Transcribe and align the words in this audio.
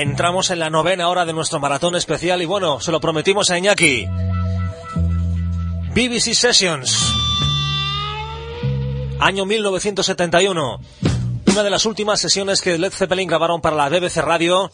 entramos 0.00 0.50
en 0.50 0.58
la 0.58 0.70
novena 0.70 1.08
hora 1.08 1.26
de 1.26 1.32
nuestro 1.32 1.60
maratón 1.60 1.94
especial 1.94 2.40
y 2.42 2.46
bueno, 2.46 2.80
se 2.80 2.90
lo 2.90 3.00
prometimos 3.00 3.50
a 3.50 3.58
Iñaki. 3.58 4.06
BBC 5.94 6.34
Sessions. 6.34 7.12
Año 9.18 9.44
1971. 9.44 10.80
Una 11.46 11.62
de 11.62 11.70
las 11.70 11.84
últimas 11.84 12.20
sesiones 12.20 12.60
que 12.60 12.78
Led 12.78 12.92
Zeppelin 12.92 13.28
grabaron 13.28 13.60
para 13.60 13.76
la 13.76 13.88
BBC 13.88 14.18
Radio 14.18 14.70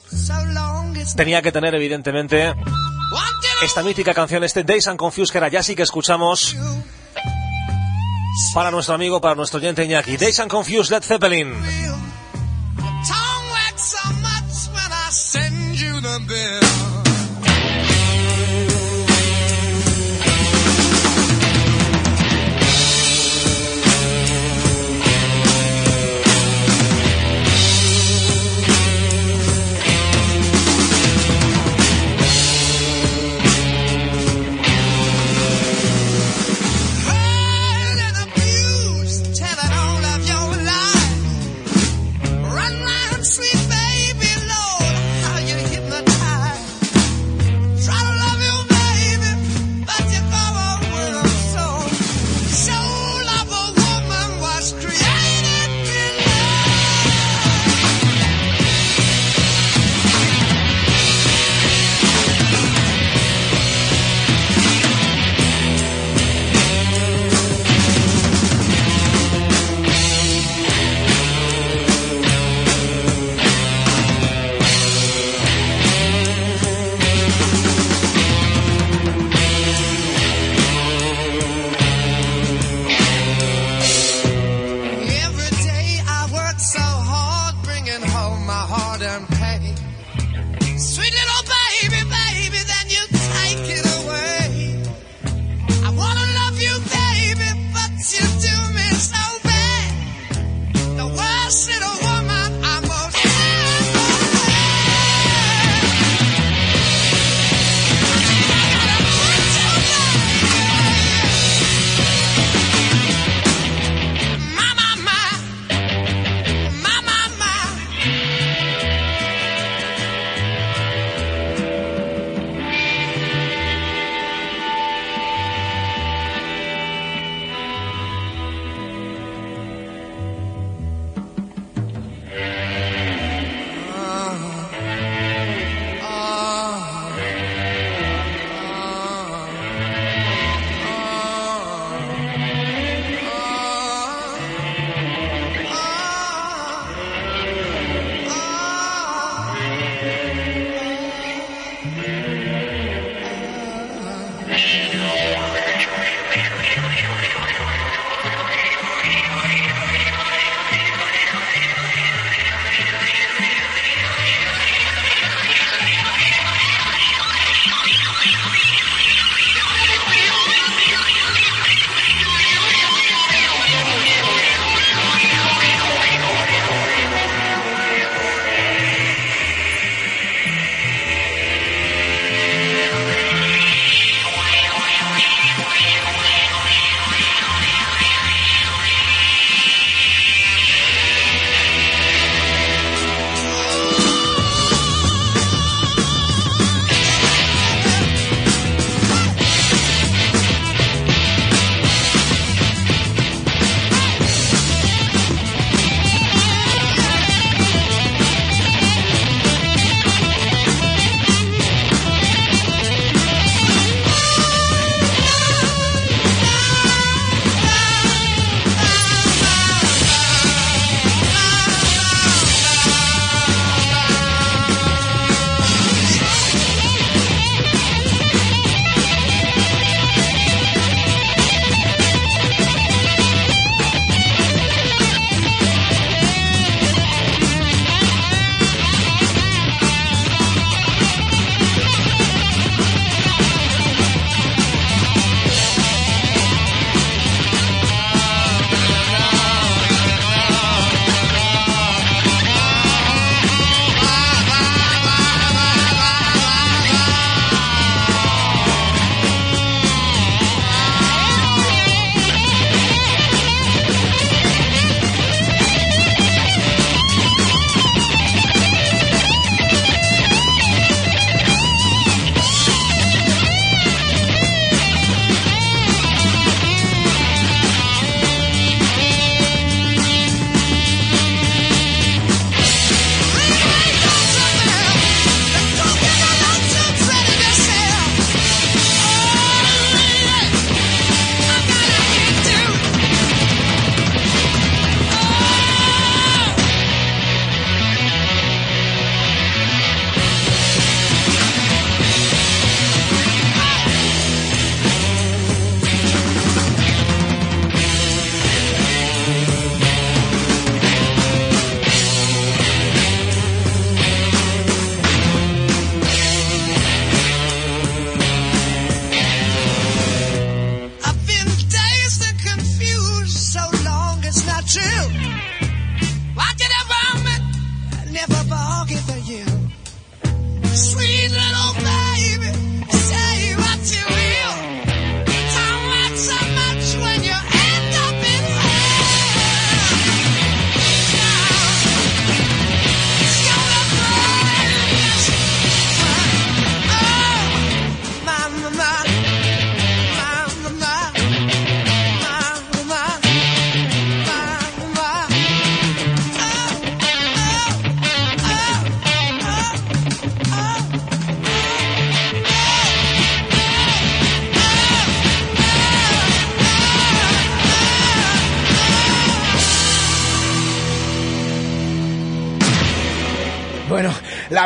tenía 1.16 1.42
que 1.42 1.50
tener 1.50 1.74
evidentemente 1.74 2.54
esta 3.62 3.82
mítica 3.82 4.12
canción, 4.14 4.44
este 4.44 4.62
Days 4.62 4.86
and 4.86 4.98
Confused 4.98 5.32
que 5.32 5.38
era 5.38 5.48
ya 5.48 5.62
sí 5.62 5.74
que 5.74 5.82
escuchamos 5.82 6.54
para 8.54 8.70
nuestro 8.70 8.94
amigo, 8.94 9.20
para 9.20 9.34
nuestro 9.34 9.58
oyente 9.58 9.84
Iñaki. 9.84 10.16
Days 10.18 10.38
and 10.40 10.50
Confused 10.50 10.92
Led 10.92 11.02
Zeppelin. 11.02 11.54
jumping. 16.18 16.65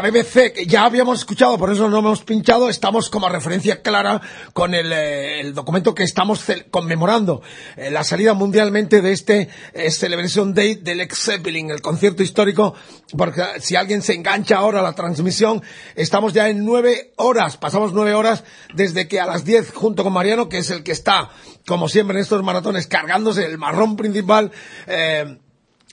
BBC, 0.00 0.52
que 0.52 0.66
ya 0.66 0.84
habíamos 0.84 1.20
escuchado, 1.20 1.58
por 1.58 1.70
eso 1.70 1.88
no 1.88 1.98
hemos 1.98 2.22
pinchado, 2.22 2.68
estamos 2.68 3.10
como 3.10 3.28
referencia 3.28 3.82
clara 3.82 4.20
con 4.52 4.74
el, 4.74 4.92
eh, 4.92 5.52
documento 5.52 5.94
que 5.94 6.02
estamos 6.02 6.44
conmemorando, 6.70 7.42
eh, 7.76 7.90
la 7.90 8.04
salida 8.04 8.34
mundialmente 8.34 9.02
de 9.02 9.12
este 9.12 9.48
eh, 9.72 9.90
Celebration 9.90 10.54
Day 10.54 10.76
del 10.76 11.00
ex 11.00 11.24
Zeppelin, 11.24 11.70
el 11.70 11.80
concierto 11.80 12.22
histórico, 12.22 12.74
porque 13.16 13.42
si 13.60 13.76
alguien 13.76 14.02
se 14.02 14.14
engancha 14.14 14.56
ahora 14.56 14.80
a 14.80 14.82
la 14.82 14.94
transmisión, 14.94 15.62
estamos 15.94 16.32
ya 16.32 16.48
en 16.48 16.64
nueve 16.64 17.12
horas, 17.16 17.56
pasamos 17.56 17.92
nueve 17.92 18.14
horas 18.14 18.44
desde 18.74 19.08
que 19.08 19.20
a 19.20 19.26
las 19.26 19.44
diez, 19.44 19.72
junto 19.72 20.04
con 20.04 20.12
Mariano, 20.12 20.48
que 20.48 20.58
es 20.58 20.70
el 20.70 20.82
que 20.82 20.92
está, 20.92 21.30
como 21.66 21.88
siempre 21.88 22.16
en 22.16 22.22
estos 22.22 22.42
maratones, 22.42 22.86
cargándose 22.86 23.44
el 23.44 23.58
marrón 23.58 23.96
principal, 23.96 24.50
eh, 24.86 25.38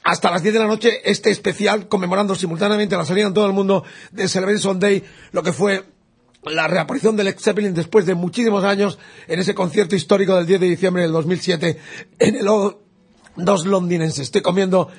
hasta 0.07 0.31
las 0.31 0.41
10 0.41 0.53
de 0.53 0.59
la 0.61 0.67
noche 0.67 1.01
este 1.03 1.31
especial 1.31 1.89
conmemorando 1.89 2.33
simultáneamente 2.33 2.95
la 2.95 3.03
salida 3.03 3.27
en 3.27 3.33
todo 3.33 3.45
el 3.45 3.51
mundo 3.51 3.83
de 4.11 4.29
Celebration 4.29 4.79
Day, 4.79 5.03
lo 5.33 5.43
que 5.43 5.51
fue 5.51 5.83
la 6.43 6.65
reaparición 6.65 7.17
del 7.17 7.25
Led 7.25 7.37
Zeppelin 7.37 7.73
después 7.73 8.05
de 8.05 8.15
muchísimos 8.15 8.63
años 8.63 8.97
en 9.27 9.41
ese 9.41 9.53
concierto 9.53 9.97
histórico 9.97 10.33
del 10.37 10.45
10 10.45 10.61
de 10.61 10.67
diciembre 10.67 11.03
del 11.03 11.11
2007 11.11 11.77
en 12.19 12.35
el 12.37 12.47
o 12.47 12.83
dos 13.35 13.65
londinenses. 13.65 14.21
Estoy 14.21 14.41
comiendo, 14.41 14.89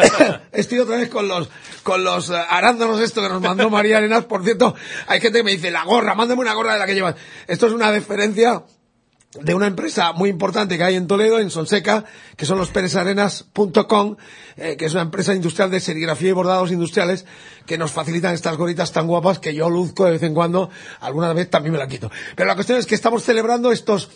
estoy 0.52 0.80
otra 0.80 0.98
vez 0.98 1.08
con 1.08 1.26
los, 1.26 1.48
con 1.82 2.04
los 2.04 2.28
eh, 2.28 2.34
arándanos 2.34 3.00
esto 3.00 3.22
que 3.22 3.30
nos 3.30 3.40
mandó 3.40 3.70
María 3.70 3.96
Arenas. 3.96 4.26
Por 4.26 4.44
cierto, 4.44 4.74
hay 5.06 5.22
gente 5.22 5.38
que 5.38 5.44
me 5.44 5.52
dice, 5.52 5.70
la 5.70 5.84
gorra, 5.84 6.14
mándame 6.14 6.42
una 6.42 6.52
gorra 6.52 6.74
de 6.74 6.80
la 6.80 6.86
que 6.86 6.94
llevas. 6.94 7.14
Esto 7.46 7.66
es 7.66 7.72
una 7.72 7.90
deferencia 7.90 8.62
de 9.38 9.54
una 9.54 9.68
empresa 9.68 10.12
muy 10.12 10.28
importante 10.28 10.76
que 10.76 10.82
hay 10.82 10.96
en 10.96 11.06
Toledo, 11.06 11.38
en 11.38 11.50
Sonseca, 11.50 12.04
que 12.36 12.46
son 12.46 12.58
los 12.58 12.70
peresarenas.com, 12.70 14.16
eh, 14.56 14.76
que 14.76 14.86
es 14.86 14.92
una 14.92 15.02
empresa 15.02 15.34
industrial 15.34 15.70
de 15.70 15.78
serigrafía 15.78 16.30
y 16.30 16.32
bordados 16.32 16.72
industriales 16.72 17.26
que 17.64 17.78
nos 17.78 17.92
facilitan 17.92 18.34
estas 18.34 18.56
goritas 18.56 18.90
tan 18.90 19.06
guapas 19.06 19.38
que 19.38 19.54
yo 19.54 19.70
luzco 19.70 20.04
de 20.04 20.12
vez 20.12 20.22
en 20.24 20.34
cuando, 20.34 20.70
alguna 20.98 21.32
vez 21.32 21.48
también 21.48 21.72
me 21.72 21.78
la 21.78 21.86
quito. 21.86 22.10
Pero 22.34 22.48
la 22.48 22.56
cuestión 22.56 22.78
es 22.78 22.86
que 22.86 22.96
estamos 22.96 23.22
celebrando 23.22 23.70
estos 23.70 24.10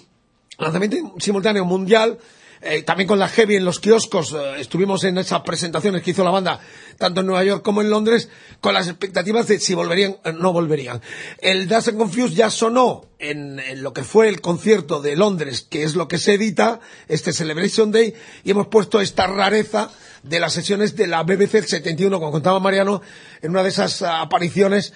lanzamientos 0.58 1.00
simultáneos 1.18 1.66
mundial 1.66 2.18
eh, 2.64 2.82
también 2.82 3.06
con 3.06 3.18
la 3.18 3.28
Heavy 3.28 3.56
en 3.56 3.64
los 3.64 3.78
kioscos, 3.78 4.32
eh, 4.32 4.60
estuvimos 4.60 5.04
en 5.04 5.18
esas 5.18 5.42
presentaciones 5.42 6.02
que 6.02 6.12
hizo 6.12 6.24
la 6.24 6.30
banda, 6.30 6.60
tanto 6.98 7.20
en 7.20 7.26
Nueva 7.26 7.44
York 7.44 7.62
como 7.62 7.82
en 7.82 7.90
Londres, 7.90 8.28
con 8.60 8.74
las 8.74 8.88
expectativas 8.88 9.46
de 9.48 9.60
si 9.60 9.74
volverían 9.74 10.16
o 10.24 10.32
no 10.32 10.52
volverían. 10.52 11.00
El 11.38 11.68
Dance 11.68 11.90
and 11.90 11.98
Confused 11.98 12.34
ya 12.34 12.50
sonó 12.50 13.04
en, 13.18 13.60
lo 13.82 13.92
que 13.92 14.02
fue 14.02 14.28
el 14.28 14.40
concierto 14.40 15.00
de 15.00 15.16
Londres, 15.16 15.66
que 15.68 15.82
es 15.82 15.94
lo 15.94 16.08
que 16.08 16.18
se 16.18 16.34
edita, 16.34 16.80
este 17.08 17.32
Celebration 17.32 17.92
Day, 17.92 18.14
y 18.44 18.50
hemos 18.50 18.68
puesto 18.68 19.00
esta 19.00 19.26
rareza 19.26 19.90
de 20.24 20.40
las 20.40 20.54
sesiones 20.54 20.96
de 20.96 21.06
la 21.06 21.22
BBC 21.22 21.66
71, 21.66 22.18
como 22.18 22.32
contaba 22.32 22.58
Mariano, 22.58 23.02
en 23.42 23.50
una 23.50 23.62
de 23.62 23.68
esas 23.68 24.02
apariciones, 24.02 24.92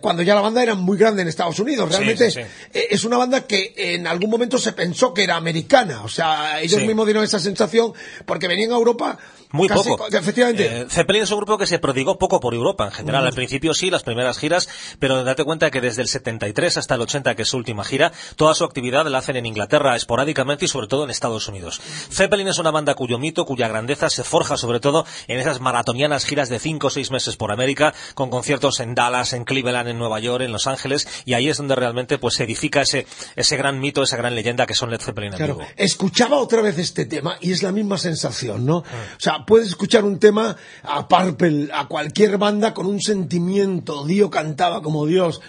cuando 0.00 0.22
ya 0.22 0.34
la 0.34 0.40
banda 0.40 0.62
era 0.62 0.74
muy 0.74 0.96
grande 0.96 1.22
en 1.22 1.28
Estados 1.28 1.58
Unidos. 1.60 1.90
Realmente 1.90 2.48
es 2.72 3.04
una 3.04 3.18
banda 3.18 3.46
que 3.46 3.74
en 3.76 4.06
algún 4.06 4.30
momento 4.30 4.58
se 4.58 4.72
pensó 4.72 5.12
que 5.12 5.24
era 5.24 5.36
americana. 5.36 6.02
O 6.02 6.08
sea, 6.08 6.60
ellos 6.60 6.82
mismos 6.82 7.06
dieron 7.06 7.22
esa 7.22 7.38
sensación 7.38 7.92
porque 8.24 8.48
venían 8.48 8.72
a 8.72 8.76
Europa 8.76 9.18
muy 9.52 9.68
poco. 9.68 10.06
Efectivamente. 10.10 10.82
Eh, 10.82 10.86
Zeppelin 10.88 11.22
es 11.22 11.30
un 11.30 11.38
grupo 11.38 11.58
que 11.58 11.66
se 11.66 11.78
prodigó 11.78 12.18
poco 12.18 12.40
por 12.40 12.54
Europa 12.54 12.84
en 12.84 12.92
general. 12.92 13.26
Al 13.26 13.32
principio 13.32 13.74
sí, 13.74 13.90
las 13.90 14.02
primeras 14.02 14.38
giras, 14.38 14.68
pero 14.98 15.24
date 15.24 15.44
cuenta 15.44 15.70
que 15.70 15.80
desde 15.80 16.02
el 16.02 16.08
73 16.08 16.76
hasta 16.76 16.94
el 16.94 17.00
80, 17.00 17.34
que 17.34 17.42
es 17.42 17.48
su 17.48 17.56
última 17.56 17.84
gira, 17.84 18.12
toda 18.36 18.54
su 18.54 18.64
actividad 18.64 19.06
la 19.06 19.18
hacen 19.18 19.36
en 19.36 19.46
Inglaterra 19.46 19.96
esporádicamente 19.96 20.64
y 20.64 20.68
sobre 20.68 20.86
todo 20.86 21.04
en 21.04 21.10
Estados 21.10 21.48
Unidos. 21.48 21.80
Zeppelin 22.10 22.48
es 22.48 22.58
una 22.58 22.70
banda 22.70 22.94
cuyo 22.94 23.18
mito, 23.18 23.44
cuya 23.44 23.68
grandeza 23.68 24.10
se 24.10 24.24
forja 24.24 24.56
sobre 24.56 24.80
todo 24.80 25.04
en 25.26 25.38
esas 25.38 25.60
maratonianas 25.60 26.24
giras 26.24 26.48
de 26.48 26.58
5 26.58 26.86
o 26.86 26.90
6 26.90 27.10
meses 27.10 27.36
por 27.36 27.52
América, 27.52 27.94
con 28.14 28.30
conciertos 28.30 28.80
en 28.80 28.94
Dallas, 28.94 29.32
en 29.32 29.44
Cleveland, 29.44 29.88
en 29.88 29.98
Nueva 29.98 30.20
York, 30.20 30.44
en 30.44 30.52
Los 30.52 30.66
Ángeles, 30.66 31.08
y 31.24 31.34
ahí 31.34 31.48
es 31.48 31.56
donde 31.56 31.74
realmente 31.74 32.18
pues 32.18 32.34
se 32.34 32.44
edifica 32.44 32.82
ese, 32.82 33.06
ese 33.36 33.56
gran 33.56 33.80
mito, 33.80 34.02
esa 34.02 34.16
gran 34.16 34.34
leyenda 34.34 34.66
que 34.66 34.74
son 34.74 34.90
Led 34.90 35.00
Zeppelin 35.00 35.32
claro. 35.32 35.58
Escuchaba 35.76 36.38
otra 36.38 36.62
vez 36.62 36.78
este 36.78 37.04
tema 37.06 37.36
y 37.40 37.52
es 37.52 37.62
la 37.62 37.72
misma 37.72 37.98
sensación, 37.98 38.66
¿no? 38.66 38.82
Ah. 38.86 39.14
O 39.16 39.20
sea, 39.20 39.39
puedes 39.46 39.68
escuchar 39.68 40.04
un 40.04 40.18
tema 40.18 40.56
a 40.82 41.08
Purple, 41.08 41.68
a 41.72 41.86
cualquier 41.86 42.38
banda 42.38 42.74
con 42.74 42.86
un 42.86 43.00
sentimiento, 43.00 44.04
Dio 44.06 44.30
cantaba 44.30 44.82
como 44.82 45.06
Dios, 45.06 45.40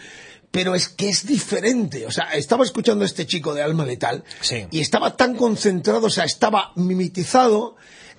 pero 0.51 0.75
es 0.75 0.89
que 0.89 1.09
es 1.09 1.25
diferente. 1.25 2.05
O 2.05 2.11
sea, 2.11 2.25
estaba 2.33 2.63
escuchando 2.63 3.03
a 3.03 3.07
este 3.07 3.25
chico 3.25 3.53
de 3.53 3.61
Alma 3.61 3.85
Letal 3.85 4.23
y 4.69 4.79
estaba 4.79 5.15
tan 5.15 5.35
concentrado, 5.35 6.07
o 6.07 6.09
sea, 6.09 6.25
estaba 6.25 6.71
mimetizado 6.75 7.75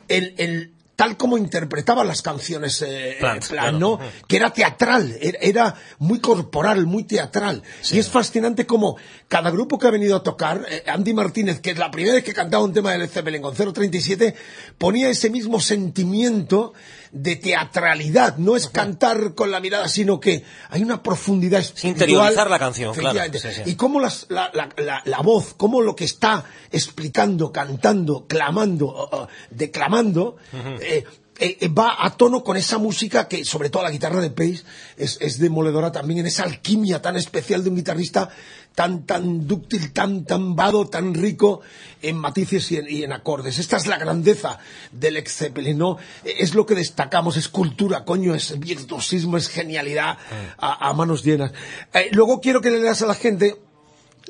el, 0.09 0.35
el 0.39 0.73
tal 0.97 1.17
como 1.17 1.39
interpretaba 1.39 2.05
las 2.05 2.23
canciones 2.23 2.83
eh, 2.83 3.19
plan, 3.49 3.79
¿no? 3.79 3.99
Que 4.29 4.37
era 4.37 4.53
teatral, 4.53 5.17
era, 5.21 5.75
muy 5.99 6.21
corporal, 6.21 6.87
muy 6.87 7.05
teatral. 7.05 7.63
Y 7.91 7.99
es 7.99 8.09
fascinante 8.09 8.67
como 8.67 8.97
cada 9.29 9.51
grupo 9.51 9.79
que 9.79 9.87
ha 9.87 9.91
venido 9.91 10.17
a 10.17 10.23
tocar, 10.23 10.67
eh, 10.69 10.85
Andy 10.87 11.15
Martínez, 11.15 11.61
que 11.61 11.71
es 11.71 11.79
la 11.79 11.91
primera 11.91 12.15
vez 12.15 12.25
que 12.25 12.35
cantaba 12.35 12.65
un 12.65 12.73
tema 12.73 12.93
del 12.93 13.09
Zeppelin 13.09 13.43
con 13.43 13.55
037, 13.55 14.35
ponía 14.79 15.09
ese 15.09 15.31
mismo 15.31 15.61
sentimiento 15.61 16.75
de 17.13 17.37
teatralidad. 17.37 18.39
No 18.39 18.57
es 18.57 18.69
cantar 18.69 19.35
con 19.35 19.51
la 19.51 19.61
mirada, 19.61 19.89
sino 19.89 20.19
que 20.19 20.45
hay 20.71 20.83
una 20.83 21.03
profundidad 21.03 21.61
espiritual. 21.61 21.93
Interiorizar 21.93 22.51
la 22.51 22.59
canción, 22.59 22.95
claro. 22.95 23.21
Y 23.67 23.75
cómo 23.77 24.01
la, 24.01 24.11
la, 24.31 25.21
voz, 25.23 25.55
cómo 25.57 25.83
lo 25.83 25.95
que 25.95 26.05
está 26.05 26.45
explicando, 26.71 27.53
cantando, 27.53 28.27
clamando, 28.27 29.29
declamando, 29.51 30.37
eh, 30.81 31.05
eh, 31.39 31.69
va 31.69 31.97
a 31.99 32.17
tono 32.17 32.45
con 32.45 32.57
esa 32.57 32.79
música 32.79 33.29
que, 33.29 33.45
sobre 33.45 33.69
todo 33.69 33.83
la 33.83 33.91
guitarra 33.91 34.21
de 34.21 34.31
Pace, 34.31 34.63
es, 34.97 35.19
es 35.21 35.39
demoledora 35.39 35.91
también 35.91 36.21
en 36.21 36.27
esa 36.27 36.45
alquimia 36.45 37.03
tan 37.03 37.17
especial 37.17 37.65
de 37.65 37.71
un 37.71 37.77
guitarrista 37.77 38.31
tan, 38.75 39.05
tan 39.05 39.47
dúctil, 39.47 39.93
tan, 39.93 40.25
tan 40.25 40.57
vado, 40.57 40.89
tan 40.89 41.15
rico 41.15 41.61
en 42.01 42.17
matices 42.17 42.71
y 42.73 43.05
en, 43.05 43.13
acordes. 43.13 43.59
Esta 43.59 43.77
es 43.77 43.87
la 43.87 43.99
grandeza 43.99 44.59
del 44.91 45.17
ex 45.17 45.37
Zeppelin, 45.37 45.79
¿no? 45.79 45.99
Es 46.25 46.55
lo 46.55 46.67
que 46.67 46.75
destacamos, 46.75 47.37
es 47.37 47.49
cultura, 47.49 48.05
coño, 48.05 48.35
es 48.35 48.59
virtuosismo, 48.59 49.37
es 49.37 49.49
genialidad 49.49 50.19
a, 50.59 50.93
manos 50.95 51.23
llenas. 51.23 51.53
Eh, 51.93 52.09
luego 52.13 52.41
quiero 52.41 52.61
que 52.61 52.71
le 52.71 52.81
leas 52.81 53.03
a 53.03 53.07
la 53.07 53.15
gente 53.15 53.57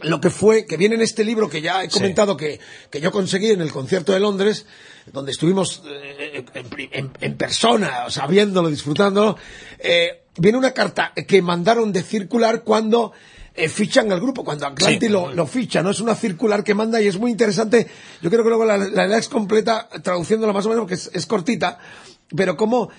lo 0.03 0.21
que 0.21 0.31
fue, 0.31 0.67
que 0.67 0.77
viene 0.77 0.95
en 0.95 1.03
este 1.03 1.25
libro 1.25 1.49
que 1.49 1.61
ya 1.61 1.85
he 1.85 1.89
comentado 1.89 2.37
que, 2.37 2.59
que, 2.91 3.01
yo 3.01 3.13
conseguí 3.13 3.51
en 3.51 3.61
el 3.61 3.71
concierto 3.71 4.13
de 4.13 4.21
Londres, 4.21 4.67
donde 5.13 5.33
estuvimos 5.33 5.83
eh, 5.87 6.45
en, 7.21 7.37
persona, 7.37 8.05
o 8.07 8.11
sea, 8.11 8.27
viéndolo, 8.27 8.71
disfrutándolo, 8.71 9.37
eh, 9.79 10.23
viene 10.37 10.59
una 10.59 10.73
carta 10.73 11.13
que 11.27 11.43
mandaron 11.43 11.93
de 11.93 12.03
circular 12.03 12.63
cuando 12.63 13.13
eh, 13.55 13.69
fichan 13.69 14.11
al 14.13 14.21
grupo, 14.21 14.45
cuando 14.45 14.67
Atlantis 14.67 15.11
lo, 15.11 15.47
ficha, 15.47 15.83
¿no? 15.83 15.91
Es 15.91 16.01
una 16.01 16.15
circular 16.15 16.65
que 16.65 16.75
manda 16.75 17.01
y 17.01 17.07
es 17.07 17.19
muy 17.19 17.31
interesante. 17.31 17.87
Yo 18.21 18.31
creo 18.31 18.43
que 18.43 18.49
luego 18.49 18.65
la, 18.65 18.79
la, 18.79 19.19
es 19.19 19.29
completa, 19.29 19.89
traduciéndola 20.03 20.53
más 20.53 20.67
o 20.67 20.71
menos, 20.71 20.83
porque 20.83 20.95
es, 20.95 21.27
cortita, 21.27 21.79
pero 22.35 22.57
como 22.57 22.91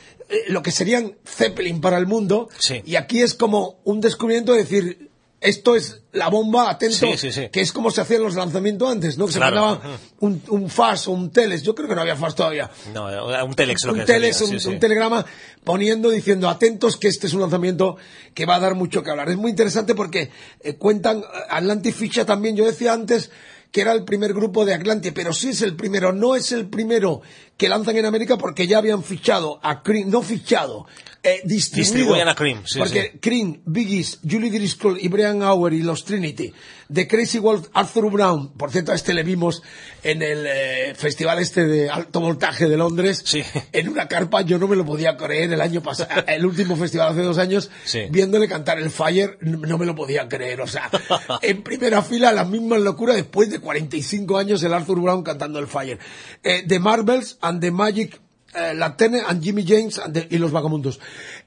lo 0.48 0.62
que 0.62 0.72
serían 0.72 1.16
Zeppelin 1.26 1.82
para 1.82 1.98
el 1.98 2.08
mundo, 2.08 2.50
y 2.86 2.96
aquí 2.96 3.22
es 3.22 3.34
como 3.34 3.80
un 3.84 4.00
descubrimiento 4.00 4.54
de 4.54 4.60
decir, 4.60 5.03
esto 5.44 5.76
es 5.76 6.02
la 6.14 6.30
bomba, 6.30 6.70
atento, 6.70 7.06
que 7.52 7.62
es 7.62 7.74
como 7.74 7.92
se 7.92 8.00
hacían 8.00 8.24
los 8.24 8.36
lanzamientos 8.36 8.90
antes, 8.90 9.18
¿no? 9.18 9.28
Que 9.28 9.34
se 9.34 9.40
mandaba 9.40 9.82
un, 10.20 10.42
un 10.48 10.72
o 10.78 11.12
un 11.12 11.32
teles, 11.32 11.64
yo 11.64 11.76
creo 11.76 11.90
que 11.90 11.96
no 11.96 12.02
había 12.02 12.16
FAS 12.16 12.36
todavía. 12.36 12.72
No, 12.94 13.08
un 13.46 13.54
telex 13.54 13.84
lo 13.84 13.94
un 13.94 14.06
teles, 14.06 14.40
un, 14.42 14.80
telegrama 14.80 15.26
poniendo, 15.66 16.10
diciendo, 16.10 16.50
atentos 16.50 16.96
que 16.96 17.10
este 17.10 17.28
es 17.28 17.34
un 17.34 17.42
lanzamiento 17.42 17.98
que 18.34 18.46
va 18.46 18.56
a 18.56 18.60
dar 18.60 18.76
mucho 18.76 19.04
que 19.04 19.12
hablar. 19.12 19.30
Es 19.30 19.38
muy 19.38 19.52
interesante 19.52 19.96
porque 19.96 20.32
eh, 20.62 20.76
cuentan, 20.76 21.24
Atlantic 21.50 21.94
ficha 21.94 22.26
también, 22.26 22.56
yo 22.56 22.66
decía 22.66 22.94
antes, 22.94 23.30
que 23.74 23.82
era 23.82 23.92
el 23.92 24.06
primer 24.06 24.34
grupo 24.34 24.66
de 24.66 24.76
Atlantis, 24.76 25.12
pero 25.14 25.34
sí 25.34 25.50
es 25.50 25.64
el 25.64 25.76
primero, 25.76 26.14
no 26.14 26.36
es 26.36 26.52
el 26.52 26.70
primero 26.70 27.22
que 27.58 27.70
lanzan 27.70 27.98
en 27.98 28.06
América 28.06 28.38
porque 28.38 28.68
ya 28.68 28.80
habían 28.80 29.04
fichado 29.04 29.60
a 29.64 29.84
Cream, 29.84 30.10
no 30.10 30.22
fichado, 30.22 30.86
eh, 31.26 31.42
distribuido. 31.46 32.30
a 32.30 32.36
Cream, 32.36 32.64
sí, 32.66 32.80
Porque 32.80 33.18
Cream, 33.22 33.62
Biggies, 33.66 34.20
Julie 34.30 34.52
Driscoll 34.52 34.98
y 35.00 35.08
Brian 35.08 35.42
Auer 35.42 35.74
y 35.74 35.82
los 35.82 36.04
Trinity, 36.04 36.54
de 36.90 37.08
Crazy 37.08 37.40
World, 37.40 37.70
Arthur 37.74 38.12
Brown, 38.12 38.50
por 38.54 38.72
cierto, 38.72 38.92
a 38.92 38.96
este 38.96 39.14
le 39.14 39.24
vimos 39.24 39.64
en 40.04 40.22
el 40.22 40.46
eh, 40.46 40.94
festival 40.96 41.40
este 41.40 41.66
de 41.66 41.90
alto 41.90 42.20
voltaje 42.20 42.68
de 42.68 42.76
Londres, 42.76 43.22
sí. 43.26 43.42
en 43.72 43.88
una 43.88 44.08
carpa, 44.10 44.42
yo 44.42 44.60
no 44.60 44.68
me 44.68 44.76
lo 44.76 44.86
podía 44.86 45.16
creer 45.16 45.54
el 45.54 45.62
año 45.62 45.82
pasado, 45.82 46.10
el 46.28 46.46
último 46.46 46.76
festival 46.76 47.14
hace 47.14 47.22
dos 47.22 47.38
años, 47.38 47.72
viéndole 48.10 48.50
cantar 48.50 48.80
el 48.80 48.92
Fire, 48.92 49.38
no 49.40 49.78
me 49.78 49.86
lo 49.86 49.96
podía 49.96 50.28
creer, 50.28 50.60
o 50.60 50.68
sea, 50.68 50.90
en 51.42 51.64
primera 51.64 52.02
fila 52.02 52.34
la 52.34 52.44
misma 52.44 52.78
locura 52.78 53.14
después 53.14 53.50
de 53.50 53.60
45 53.60 54.38
años 54.38 54.62
el 54.64 54.74
Arthur 54.74 55.00
Brown 55.00 55.24
cantando 55.24 55.60
el 55.60 55.68
Fire. 55.68 56.00
Eh, 56.44 56.66
The 56.68 56.80
Marvels 56.80 57.38
and 57.44 57.62
the 57.62 57.72
Magic, 57.72 58.20
eh, 58.56 58.74
la 58.74 58.96
Tene 58.96 59.22
and 59.26 59.44
Jimmy 59.44 59.66
James 59.68 60.02
y 60.30 60.38
los 60.38 60.52
Vagamundos. 60.52 61.00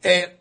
Eh, 0.03 0.39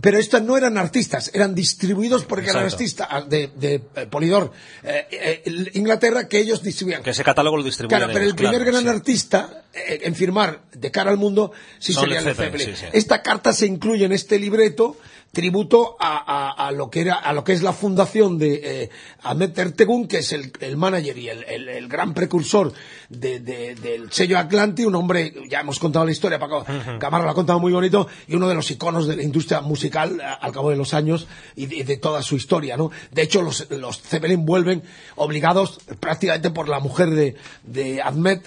pero 0.00 0.18
estos 0.18 0.42
no 0.42 0.56
eran 0.56 0.78
artistas, 0.78 1.32
eran 1.34 1.54
distribuidos 1.54 2.24
porque 2.24 2.48
eran 2.50 2.64
artistas 2.64 3.08
ah, 3.10 3.22
de, 3.22 3.50
de, 3.56 3.82
eh, 3.96 4.06
Polidor 4.06 4.52
eh, 4.84 5.42
Inglaterra 5.74 6.28
que 6.28 6.38
ellos 6.38 6.62
distribuían. 6.62 7.02
Que 7.02 7.10
ese 7.10 7.24
catálogo 7.24 7.56
lo 7.56 7.64
distribuían. 7.64 8.00
Claro, 8.00 8.12
pero 8.12 8.24
el 8.24 8.36
primer 8.36 8.64
gran 8.64 8.86
artista 8.86 9.64
en 9.72 10.14
firmar 10.14 10.62
de 10.72 10.90
cara 10.90 11.10
al 11.10 11.16
mundo 11.16 11.52
sí 11.78 11.92
sería 11.92 12.20
el 12.20 12.34
Zeppelin. 12.34 12.74
Esta 12.92 13.22
carta 13.22 13.52
se 13.52 13.66
incluye 13.66 14.04
en 14.04 14.12
este 14.12 14.38
libreto 14.38 14.96
tributo 15.32 15.96
a, 16.00 16.16
a, 16.16 16.66
a, 16.66 16.72
lo 16.72 16.90
que 16.90 17.02
era 17.02 17.14
a 17.14 17.32
lo 17.32 17.44
que 17.44 17.52
es 17.52 17.62
la 17.62 17.72
fundación 17.72 18.36
de 18.36 18.60
eh, 18.82 18.90
Ahmed 19.22 19.56
Ertegun, 19.56 20.08
que 20.08 20.18
es 20.18 20.32
el, 20.32 20.52
el 20.60 20.76
manager 20.76 21.16
y 21.16 21.28
el, 21.28 21.44
el, 21.44 21.68
el, 21.68 21.88
gran 21.88 22.14
precursor 22.14 22.72
de, 23.08 23.38
de, 23.38 23.76
del 23.76 24.10
sello 24.10 24.38
Atlanti, 24.38 24.84
un 24.84 24.96
hombre, 24.96 25.32
ya 25.48 25.60
hemos 25.60 25.78
contado 25.78 26.04
la 26.04 26.10
historia, 26.10 26.38
Paco 26.38 26.64
Camargo 26.98 27.26
lo 27.26 27.30
ha 27.30 27.34
contado 27.34 27.60
muy 27.60 27.72
bonito, 27.72 28.08
y 28.26 28.34
uno 28.34 28.48
de 28.48 28.54
los 28.56 28.70
iconos 28.70 29.06
de 29.06 29.16
la 29.16 29.22
industria 29.22 29.60
musical 29.60 30.20
a, 30.20 30.34
al 30.34 30.52
cabo 30.52 30.70
de 30.70 30.76
los 30.76 30.94
años 30.94 31.28
y 31.54 31.66
de, 31.66 31.84
de, 31.84 31.96
toda 31.96 32.22
su 32.22 32.34
historia, 32.34 32.76
¿no? 32.76 32.90
De 33.12 33.22
hecho, 33.22 33.42
los, 33.42 33.70
los 33.70 34.02
Zeppelin 34.02 34.44
vuelven 34.44 34.82
obligados 35.16 35.78
prácticamente 36.00 36.50
por 36.50 36.68
la 36.68 36.80
mujer 36.80 37.10
de, 37.10 37.36
de 37.62 38.02
Ahmed, 38.02 38.40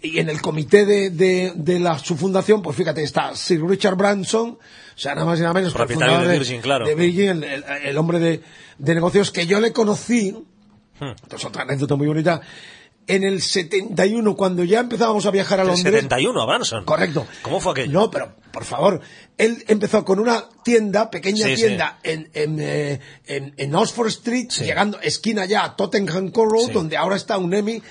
y 0.00 0.18
en 0.18 0.30
el 0.30 0.40
comité 0.40 0.86
de, 0.86 1.10
de, 1.10 1.52
de 1.54 1.78
la, 1.78 1.98
su 1.98 2.16
fundación, 2.16 2.62
pues 2.62 2.76
fíjate, 2.76 3.02
está 3.02 3.34
Sir 3.34 3.62
Richard 3.66 3.96
Branson, 3.96 4.58
sea, 5.02 5.14
nada 5.14 5.26
más 5.26 5.38
y 5.38 5.42
nada 5.42 5.54
menos. 5.54 5.72
Propietario 5.72 6.20
de 6.20 6.38
Virgin, 6.38 6.60
claro. 6.60 6.86
De 6.86 6.94
Virgin, 6.94 7.28
el, 7.28 7.44
el, 7.44 7.64
el 7.84 7.98
hombre 7.98 8.20
de, 8.20 8.40
de, 8.78 8.94
negocios 8.94 9.30
que 9.32 9.46
yo 9.46 9.60
le 9.60 9.72
conocí. 9.72 10.32
Hmm. 11.00 11.10
Esto 11.22 11.36
es 11.36 11.44
otra 11.44 11.62
anécdota 11.62 11.96
muy 11.96 12.06
bonita. 12.06 12.40
En 13.08 13.24
el 13.24 13.42
71, 13.42 14.36
cuando 14.36 14.62
ya 14.62 14.78
empezábamos 14.78 15.26
a 15.26 15.32
viajar 15.32 15.58
a 15.58 15.64
Londres. 15.64 15.84
¿El 15.84 15.92
71, 16.02 16.46
Branson? 16.46 16.84
Correcto. 16.84 17.26
¿Cómo 17.42 17.58
fue 17.58 17.72
aquello? 17.72 17.92
No, 17.92 18.10
pero, 18.12 18.36
por 18.52 18.64
favor. 18.64 19.00
Él 19.36 19.64
empezó 19.66 20.04
con 20.04 20.20
una 20.20 20.44
tienda, 20.62 21.10
pequeña 21.10 21.46
sí, 21.46 21.56
tienda, 21.56 21.98
sí. 22.04 22.10
En, 22.10 22.30
en, 22.32 22.60
eh, 22.60 23.00
en, 23.26 23.54
en, 23.56 23.74
Oxford 23.74 24.06
Street, 24.06 24.46
sí. 24.50 24.64
llegando 24.64 25.00
esquina 25.00 25.46
ya 25.46 25.64
a 25.64 25.74
Tottenham 25.74 26.30
Court 26.30 26.52
Road, 26.52 26.70
donde 26.70 26.96
ahora 26.96 27.16
está 27.16 27.38
un 27.38 27.52
EMI. 27.52 27.82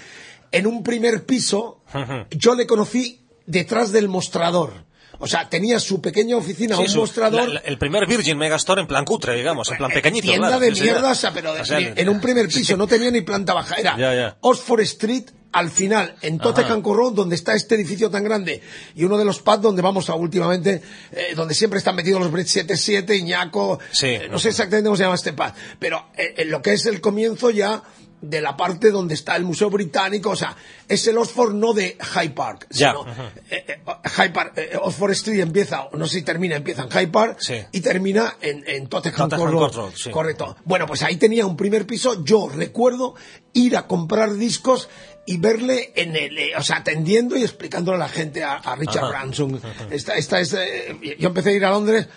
En 0.54 0.66
un 0.66 0.82
primer 0.82 1.26
piso, 1.26 1.82
yo 2.30 2.56
le 2.56 2.66
conocí 2.66 3.20
detrás 3.46 3.92
del 3.92 4.08
mostrador 4.08 4.86
o 5.22 5.28
sea, 5.28 5.48
tenía 5.48 5.80
su 5.80 6.02
pequeña 6.02 6.36
oficina, 6.36 6.76
sí, 6.76 6.82
un 6.82 6.90
su, 6.90 7.00
mostrador. 7.00 7.48
La, 7.48 7.54
la, 7.56 7.60
el 7.60 7.78
primer 7.78 8.08
Virgin 8.08 8.38
Megastore 8.38 8.82
en 8.82 8.88
plan 8.88 9.06
cutre, 9.06 9.36
digamos, 9.36 9.70
en 9.70 9.78
plan 9.78 9.92
pequeñito. 9.92 10.26
Tienda 10.26 10.48
claro, 10.48 10.60
de 10.60 10.72
mierda, 10.72 11.12
o 11.12 11.16
sea, 11.16 11.32
pero 11.32 11.54
de, 11.54 11.62
o 11.62 11.66
sea, 11.66 11.80
en 11.80 12.10
un 12.10 12.20
primer 12.20 12.48
piso, 12.48 12.76
no 12.76 12.88
tenía 12.88 13.12
ni 13.12 13.22
planta 13.22 13.54
baja. 13.54 13.76
Era 13.76 13.96
ya, 13.98 14.16
ya. 14.16 14.38
Oxford 14.42 14.82
Street, 14.82 15.26
al 15.52 15.70
final, 15.70 16.16
en 16.22 16.40
Tottenham 16.40 16.82
Road, 16.84 17.14
donde 17.14 17.36
está 17.36 17.54
este 17.54 17.76
edificio 17.76 18.10
tan 18.10 18.24
grande, 18.24 18.62
y 18.96 19.04
uno 19.04 19.18
de 19.18 19.26
los 19.26 19.40
pads 19.40 19.62
donde 19.62 19.84
vamos 19.84 20.10
a 20.10 20.16
últimamente, 20.16 20.82
eh, 21.12 21.34
donde 21.36 21.54
siempre 21.54 21.78
están 21.78 21.96
metidos 21.96 22.20
los 22.20 22.32
Brit 22.32 22.48
77, 22.48 23.16
Iñaco, 23.16 23.80
sí, 23.92 24.08
eh, 24.08 24.28
no 24.32 24.40
sé 24.40 24.50
exactamente 24.50 24.88
cómo 24.88 24.98
se 24.98 25.04
llama 25.04 25.16
este 25.16 25.34
pad, 25.34 25.54
pero 25.78 26.08
eh, 26.18 26.34
en 26.38 26.50
lo 26.50 26.62
que 26.62 26.74
es 26.74 26.86
el 26.88 27.00
comienzo 27.00 27.52
ya 27.52 27.84
de 28.22 28.42
la 28.42 28.56
parte 28.56 28.92
donde 28.92 29.16
está 29.16 29.36
el 29.36 29.44
Museo 29.44 29.70
Británico, 29.70 30.30
o 30.30 30.36
sea, 30.36 30.56
es 30.88 31.06
el 31.08 31.18
Oxford 31.18 31.54
no 31.54 31.74
de 31.74 31.98
Hyde 32.00 32.32
Park, 32.32 32.68
ya. 32.70 32.92
sino 32.92 33.06
eh, 33.50 33.66
eh, 33.68 33.82
Hyde 34.16 34.30
Park, 34.30 34.54
eh, 34.58 34.78
Oxford 34.82 35.12
Street 35.12 35.40
empieza, 35.40 35.88
no 35.94 36.06
sé 36.06 36.20
si 36.20 36.22
termina, 36.24 36.56
empieza 36.56 36.84
en 36.84 36.92
Hyde 36.92 37.08
Park 37.08 37.38
sí. 37.40 37.56
y 37.72 37.82
termina 37.82 38.36
en, 38.42 38.64
en 38.68 38.88
Tottenham, 38.88 39.30
Tottenham 39.30 39.54
Court 39.54 39.74
Road. 39.74 39.94
Sí. 39.96 40.12
Correcto. 40.12 40.56
Bueno, 40.66 40.86
pues 40.86 41.02
ahí 41.04 41.18
tenía 41.18 41.46
un 41.46 41.58
primer 41.58 41.86
piso, 41.88 42.24
yo 42.24 42.50
recuerdo 42.50 43.16
ir 43.54 43.76
a 43.76 43.88
comprar 43.88 44.34
discos 44.34 44.88
y 45.26 45.38
verle 45.38 45.92
en 45.96 46.16
el, 46.16 46.38
eh, 46.38 46.52
o 46.58 46.64
sea, 46.64 46.78
atendiendo 46.78 47.38
y 47.38 47.44
explicándole 47.44 47.98
a 47.98 48.00
la 48.00 48.10
gente 48.10 48.44
a, 48.44 48.56
a 48.56 48.76
Richard 48.76 49.06
Ajá. 49.06 49.10
Branson. 49.10 49.62
Esta, 49.90 50.16
esta 50.16 50.40
es, 50.40 50.54
eh, 50.54 51.18
yo 51.20 51.28
empecé 51.30 51.50
a 51.50 51.54
ir 51.54 51.66
a 51.66 51.70
Londres 51.70 52.08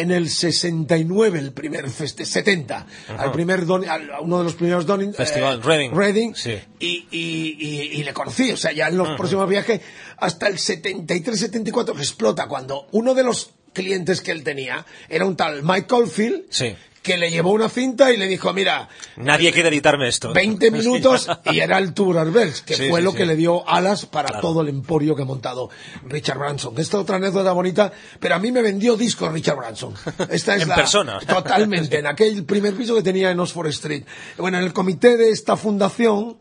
en 0.00 0.10
el 0.10 0.28
69, 0.28 1.38
el 1.38 1.52
primer 1.52 1.88
feste, 1.90 2.24
70, 2.24 2.86
Ajá. 3.08 3.22
al 3.22 3.32
primer 3.32 3.66
don, 3.66 3.88
al, 3.88 4.10
uno 4.20 4.38
de 4.38 4.44
los 4.44 4.54
primeros 4.54 4.86
Donning, 4.86 5.14
Festival, 5.14 5.58
eh, 5.58 5.62
Reading. 5.64 5.90
Reading 5.92 6.34
sí. 6.34 6.58
y, 6.78 7.06
y, 7.10 7.56
y, 7.58 8.00
y, 8.00 8.04
le 8.04 8.12
conocí, 8.12 8.52
o 8.52 8.56
sea, 8.56 8.72
ya 8.72 8.88
en 8.88 8.96
los 8.96 9.08
Ajá. 9.08 9.16
próximos 9.16 9.48
viajes, 9.48 9.80
hasta 10.16 10.48
el 10.48 10.58
73, 10.58 11.38
74 11.38 11.94
que 11.94 12.02
explota, 12.02 12.46
cuando 12.46 12.86
uno 12.92 13.14
de 13.14 13.24
los 13.24 13.50
clientes 13.72 14.20
que 14.20 14.32
él 14.32 14.42
tenía 14.42 14.84
era 15.08 15.24
un 15.24 15.36
tal 15.36 15.62
Mike 15.62 15.94
sí 16.50 16.74
que 17.02 17.16
le 17.16 17.30
llevó 17.30 17.52
una 17.52 17.68
cinta 17.68 18.12
y 18.12 18.16
le 18.16 18.26
dijo, 18.26 18.52
mira... 18.52 18.88
Nadie 19.16 19.52
quiere 19.52 19.68
editarme 19.68 20.08
esto. 20.08 20.32
20 20.32 20.70
minutos 20.72 21.28
y 21.50 21.60
era 21.60 21.78
el 21.78 21.94
Tour 21.94 22.18
Arbex, 22.18 22.62
que 22.62 22.74
sí, 22.74 22.88
fue 22.88 23.00
sí, 23.00 23.04
lo 23.04 23.12
sí. 23.12 23.16
que 23.18 23.26
le 23.26 23.36
dio 23.36 23.68
alas 23.68 24.06
para 24.06 24.28
Claro. 24.28 24.42
todo 24.42 24.60
el 24.62 24.68
emporio 24.68 25.14
que 25.16 25.22
ha 25.22 25.24
montado 25.24 25.70
Richard 26.06 26.38
Branson. 26.38 26.74
Esta 26.78 26.98
otra 26.98 27.16
anécdota 27.16 27.52
bonita, 27.52 27.92
pero 28.20 28.34
a 28.34 28.38
mí 28.38 28.52
me 28.52 28.62
vendió 28.62 28.96
discos 28.96 29.32
Richard 29.32 29.56
Branson. 29.56 29.94
Esta 30.30 30.56
es 30.56 30.62
En 30.62 30.68
la, 30.68 30.74
persona. 30.74 31.18
Totalmente, 31.26 31.98
en 31.98 32.06
aquel 32.06 32.44
primer 32.44 32.74
piso 32.74 32.94
que 32.94 33.02
tenía 33.02 33.30
en 33.30 33.40
Oxford 33.40 33.68
Street. 33.68 34.04
Bueno, 34.36 34.58
en 34.58 34.64
el 34.64 34.72
comité 34.72 35.16
de 35.16 35.30
esta 35.30 35.56
fundación, 35.56 36.38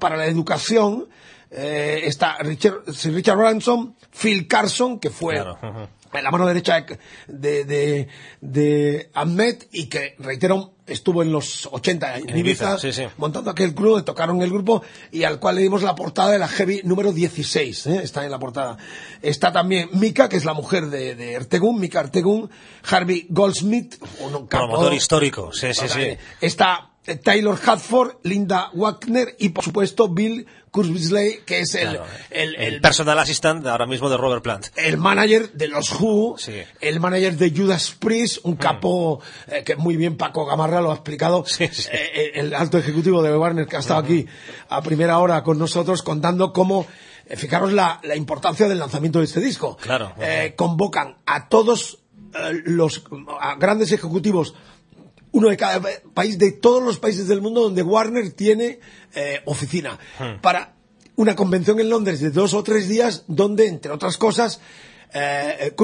para 0.00 0.16
la 0.16 0.26
educación, 0.26 1.08
eh, 1.50 2.02
está 2.04 2.38
Richard, 2.38 2.82
Richard 2.86 3.36
Branson, 3.38 3.94
Phil 4.10 4.46
Carson, 4.48 4.98
que 4.98 5.10
fue 5.10 5.34
Claro. 5.34 5.88
La 6.12 6.30
mano 6.30 6.46
derecha 6.46 6.84
de, 7.26 7.64
de, 7.64 8.08
de 8.40 9.10
Ahmed 9.14 9.64
y 9.72 9.86
que, 9.86 10.14
reitero, 10.18 10.74
estuvo 10.86 11.22
en 11.22 11.32
los 11.32 11.68
80 11.70 12.16
en 12.16 12.30
En 12.30 12.38
Ibiza, 12.38 12.72
Ibiza, 12.72 12.78
sí, 12.78 12.92
sí. 12.92 13.04
montando 13.16 13.50
aquel 13.50 13.74
club, 13.74 14.04
tocaron 14.04 14.42
el 14.42 14.50
grupo 14.50 14.82
y 15.10 15.24
al 15.24 15.38
cual 15.38 15.56
le 15.56 15.62
dimos 15.62 15.82
la 15.82 15.94
portada 15.94 16.30
de 16.32 16.38
la 16.38 16.48
Heavy 16.48 16.82
número 16.84 17.12
16, 17.12 17.86
¿eh? 17.86 18.00
está 18.02 18.24
en 18.24 18.30
la 18.30 18.38
portada. 18.38 18.76
Está 19.22 19.52
también 19.52 19.88
Mika, 19.92 20.28
que 20.28 20.36
es 20.36 20.44
la 20.44 20.54
mujer 20.54 20.86
de, 20.86 21.14
de 21.14 21.34
Ertegun, 21.34 21.80
Mika 21.80 22.00
Ertegun, 22.00 22.50
Harvey 22.90 23.26
Goldsmith, 23.28 23.96
un 24.20 24.46
Promotor 24.48 24.92
histórico, 24.92 25.52
sí, 25.52 25.72
sí, 25.72 25.88
sí. 25.88 26.16
Está 26.40 26.91
Taylor 27.24 27.58
Hadford, 27.66 28.16
Linda 28.22 28.70
Wagner 28.74 29.34
y 29.38 29.48
por 29.48 29.64
supuesto 29.64 30.08
Bill 30.08 30.46
Kurzweil, 30.70 31.40
que 31.44 31.60
es 31.60 31.74
el, 31.74 31.88
Claro. 31.90 32.04
el, 32.30 32.54
el, 32.54 32.74
El 32.74 32.80
personal 32.80 33.18
assistant 33.18 33.66
ahora 33.66 33.86
mismo 33.86 34.08
de 34.08 34.16
Robert 34.16 34.42
Plant. 34.42 34.66
el 34.76 34.96
manager 34.98 35.52
de 35.52 35.68
los 35.68 35.90
Who, 36.00 36.36
Sí. 36.38 36.52
el 36.80 37.00
manager 37.00 37.36
de 37.36 37.50
Judas 37.50 37.90
Priest, 37.98 38.38
un 38.44 38.54
capo 38.56 39.20
eh, 39.48 39.64
que 39.64 39.76
muy 39.76 39.96
bien 39.96 40.16
Paco 40.16 40.46
Gamarra 40.46 40.80
lo 40.80 40.90
ha 40.92 40.94
explicado, 40.94 41.44
Sí, 41.46 41.68
sí. 41.72 41.88
eh, 41.92 42.32
el 42.36 42.54
alto 42.54 42.78
ejecutivo 42.78 43.22
de 43.22 43.36
Warner 43.36 43.66
que 43.66 43.76
ha 43.76 43.80
estado 43.80 44.00
aquí 44.00 44.24
a 44.68 44.80
primera 44.82 45.18
hora 45.18 45.42
con 45.42 45.58
nosotros 45.58 46.02
contando 46.02 46.52
cómo, 46.52 46.86
eh, 47.26 47.36
fijaros 47.36 47.72
la, 47.72 48.00
la 48.04 48.14
importancia 48.16 48.68
del 48.68 48.78
lanzamiento 48.78 49.18
de 49.18 49.24
este 49.26 49.40
disco. 49.40 49.76
Claro. 49.76 50.14
Eh, 50.20 50.54
convocan 50.56 51.18
a 51.26 51.48
todos 51.48 51.98
eh, 52.34 52.62
los 52.64 53.02
a 53.40 53.56
grandes 53.56 53.92
ejecutivos 53.92 54.54
uno 55.32 55.48
de 55.48 55.56
cada 55.56 55.80
país, 56.14 56.38
de 56.38 56.52
todos 56.52 56.82
los 56.82 56.98
países 56.98 57.26
del 57.28 57.40
mundo 57.40 57.62
donde 57.62 57.82
Warner 57.82 58.30
tiene 58.32 58.80
eh, 59.14 59.40
oficina, 59.46 59.98
para 60.40 60.74
una 61.16 61.36
convención 61.36 61.80
en 61.80 61.90
Londres 61.90 62.20
de 62.20 62.30
dos 62.30 62.54
o 62.54 62.62
tres 62.62 62.88
días 62.88 63.24
donde, 63.26 63.66
entre 63.66 63.92
otras 63.92 64.16
cosas, 64.16 64.60
eh, 65.14 65.74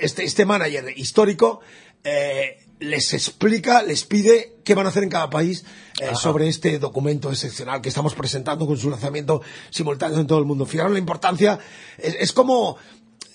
este, 0.00 0.24
este 0.24 0.44
manager 0.44 0.92
histórico, 0.96 1.60
eh, 2.04 2.58
les 2.78 3.12
explica, 3.12 3.82
les 3.82 4.04
pide 4.04 4.56
qué 4.64 4.74
van 4.74 4.86
a 4.86 4.88
hacer 4.88 5.02
en 5.02 5.10
cada 5.10 5.28
país 5.28 5.64
eh, 6.00 6.14
sobre 6.14 6.48
este 6.48 6.78
documento 6.78 7.30
excepcional 7.30 7.82
que 7.82 7.90
estamos 7.90 8.14
presentando 8.14 8.66
con 8.66 8.78
su 8.78 8.88
lanzamiento 8.88 9.42
simultáneo 9.70 10.20
en 10.20 10.26
todo 10.26 10.38
el 10.38 10.46
mundo. 10.46 10.64
Fijaros 10.64 10.92
la 10.92 10.98
importancia, 10.98 11.58
es, 11.98 12.16
es 12.18 12.32
como 12.32 12.78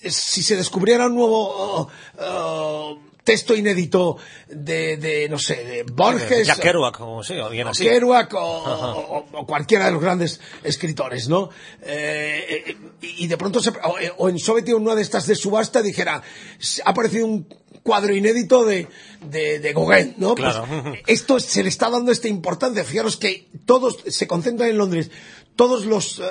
si 0.02 0.42
se 0.42 0.56
descubriera 0.56 1.06
un 1.06 1.14
nuevo 1.14 1.88
oh, 2.18 2.98
texto 3.26 3.54
inédito 3.56 4.16
de, 4.48 4.96
de, 4.96 5.28
no 5.28 5.38
sé, 5.38 5.56
de 5.56 5.82
Borges. 5.82 6.46
Jack 6.46 6.60
Kerouac, 6.60 7.00
o 7.00 7.22
sí, 7.24 7.34
o 7.34 7.46
alguien 7.46 7.66
o 7.66 7.70
así. 7.70 7.84
Kerouac 7.84 8.32
o, 8.34 8.38
o- 8.38 9.26
o 9.32 9.46
cualquiera 9.46 9.86
de 9.86 9.92
los 9.92 10.00
grandes 10.00 10.40
escritores, 10.62 11.28
¿no? 11.28 11.50
Eh, 11.82 12.64
eh, 12.68 12.76
y 13.18 13.26
de 13.26 13.36
pronto, 13.36 13.60
se, 13.60 13.70
o, 13.70 13.96
o 14.18 14.28
en 14.28 14.38
sometía 14.38 14.76
una 14.76 14.94
de 14.94 15.02
estas 15.02 15.26
de 15.26 15.34
subasta 15.34 15.82
dijera, 15.82 16.22
"Se- 16.58 16.82
ha 16.84 16.90
aparecido 16.90 17.26
un 17.26 17.48
cuadro 17.82 18.14
inédito 18.14 18.64
de, 18.64 18.86
de, 19.28 19.58
de 19.58 19.72
Gauguin, 19.72 20.14
¿no? 20.18 20.34
Pues, 20.34 20.54
Claro. 20.54 20.94
esto 21.06 21.40
se 21.40 21.62
le 21.62 21.68
está 21.68 21.90
dando 21.90 22.12
esta 22.12 22.28
importancia. 22.28 22.84
Fijaros 22.84 23.16
que 23.16 23.48
todos 23.66 23.98
se 24.06 24.26
concentran 24.26 24.70
en 24.70 24.78
Londres. 24.78 25.10
Todos 25.56 25.86
los 25.86 26.18
eh, 26.20 26.22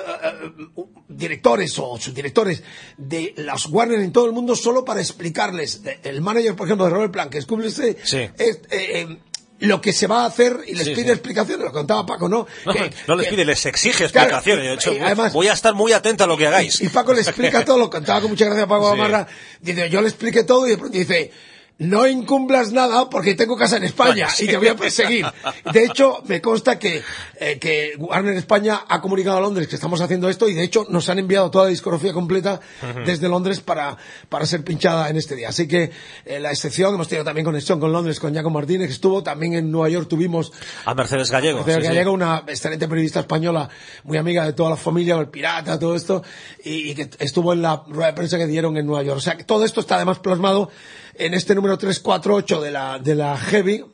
directores 1.08 1.76
o 1.78 1.98
subdirectores 1.98 2.62
de 2.96 3.34
las 3.38 3.66
Warner 3.66 4.00
en 4.00 4.12
todo 4.12 4.26
el 4.26 4.32
mundo 4.32 4.54
solo 4.56 4.84
para 4.84 5.00
explicarles. 5.00 5.82
El 6.04 6.20
manager, 6.20 6.54
por 6.56 6.66
ejemplo, 6.68 6.84
de 6.86 6.92
Robert 6.92 7.12
Plant, 7.12 7.32
que 7.32 7.38
es 7.38 7.46
Kublai, 7.46 7.70
Sí. 7.70 7.86
es, 7.86 7.98
eh, 8.38 8.60
eh, 8.70 9.18
lo 9.60 9.80
que 9.80 9.92
se 9.92 10.06
va 10.06 10.22
a 10.22 10.26
hacer 10.26 10.60
y 10.66 10.74
les 10.74 10.84
Sí, 10.86 10.90
pide 10.94 11.06
sí. 11.06 11.10
explicaciones, 11.12 11.64
lo 11.64 11.72
contaba 11.72 12.04
Paco, 12.06 12.28
¿no? 12.28 12.46
No, 12.66 12.72
Que- 12.72 12.92
no 13.08 13.16
les 13.16 13.24
que- 13.26 13.30
pide, 13.32 13.44
les 13.44 13.64
exige 13.66 14.08
Claro, 14.10 14.36
explicaciones. 14.36 14.64
De 14.64 14.74
hecho, 14.74 14.92
y 14.92 14.98
además- 14.98 15.32
voy 15.32 15.48
a 15.48 15.54
estar 15.54 15.74
muy 15.74 15.92
atento 15.92 16.24
a 16.24 16.26
lo 16.26 16.36
que 16.36 16.46
hagáis. 16.46 16.80
Y 16.82 16.88
Paco 16.88 17.12
le 17.14 17.22
explica 17.22 17.64
todo, 17.64 17.78
lo 17.78 17.90
contaba 17.90 18.20
con 18.20 18.30
mucha 18.30 18.44
gracia 18.44 18.66
Paco 18.66 18.92
Sí. 18.92 18.96
Gamarra. 18.98 19.26
Dice, 19.60 19.88
yo 19.90 20.02
le 20.02 20.08
expliqué 20.08 20.44
todo 20.44 20.66
y 20.66 20.70
de 20.70 20.78
pronto 20.78 20.96
dice, 20.96 21.32
no 21.78 22.06
incumplas 22.06 22.72
nada 22.72 23.10
porque 23.10 23.34
tengo 23.34 23.56
casa 23.56 23.76
en 23.76 23.84
España 23.84 24.28
y 24.38 24.46
te 24.46 24.56
voy 24.56 24.68
a 24.68 24.76
perseguir. 24.76 25.26
De 25.72 25.84
hecho, 25.84 26.22
me 26.26 26.40
consta 26.40 26.78
que, 26.78 27.02
eh, 27.38 27.58
que 27.58 27.92
Warner 27.98 28.36
España 28.36 28.84
ha 28.88 29.00
comunicado 29.02 29.36
a 29.36 29.40
Londres 29.40 29.68
que 29.68 29.74
estamos 29.74 30.00
haciendo 30.00 30.28
esto 30.28 30.48
y 30.48 30.54
de 30.54 30.62
hecho 30.62 30.86
nos 30.88 31.08
han 31.10 31.18
enviado 31.18 31.50
toda 31.50 31.64
la 31.64 31.70
discografía 31.70 32.12
completa 32.12 32.60
desde 33.04 33.28
Londres 33.28 33.60
para, 33.60 33.96
para 34.28 34.46
ser 34.46 34.64
pinchada 34.64 35.10
en 35.10 35.16
este 35.16 35.36
día. 35.36 35.50
Así 35.50 35.68
que 35.68 35.90
eh, 36.24 36.40
la 36.40 36.50
excepción, 36.50 36.94
hemos 36.94 37.08
tenido 37.08 37.24
también 37.24 37.44
conexión 37.44 37.78
con 37.78 37.92
Londres, 37.92 38.20
con 38.20 38.34
Jaco 38.34 38.50
Martínez, 38.50 38.88
que 38.88 38.94
estuvo 38.94 39.22
también 39.22 39.54
en 39.54 39.70
Nueva 39.70 39.90
York, 39.90 40.08
tuvimos 40.08 40.52
A 40.86 40.94
Mercedes 40.94 41.30
Gallego. 41.30 41.58
Mercedes 41.58 41.78
sí, 41.78 41.82
sí. 41.82 41.88
Gallego, 41.88 42.12
una 42.12 42.44
excelente 42.46 42.88
periodista 42.88 43.20
española, 43.20 43.68
muy 44.04 44.16
amiga 44.16 44.46
de 44.46 44.54
toda 44.54 44.70
la 44.70 44.76
familia, 44.76 45.16
el 45.16 45.28
pirata, 45.28 45.78
todo 45.78 45.94
esto, 45.94 46.22
y, 46.64 46.90
y 46.90 46.94
que 46.94 47.10
estuvo 47.18 47.52
en 47.52 47.60
la 47.60 47.82
rueda 47.86 48.08
de 48.08 48.12
prensa 48.14 48.38
que 48.38 48.46
dieron 48.46 48.76
en 48.78 48.86
Nueva 48.86 49.02
York. 49.02 49.18
O 49.18 49.20
sea, 49.20 49.36
que 49.36 49.44
todo 49.44 49.64
esto 49.64 49.80
está 49.80 49.96
además 49.96 50.18
plasmado 50.20 50.70
en 51.18 51.34
este 51.34 51.54
número 51.54 51.78
348 51.78 52.60
de 52.60 52.70
la, 52.70 52.98
de 52.98 53.14
la 53.14 53.36
Heavy, 53.36 53.84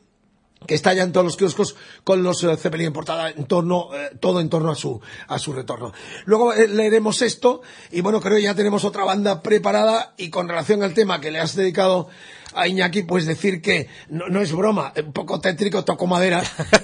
que 0.67 0.75
está 0.75 0.93
ya 0.93 1.03
en 1.03 1.11
todos 1.11 1.25
los 1.25 1.37
kioscos 1.37 1.75
con 2.03 2.23
los 2.23 2.43
eh, 2.43 2.55
Zeppelin 2.57 2.87
en 2.87 2.93
portada 2.93 3.29
en 3.29 3.45
torno, 3.45 3.89
eh, 3.93 4.11
todo 4.19 4.39
en 4.39 4.49
torno 4.49 4.71
a 4.71 4.75
su, 4.75 5.01
a 5.27 5.39
su 5.39 5.53
retorno. 5.53 5.93
Luego 6.25 6.53
eh, 6.53 6.67
leeremos 6.67 7.21
esto 7.21 7.61
y 7.91 8.01
bueno, 8.01 8.21
creo 8.21 8.37
que 8.37 8.43
ya 8.43 8.55
tenemos 8.55 8.83
otra 8.85 9.03
banda 9.03 9.41
preparada 9.41 10.13
y 10.17 10.29
con 10.29 10.47
relación 10.47 10.83
al 10.83 10.93
tema 10.93 11.21
que 11.21 11.31
le 11.31 11.39
has 11.39 11.55
dedicado 11.55 12.09
a 12.55 12.67
Iñaki, 12.67 13.01
pues 13.03 13.25
decir 13.25 13.61
que 13.61 13.89
no, 14.09 14.27
no 14.27 14.39
es 14.39 14.53
broma, 14.53 14.93
un 15.03 15.11
poco 15.11 15.41
tétrico, 15.41 15.83
toco 15.83 16.05
madera, 16.05 16.43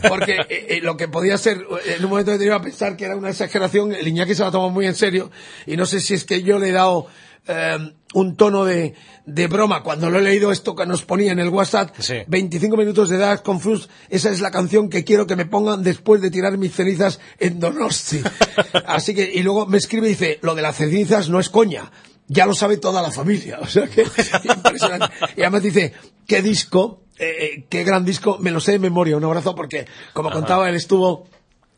porque 0.10 0.79
lo 0.81 0.98
que 0.98 1.08
podía 1.08 1.38
ser, 1.38 1.63
en 1.86 2.03
un 2.03 2.10
momento 2.10 2.34
iba 2.41 2.55
a 2.55 2.62
pensar 2.62 2.98
que 2.98 3.05
era 3.05 3.15
una 3.15 3.29
exageración, 3.29 3.93
el 3.93 4.08
Iñaki 4.08 4.34
se 4.34 4.43
la 4.43 4.50
tomó 4.50 4.72
muy 4.72 4.88
en 4.88 4.96
serio 4.96 5.29
y 5.67 5.77
no 5.77 5.86
sé 5.86 6.00
si 6.00 6.15
es 6.15 6.25
que 6.25 6.41
yo 6.41 6.58
le 6.58 6.69
he 6.69 6.72
dado 6.72 7.05
eh, 7.47 7.93
un 8.13 8.35
tono 8.35 8.65
de, 8.65 8.95
de, 9.25 9.47
broma. 9.47 9.83
Cuando 9.83 10.09
lo 10.09 10.19
he 10.19 10.21
leído 10.21 10.51
esto 10.51 10.75
que 10.75 10.85
nos 10.85 11.03
ponía 11.03 11.31
en 11.31 11.39
el 11.39 11.49
WhatsApp, 11.49 11.95
25 12.27 12.77
minutos 12.77 13.09
de 13.09 13.17
Dark 13.17 13.43
Confused, 13.43 13.89
esa 14.09 14.31
es 14.31 14.41
la 14.41 14.51
canción 14.51 14.89
que 14.89 15.03
quiero 15.03 15.27
que 15.27 15.35
me 15.35 15.45
pongan 15.45 15.83
después 15.83 16.21
de 16.21 16.31
tirar 16.31 16.57
mis 16.57 16.73
cenizas 16.73 17.19
en 17.39 17.59
Donosti. 17.59 18.21
Así 18.85 19.13
que, 19.13 19.31
y 19.33 19.43
luego 19.43 19.65
me 19.65 19.77
escribe 19.77 20.07
y 20.07 20.11
dice, 20.11 20.39
lo 20.41 20.55
de 20.55 20.61
las 20.61 20.77
cenizas 20.77 21.29
no 21.29 21.39
es 21.39 21.49
coña. 21.49 21.91
Ya 22.27 22.45
lo 22.45 22.53
sabe 22.53 22.77
toda 22.77 23.01
la 23.01 23.11
familia. 23.11 23.59
O 23.63 23.67
sea 23.67 23.87
que, 23.87 24.05
impresionante. 24.43 25.13
Y 25.35 25.41
además 25.41 25.63
dice, 25.63 25.93
¿qué 26.27 26.41
disco? 26.41 27.03
Eh, 27.17 27.35
eh, 27.39 27.65
qué 27.67 27.83
gran 27.83 28.05
disco, 28.05 28.37
me 28.39 28.51
lo 28.51 28.59
sé 28.59 28.73
de 28.73 28.79
memoria. 28.79 29.17
Un 29.17 29.25
abrazo 29.25 29.53
porque, 29.55 29.85
como 30.13 30.31
contaba, 30.31 30.69
él 30.69 30.75
estuvo 30.75 31.27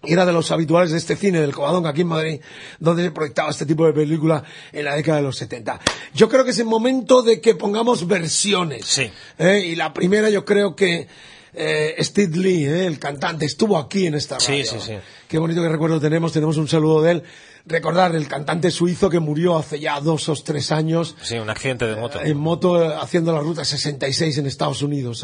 era 0.03 0.25
de 0.25 0.33
los 0.33 0.51
habituales 0.51 0.91
de 0.91 0.97
este 0.97 1.15
cine 1.15 1.41
del 1.41 1.53
Covadonga 1.53 1.91
aquí 1.91 2.01
en 2.01 2.07
Madrid, 2.07 2.41
donde 2.79 3.03
se 3.03 3.11
proyectaba 3.11 3.51
este 3.51 3.65
tipo 3.65 3.85
de 3.85 3.93
película 3.93 4.43
en 4.71 4.85
la 4.85 4.95
década 4.95 5.17
de 5.17 5.23
los 5.23 5.37
70. 5.37 5.79
Yo 6.13 6.27
creo 6.27 6.43
que 6.43 6.51
es 6.51 6.59
el 6.59 6.65
momento 6.65 7.21
de 7.21 7.39
que 7.39 7.53
pongamos 7.53 8.07
versiones. 8.07 8.85
Sí. 8.85 9.11
¿eh? 9.37 9.59
Y 9.59 9.75
la 9.75 9.93
primera 9.93 10.29
yo 10.29 10.43
creo 10.43 10.75
que 10.75 11.07
eh, 11.53 11.95
Steve 11.99 12.37
Lee, 12.37 12.65
¿eh? 12.65 12.85
el 12.87 12.97
cantante, 12.97 13.45
estuvo 13.45 13.77
aquí 13.77 14.07
en 14.07 14.15
esta 14.15 14.39
radio. 14.39 14.65
Sí, 14.65 14.79
sí, 14.79 14.79
sí. 14.79 14.93
Qué 15.27 15.37
bonito 15.37 15.61
que 15.61 15.69
recuerdo 15.69 15.99
tenemos, 15.99 16.33
tenemos 16.33 16.57
un 16.57 16.67
saludo 16.67 17.03
de 17.03 17.11
él. 17.11 17.23
Recordar 17.67 18.15
el 18.15 18.27
cantante 18.27 18.71
suizo 18.71 19.07
que 19.07 19.19
murió 19.19 19.55
hace 19.55 19.79
ya 19.79 19.99
dos 20.01 20.27
o 20.29 20.33
tres 20.33 20.71
años. 20.71 21.15
Sí, 21.21 21.37
un 21.37 21.47
accidente 21.47 21.85
de 21.85 21.95
moto. 21.95 22.19
en 22.19 22.37
moto 22.37 22.99
haciendo 22.99 23.31
la 23.33 23.39
ruta 23.39 23.63
66 23.63 24.39
en 24.39 24.47
Estados 24.47 24.81
Unidos. 24.81 25.23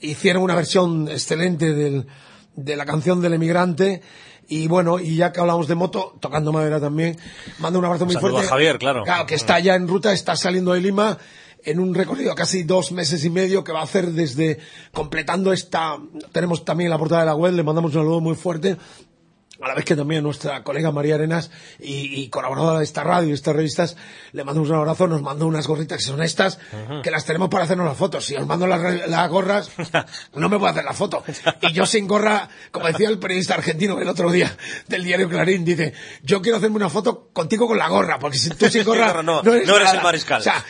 hicieron 0.00 0.44
una 0.44 0.54
versión 0.54 1.08
excelente 1.08 1.74
del 1.74 2.06
de 2.64 2.76
la 2.76 2.86
canción 2.86 3.20
del 3.20 3.34
emigrante. 3.34 4.02
Y 4.48 4.66
bueno, 4.66 4.98
y 4.98 5.16
ya 5.16 5.32
que 5.32 5.40
hablamos 5.40 5.68
de 5.68 5.76
moto, 5.76 6.16
tocando 6.20 6.52
madera 6.52 6.80
también, 6.80 7.16
mando 7.58 7.78
un 7.78 7.84
abrazo 7.84 8.06
muy 8.06 8.16
fuerte. 8.16 8.40
A 8.40 8.48
Javier, 8.48 8.78
claro. 8.78 9.04
Claro, 9.04 9.26
que 9.26 9.36
está 9.36 9.60
ya 9.60 9.76
en 9.76 9.86
ruta, 9.86 10.12
está 10.12 10.34
saliendo 10.34 10.72
de 10.72 10.80
Lima 10.80 11.18
en 11.64 11.78
un 11.78 11.94
recorrido 11.94 12.34
casi 12.34 12.62
dos 12.62 12.90
meses 12.90 13.24
y 13.24 13.30
medio 13.30 13.62
que 13.62 13.72
va 13.72 13.80
a 13.80 13.84
hacer 13.84 14.12
desde 14.12 14.58
completando 14.92 15.52
esta, 15.52 15.98
tenemos 16.32 16.64
también 16.64 16.90
la 16.90 16.98
portada 16.98 17.20
de 17.20 17.26
la 17.26 17.34
web, 17.34 17.52
le 17.52 17.62
mandamos 17.62 17.94
un 17.94 18.00
saludo 18.00 18.20
muy 18.20 18.34
fuerte 18.34 18.76
a 19.62 19.68
la 19.68 19.74
vez 19.74 19.84
que 19.84 19.96
también 19.96 20.22
nuestra 20.22 20.62
colega 20.62 20.90
María 20.90 21.16
Arenas 21.16 21.50
y, 21.78 22.28
colaboradora 22.28 22.78
de 22.78 22.84
esta 22.84 23.04
radio 23.04 23.28
y 23.28 23.32
estas 23.32 23.54
revistas, 23.54 23.96
le 24.32 24.44
mandamos 24.44 24.70
un 24.70 24.76
abrazo, 24.76 25.06
nos 25.06 25.22
mandó 25.22 25.46
unas 25.46 25.66
gorritas 25.66 25.98
que 25.98 26.04
son 26.04 26.22
estas, 26.22 26.58
que 27.02 27.10
las 27.10 27.24
tenemos 27.24 27.48
para 27.48 27.64
hacernos 27.64 27.86
las 27.86 27.96
fotos. 27.96 28.24
Si 28.24 28.36
os 28.36 28.46
mando 28.46 28.66
las, 28.66 29.28
gorras, 29.28 29.70
no 30.34 30.48
me 30.48 30.58
puedo 30.58 30.70
hacer 30.70 30.84
la 30.84 30.92
foto. 30.92 31.22
Y 31.62 31.72
yo 31.72 31.84
sin 31.84 32.06
gorra, 32.06 32.48
como 32.70 32.86
decía 32.86 33.08
el 33.08 33.18
periodista 33.18 33.54
argentino 33.54 34.00
el 34.00 34.08
otro 34.08 34.30
día 34.30 34.56
del 34.88 35.04
diario 35.04 35.28
Clarín, 35.28 35.64
dice, 35.64 35.92
yo 36.22 36.40
quiero 36.40 36.58
hacerme 36.58 36.76
una 36.76 36.88
foto 36.88 37.28
contigo 37.32 37.66
con 37.66 37.78
la 37.78 37.88
gorra, 37.88 38.18
porque 38.18 38.38
si 38.38 38.50
tú 38.50 38.68
sin 38.68 38.84
gorra 38.84 39.22
no, 39.22 39.40
eres, 39.42 39.68
el 39.68 40.02
mariscal. 40.02 40.40
O 40.40 40.42
sea, 40.42 40.64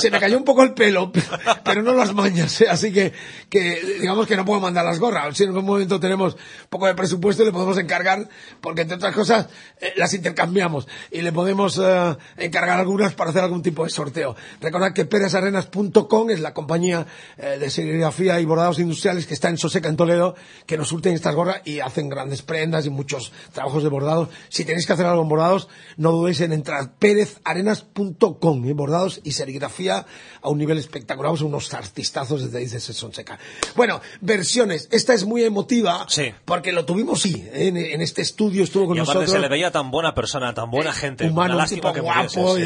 se, 0.00 0.10
me 0.10 0.18
cayó 0.18 0.36
un 0.36 0.44
poco 0.44 0.62
el 0.62 0.74
pelo, 0.74 1.12
pero 1.64 1.82
no 1.82 1.92
las 1.92 2.12
mañas, 2.14 2.60
¿eh? 2.60 2.68
así 2.68 2.92
que, 2.92 3.12
que 3.48 3.98
digamos 4.00 4.26
que 4.26 4.36
no 4.36 4.44
puedo 4.44 4.60
mandar 4.60 4.84
las 4.84 4.98
gorras. 4.98 5.36
Si 5.36 5.44
en 5.44 5.50
algún 5.50 5.64
momento 5.64 6.00
tenemos 6.00 6.36
poco 6.68 6.86
de 6.86 6.94
presupuesto, 6.94 7.44
le 7.44 7.52
podemos 7.52 7.78
encargar 7.78 8.15
porque 8.60 8.82
entre 8.82 8.96
otras 8.96 9.14
cosas 9.14 9.48
eh, 9.80 9.92
las 9.96 10.14
intercambiamos 10.14 10.88
y 11.10 11.22
le 11.22 11.32
podemos 11.32 11.80
eh, 11.82 12.16
encargar 12.36 12.80
algunas 12.80 13.14
para 13.14 13.30
hacer 13.30 13.42
algún 13.42 13.62
tipo 13.62 13.84
de 13.84 13.90
sorteo. 13.90 14.36
Recordad 14.60 14.92
que 14.92 15.04
peresarenas.com 15.04 16.30
es 16.30 16.40
la 16.40 16.54
compañía 16.54 17.06
eh, 17.36 17.58
de 17.58 17.70
serigrafía 17.70 18.40
y 18.40 18.44
bordados 18.44 18.78
industriales 18.78 19.26
que 19.26 19.34
está 19.34 19.48
en 19.48 19.58
Soseca, 19.58 19.88
en 19.88 19.96
Toledo, 19.96 20.34
que 20.66 20.76
nos 20.76 20.88
surten 20.88 21.14
estas 21.14 21.34
gorras 21.34 21.60
y 21.64 21.80
hacen 21.80 22.08
grandes 22.08 22.42
prendas 22.42 22.86
y 22.86 22.90
muchos 22.90 23.32
trabajos 23.52 23.82
de 23.82 23.88
bordados. 23.88 24.28
Si 24.48 24.64
tenéis 24.64 24.86
que 24.86 24.92
hacer 24.92 25.06
algo 25.06 25.22
en 25.22 25.28
bordados, 25.28 25.68
no 25.96 26.12
dudéis 26.12 26.40
en 26.40 26.52
entrar 26.52 26.94
perezarenas.com, 26.98 28.76
bordados 28.76 29.20
y 29.24 29.32
serigrafía 29.32 30.06
a 30.40 30.48
un 30.48 30.58
nivel 30.58 30.78
espectacular, 30.78 31.26
unos 31.42 31.74
artistazos 31.74 32.44
desde 32.44 32.58
ahí 32.58 32.66
de 32.66 32.80
Sonseca. 32.80 33.38
Bueno, 33.74 34.00
versiones. 34.20 34.88
Esta 34.90 35.14
es 35.14 35.24
muy 35.24 35.42
emotiva 35.44 36.06
porque 36.44 36.72
lo 36.72 36.84
tuvimos, 36.84 37.22
sí, 37.22 37.46
en, 37.52 37.76
en 37.76 38.00
este 38.06 38.22
estudio 38.22 38.64
estuvo 38.64 38.86
con 38.86 38.96
y 38.96 39.00
nosotros. 39.00 39.30
se 39.30 39.38
le 39.38 39.48
veía 39.48 39.70
tan 39.70 39.90
buena 39.90 40.14
persona, 40.14 40.54
tan 40.54 40.70
buena 40.70 40.92
gente. 40.92 41.28
Humano, 41.28 41.58
un 41.58 41.66
tipo 41.66 41.92
guapo, 41.92 42.56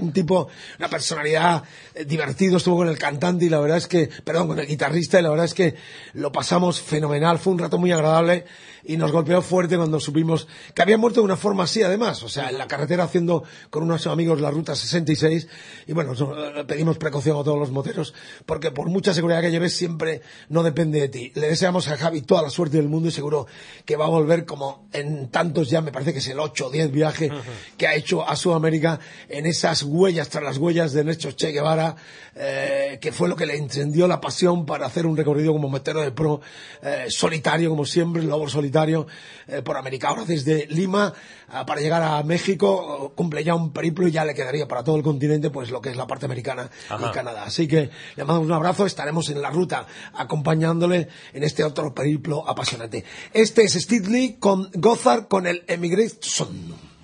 un 0.00 0.12
tipo, 0.12 0.48
una 0.78 0.88
personalidad 0.88 1.62
eh, 1.94 2.04
divertido, 2.04 2.58
estuvo 2.58 2.76
con 2.76 2.88
el 2.88 2.98
cantante 2.98 3.46
y 3.46 3.48
la 3.48 3.60
verdad 3.60 3.78
es 3.78 3.86
que, 3.86 4.10
perdón, 4.24 4.48
con 4.48 4.58
el 4.58 4.66
guitarrista 4.66 5.18
y 5.18 5.22
la 5.22 5.30
verdad 5.30 5.46
es 5.46 5.54
que 5.54 5.74
lo 6.12 6.30
pasamos 6.30 6.80
fenomenal, 6.80 7.38
fue 7.38 7.54
un 7.54 7.58
rato 7.58 7.78
muy 7.78 7.92
agradable 7.92 8.44
y 8.84 8.96
nos 8.96 9.12
golpeó 9.12 9.42
fuerte 9.42 9.76
cuando 9.76 10.00
supimos 10.00 10.46
que 10.74 10.82
había 10.82 10.98
muerto 10.98 11.20
de 11.20 11.24
una 11.24 11.36
forma 11.36 11.64
así 11.64 11.82
además, 11.82 12.22
o 12.22 12.28
sea, 12.28 12.50
en 12.50 12.58
la 12.58 12.66
carretera 12.66 13.04
haciendo 13.04 13.44
con 13.70 13.82
unos 13.82 14.06
amigos 14.06 14.40
la 14.40 14.50
ruta 14.50 14.74
66 14.74 15.48
y 15.86 15.92
bueno, 15.92 16.12
eh, 16.14 16.64
pedimos 16.66 16.98
precaución 16.98 17.38
a 17.38 17.44
todos 17.44 17.58
los 17.58 17.70
moteros 17.70 18.14
porque 18.46 18.70
por 18.70 18.88
mucha 18.88 19.14
seguridad 19.14 19.40
que 19.40 19.50
lleves 19.50 19.74
siempre 19.74 20.22
no 20.48 20.62
depende 20.62 21.00
de 21.00 21.08
ti. 21.08 21.32
Le 21.34 21.48
deseamos 21.48 21.88
a 21.88 21.96
Javi 21.96 22.22
toda 22.22 22.42
la 22.42 22.50
suerte 22.50 22.76
del 22.76 22.88
mundo 22.88 23.08
y 23.08 23.12
seguro 23.12 23.46
que 23.84 23.96
va 23.96 24.06
a 24.06 24.08
volver 24.08 24.44
como 24.44 24.88
en 24.92 25.28
tantos 25.28 25.70
ya, 25.70 25.80
me 25.80 25.92
parece 25.92 26.12
que 26.12 26.20
es 26.20 26.28
el 26.28 26.38
8 26.38 26.66
o 26.66 26.70
10 26.70 26.90
viaje 26.92 27.30
que 27.76 27.86
ha 27.86 27.94
hecho 27.94 28.28
a 28.28 28.36
Sudamérica 28.36 29.00
en 29.28 29.46
esas 29.46 29.82
huellas, 29.82 30.28
tras 30.28 30.44
las 30.44 30.58
huellas 30.58 30.92
de 30.92 31.04
Néstor 31.04 31.34
Che 31.34 31.52
Guevara, 31.52 31.96
eh, 32.34 32.98
que 33.00 33.12
fue 33.12 33.28
lo 33.28 33.36
que 33.36 33.46
le 33.46 33.56
encendió 33.56 34.06
la 34.06 34.20
pasión 34.20 34.66
para 34.66 34.86
hacer 34.86 35.06
un 35.06 35.16
recorrido 35.16 35.52
como 35.52 35.68
motero 35.68 36.00
de 36.00 36.12
pro, 36.12 36.40
eh, 36.82 37.06
solitario 37.08 37.70
como 37.70 37.84
siempre, 37.84 38.22
lobo 38.22 38.48
solitario 38.48 38.67
eh, 38.70 39.62
por 39.62 39.76
América. 39.76 40.08
Ahora 40.08 40.24
desde 40.24 40.66
Lima 40.66 41.12
ah, 41.48 41.64
para 41.66 41.80
llegar 41.80 42.02
a 42.02 42.22
México 42.22 43.12
cumple 43.14 43.44
ya 43.44 43.54
un 43.54 43.72
periplo 43.72 44.08
y 44.08 44.12
ya 44.12 44.24
le 44.24 44.34
quedaría 44.34 44.68
para 44.68 44.84
todo 44.84 44.96
el 44.96 45.02
continente 45.02 45.50
pues 45.50 45.70
lo 45.70 45.80
que 45.80 45.90
es 45.90 45.96
la 45.96 46.06
parte 46.06 46.26
americana 46.26 46.70
y 46.90 47.10
Canadá. 47.10 47.44
Así 47.44 47.66
que 47.66 47.90
le 48.16 48.24
mandamos 48.24 48.46
un 48.46 48.52
abrazo, 48.52 48.86
estaremos 48.86 49.28
en 49.30 49.42
la 49.42 49.50
ruta 49.50 49.86
acompañándole 50.14 51.08
en 51.32 51.44
este 51.44 51.64
otro 51.64 51.94
periplo 51.94 52.48
apasionante. 52.48 53.04
Este 53.32 53.62
es 53.62 53.74
Steve 53.74 54.08
Lee 54.08 54.36
con 54.38 54.70
Gozar 54.74 55.28
con 55.28 55.46
el 55.46 55.64
Emigration. 55.66 56.97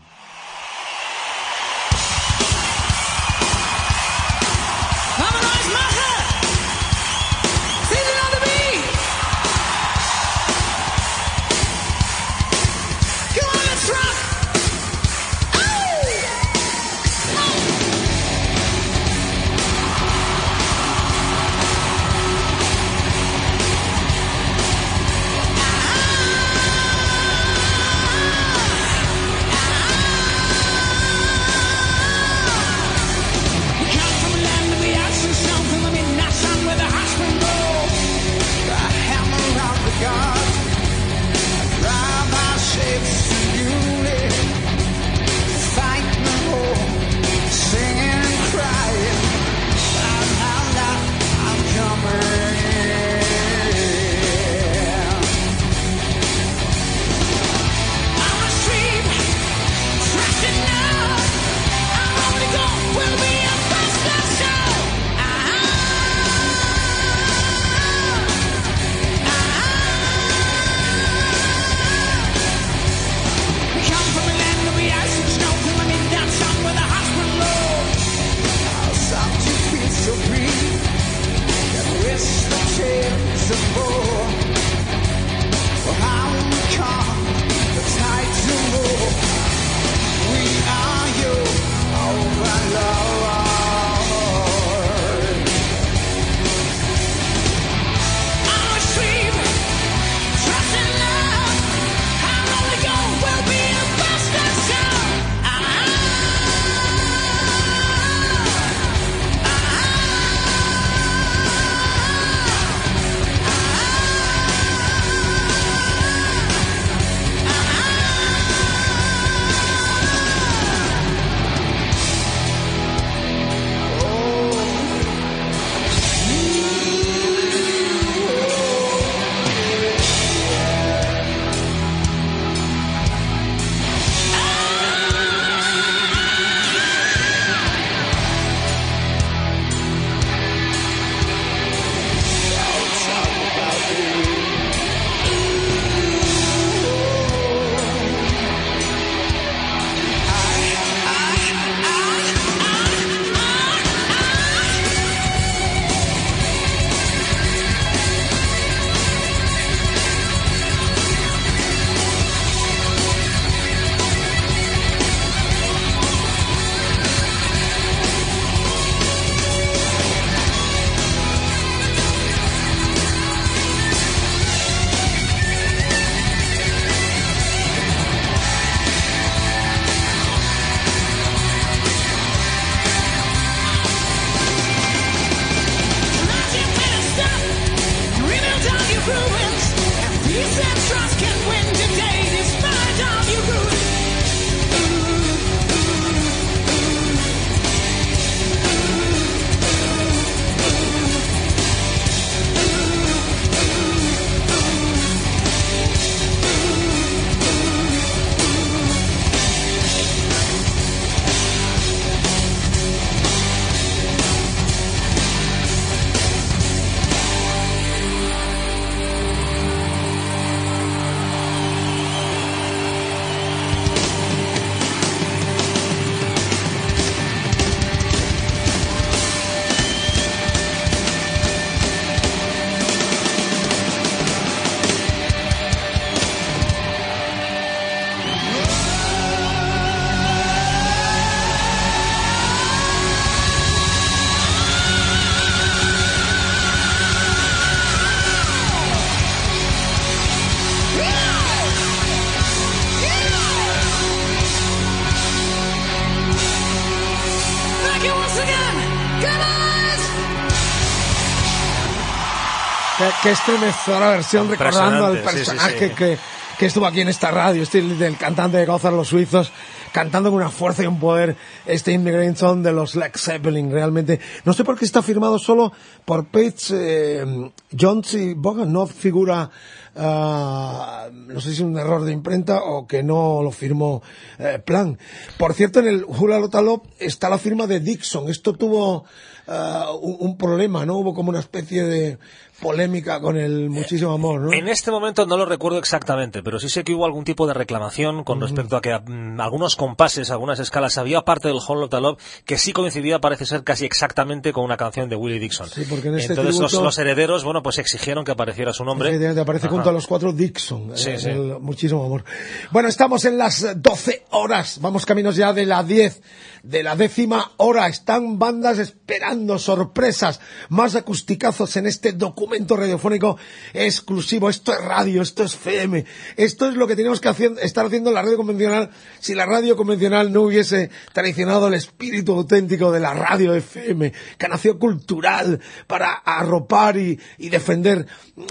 Que 263.22 263.30
estremecedora 263.30 264.10
versión 264.10 264.48
recordando 264.48 265.06
al 265.06 265.18
personaje 265.18 265.92
Que, 265.92 266.18
que 266.58 266.66
estuvo 266.66 266.86
aquí 266.86 267.00
en 267.00 267.08
esta 267.08 267.30
radio, 267.30 267.62
este 267.62 267.82
del 267.82 268.16
cantante 268.16 268.56
de 268.56 268.66
Gozar 268.66 268.92
los 268.92 269.08
Suizos, 269.08 269.50
cantando 269.92 270.30
con 270.30 270.40
una 270.40 270.50
fuerza 270.50 270.82
y 270.82 270.86
un 270.86 270.98
poder 270.98 271.36
este 271.66 271.92
In 271.92 272.04
de 272.04 272.72
los 272.72 272.96
Led 272.96 273.12
Zeppelin, 273.14 273.70
realmente. 273.70 274.20
No 274.44 274.52
sé 274.52 274.64
por 274.64 274.78
qué 274.78 274.84
está 274.84 275.02
firmado 275.02 275.38
solo 275.38 275.72
por 276.04 276.26
Page 276.26 276.72
eh, 276.72 277.50
Jones 277.78 278.14
y 278.14 278.34
Bogan, 278.34 278.72
no 278.72 278.86
figura, 278.86 279.50
uh, 279.94 281.10
no 281.12 281.40
sé 281.40 281.48
si 281.48 281.54
es 281.54 281.60
un 281.60 281.78
error 281.78 282.04
de 282.04 282.12
imprenta 282.12 282.62
o 282.62 282.86
que 282.86 283.02
no 283.02 283.40
lo 283.42 283.50
firmó 283.50 284.02
eh, 284.38 284.60
Plan. 284.64 284.98
Por 285.38 285.54
cierto, 285.54 285.80
en 285.80 285.86
el 285.86 286.04
Hula 286.04 286.38
Lotalop 286.38 286.84
está 286.98 287.28
la 287.28 287.38
firma 287.38 287.66
de 287.66 287.80
Dixon. 287.80 288.28
Esto 288.28 288.54
tuvo 288.54 289.04
uh, 289.46 289.96
un, 290.00 290.16
un, 290.18 290.36
problema, 290.36 290.84
¿no? 290.84 290.96
Hubo 290.96 291.14
como 291.14 291.30
una 291.30 291.40
especie 291.40 291.84
de 291.84 292.18
polémica 292.60 293.20
con 293.20 293.36
el 293.36 293.70
muchísimo 293.70 294.12
amor, 294.12 294.40
¿no? 294.40 294.52
En 294.52 294.68
este 294.68 294.90
momento 294.90 295.26
no 295.26 295.36
lo 295.36 295.44
recuerdo 295.46 295.78
exactamente, 295.78 296.42
pero 296.42 296.58
sí 296.58 296.68
sé 296.68 296.84
que 296.84 296.94
hubo 296.94 297.04
algún 297.04 297.24
tipo 297.24 297.46
de 297.46 297.54
reclamación 297.54 298.24
con 298.24 298.40
respecto 298.40 298.76
a 298.76 298.82
que 298.82 298.96
mm, 298.98 299.40
algunos 299.40 299.76
compases, 299.76 300.30
algunas 300.30 300.58
escalas, 300.60 300.98
había 300.98 301.22
parte 301.22 301.48
del 301.48 301.58
Hall 301.66 301.82
of 301.82 301.90
the 301.90 302.00
Love 302.00 302.18
que 302.44 302.58
sí 302.58 302.72
coincidía, 302.72 303.20
parece 303.20 303.46
ser, 303.46 303.64
casi 303.64 303.84
exactamente 303.84 304.52
con 304.52 304.64
una 304.64 304.76
canción 304.76 305.08
de 305.08 305.16
Willie 305.16 305.40
Dixon. 305.40 305.68
Sí, 305.68 305.84
porque 305.88 306.08
en 306.08 306.18
este 306.18 306.32
Entonces 306.32 306.56
tributo, 306.56 306.76
los, 306.76 306.84
los, 306.84 306.98
herederos, 306.98 307.44
bueno, 307.44 307.62
pues 307.62 307.78
exigieron 307.78 308.24
que 308.24 308.32
apareciera 308.32 308.72
su 308.72 308.84
nombre. 308.84 309.14
Aparece 309.38 309.66
Ajá. 309.66 309.74
junto 309.74 309.90
a 309.90 309.92
los 309.92 310.06
cuatro 310.06 310.32
Dixon. 310.32 310.92
Sí, 310.96 311.10
eh, 311.10 311.18
sí. 311.18 311.28
el 311.28 311.58
muchísimo 311.60 312.04
amor. 312.04 312.24
Bueno, 312.70 312.88
estamos 312.88 313.24
en 313.24 313.38
las 313.38 313.66
12 313.76 314.24
horas. 314.30 314.78
Vamos 314.80 315.04
caminos 315.04 315.36
ya 315.36 315.52
de 315.52 315.66
la 315.66 315.82
10, 315.82 316.22
de 316.64 316.82
la 316.82 316.96
décima 316.96 317.52
hora. 317.58 317.86
Están 317.86 318.38
bandas 318.38 318.78
esperando 318.78 319.58
sorpresas, 319.58 320.40
más 320.70 320.96
acusticazos 320.96 321.76
en 321.76 321.86
este 321.86 322.12
documento 322.12 322.76
radiofónico 322.76 323.36
exclusivo. 323.72 324.50
Esto 324.50 324.72
es 324.72 324.82
radio, 324.82 325.22
esto 325.22 325.44
es 325.44 325.54
FM. 325.54 326.04
Esto 326.36 326.68
es 326.68 326.74
lo 326.74 326.86
que 326.86 326.96
tenemos 326.96 327.20
que 327.20 327.28
hacer, 327.28 327.52
estar 327.62 327.86
haciendo 327.86 328.10
en 328.10 328.14
la 328.14 328.22
radio 328.22 328.36
convencional 328.36 328.90
si 329.20 329.34
la 329.34 329.46
radio 329.46 329.76
convencional 329.76 330.32
no 330.32 330.42
hubiese 330.42 330.90
traicionado 331.12 331.68
el 331.68 331.74
espíritu 331.74 332.32
auténtico 332.32 332.90
de 332.90 333.00
la 333.00 333.14
radio 333.14 333.54
FM, 333.54 334.12
que 334.38 334.48
nació 334.48 334.78
cultural 334.78 335.60
para 335.86 336.12
arropar 336.12 336.96
y, 336.96 337.20
y 337.38 337.50
defender 337.50 338.06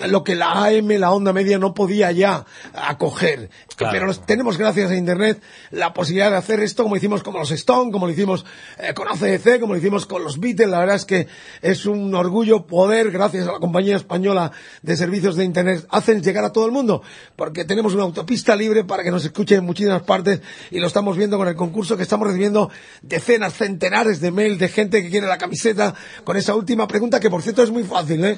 lo 0.07 0.23
que 0.23 0.35
la 0.35 0.65
AM, 0.65 0.89
la 0.99 1.11
onda 1.11 1.33
media, 1.33 1.57
no 1.57 1.73
podía 1.73 2.11
ya 2.11 2.45
acoger. 2.73 3.49
Claro. 3.75 3.93
Pero 3.93 4.25
tenemos, 4.25 4.57
gracias 4.57 4.91
a 4.91 4.95
Internet, 4.95 5.41
la 5.71 5.93
posibilidad 5.93 6.31
de 6.31 6.37
hacer 6.37 6.59
esto 6.59 6.83
como 6.83 6.95
hicimos 6.95 7.23
con 7.23 7.33
los 7.33 7.51
Stone, 7.51 7.91
como 7.91 8.02
lo 8.05 8.13
hicimos 8.13 8.45
eh, 8.77 8.93
con 8.93 9.07
ACDC, 9.07 9.59
como 9.59 9.73
lo 9.73 9.79
hicimos 9.79 10.05
con 10.05 10.23
los 10.23 10.39
Beatles. 10.39 10.69
La 10.69 10.79
verdad 10.79 10.95
es 10.95 11.05
que 11.05 11.27
es 11.61 11.85
un 11.85 12.13
orgullo 12.15 12.65
poder, 12.65 13.11
gracias 13.11 13.47
a 13.47 13.51
la 13.51 13.59
compañía 13.59 13.95
española 13.95 14.51
de 14.81 14.97
servicios 14.97 15.35
de 15.35 15.43
Internet, 15.43 15.85
hacen 15.89 16.21
llegar 16.21 16.45
a 16.45 16.51
todo 16.51 16.65
el 16.65 16.71
mundo, 16.71 17.01
porque 17.35 17.65
tenemos 17.65 17.93
una 17.93 18.03
autopista 18.03 18.55
libre 18.55 18.83
para 18.83 19.03
que 19.03 19.11
nos 19.11 19.23
escuchen 19.23 19.59
en 19.59 19.65
muchísimas 19.65 20.03
partes 20.03 20.41
y 20.71 20.79
lo 20.79 20.87
estamos 20.87 21.17
viendo 21.17 21.37
con 21.37 21.47
el 21.47 21.55
concurso 21.55 21.97
que 21.97 22.03
estamos 22.03 22.27
recibiendo 22.27 22.69
decenas, 23.01 23.53
centenares 23.53 24.19
de 24.19 24.31
mail 24.31 24.57
de 24.57 24.69
gente 24.69 25.01
que 25.01 25.09
quiere 25.09 25.27
la 25.27 25.37
camiseta 25.37 25.93
con 26.23 26.37
esa 26.37 26.55
última 26.55 26.87
pregunta 26.87 27.19
que, 27.19 27.29
por 27.29 27.41
cierto, 27.41 27.63
es 27.63 27.71
muy 27.71 27.83
fácil, 27.83 28.23
¿eh? 28.25 28.37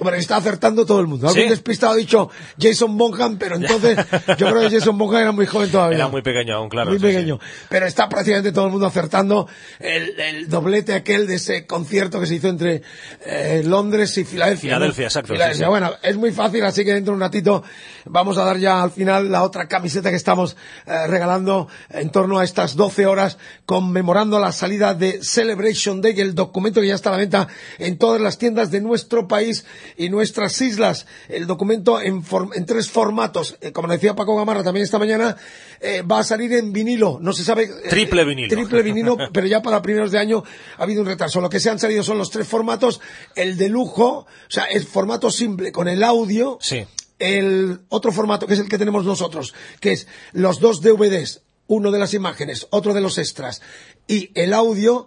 Bueno, 0.00 0.16
está 0.16 0.36
acertando 0.36 0.86
todo 0.86 1.00
el 1.00 1.06
mundo. 1.06 1.28
Algún 1.28 1.48
despistado 1.48 1.92
ha 1.92 1.96
dicho 1.96 2.30
Jason 2.58 2.96
Bonham, 2.96 3.38
pero 3.38 3.56
entonces 3.56 3.98
yo 4.38 4.50
creo 4.50 4.68
que 4.68 4.78
Jason 4.78 4.96
Bonham 4.96 5.20
era 5.20 5.32
muy 5.32 5.46
joven 5.46 5.70
todavía. 5.70 5.98
Era 5.98 6.08
muy 6.08 6.22
pequeño 6.22 6.56
aún, 6.56 6.68
claro. 6.68 6.90
Muy 6.90 6.98
pequeño. 6.98 7.38
Pero 7.68 7.86
está 7.86 8.08
prácticamente 8.08 8.52
todo 8.52 8.66
el 8.66 8.72
mundo 8.72 8.86
acertando 8.86 9.46
el, 9.78 10.48
doblete 10.48 10.94
aquel 10.94 11.26
de 11.26 11.34
ese 11.34 11.66
concierto 11.66 12.18
que 12.18 12.26
se 12.26 12.36
hizo 12.36 12.48
entre 12.48 12.82
eh, 13.26 13.62
Londres 13.64 14.16
y 14.16 14.24
Filadelfia. 14.24 14.74
Filadelfia, 14.74 15.04
exacto. 15.04 15.34
Bueno, 15.68 15.92
es 16.02 16.16
muy 16.16 16.32
fácil, 16.32 16.64
así 16.64 16.84
que 16.84 16.94
dentro 16.94 17.12
de 17.12 17.16
un 17.16 17.20
ratito 17.20 17.62
vamos 18.06 18.38
a 18.38 18.44
dar 18.44 18.58
ya 18.58 18.82
al 18.82 18.90
final 18.90 19.30
la 19.30 19.42
otra 19.42 19.68
camiseta 19.68 20.10
que 20.10 20.16
estamos 20.16 20.56
eh, 20.86 21.06
regalando 21.06 21.68
en 21.90 22.10
torno 22.10 22.38
a 22.38 22.44
estas 22.44 22.74
12 22.76 23.06
horas 23.06 23.38
conmemorando 23.66 24.38
la 24.38 24.52
salida 24.52 24.94
de 24.94 25.22
Celebration 25.22 26.00
Day, 26.00 26.18
el 26.20 26.34
documento 26.34 26.80
que 26.80 26.88
ya 26.88 26.94
está 26.94 27.10
a 27.10 27.12
la 27.12 27.18
venta 27.18 27.48
en 27.78 27.98
todas 27.98 28.20
las 28.20 28.38
tiendas 28.38 28.70
de 28.70 28.80
nuestro 28.80 29.28
país 29.28 29.64
y 29.96 30.08
nuestras 30.08 30.60
islas. 30.60 31.06
El 31.28 31.46
documento 31.46 32.00
en, 32.00 32.22
tres 32.66 32.90
formatos. 32.90 33.56
Eh, 33.60 33.72
como 33.72 33.88
decía 33.88 34.14
Paco 34.14 34.36
Gamarra 34.36 34.62
también 34.62 34.84
esta 34.84 34.98
mañana, 34.98 35.36
eh, 35.80 36.02
va 36.02 36.20
a 36.20 36.24
salir 36.24 36.52
en 36.52 36.72
vinilo. 36.72 37.18
No 37.20 37.32
se 37.32 37.44
sabe. 37.44 37.64
Eh, 37.64 37.88
triple 37.88 38.24
vinilo. 38.24 38.48
Triple 38.48 38.82
vinilo, 38.82 39.16
pero 39.32 39.46
ya 39.46 39.62
para 39.62 39.82
primeros 39.82 40.12
de 40.12 40.18
año 40.18 40.42
ha 40.78 40.82
habido 40.82 41.02
un 41.02 41.06
retraso. 41.06 41.40
Lo 41.40 41.50
que 41.50 41.60
se 41.60 41.70
han 41.70 41.78
salido 41.78 42.02
son 42.02 42.18
los 42.18 42.30
tres 42.30 42.46
formatos. 42.46 43.00
El 43.34 43.56
de 43.56 43.68
lujo, 43.68 44.06
o 44.08 44.26
sea, 44.48 44.64
el 44.64 44.84
formato 44.84 45.30
simple 45.30 45.72
con 45.72 45.88
el 45.88 46.02
audio. 46.02 46.58
Sí. 46.60 46.84
El 47.18 47.80
otro 47.90 48.12
formato 48.12 48.46
que 48.46 48.54
es 48.54 48.60
el 48.60 48.68
que 48.68 48.78
tenemos 48.78 49.04
nosotros, 49.04 49.54
que 49.78 49.92
es 49.92 50.06
los 50.32 50.58
dos 50.58 50.80
DVDs 50.80 51.42
uno 51.70 51.92
de 51.92 52.00
las 52.00 52.14
imágenes, 52.14 52.66
otro 52.70 52.94
de 52.94 53.00
los 53.00 53.16
extras 53.16 53.62
y 54.10 54.32
el 54.34 54.52
audio 54.54 55.06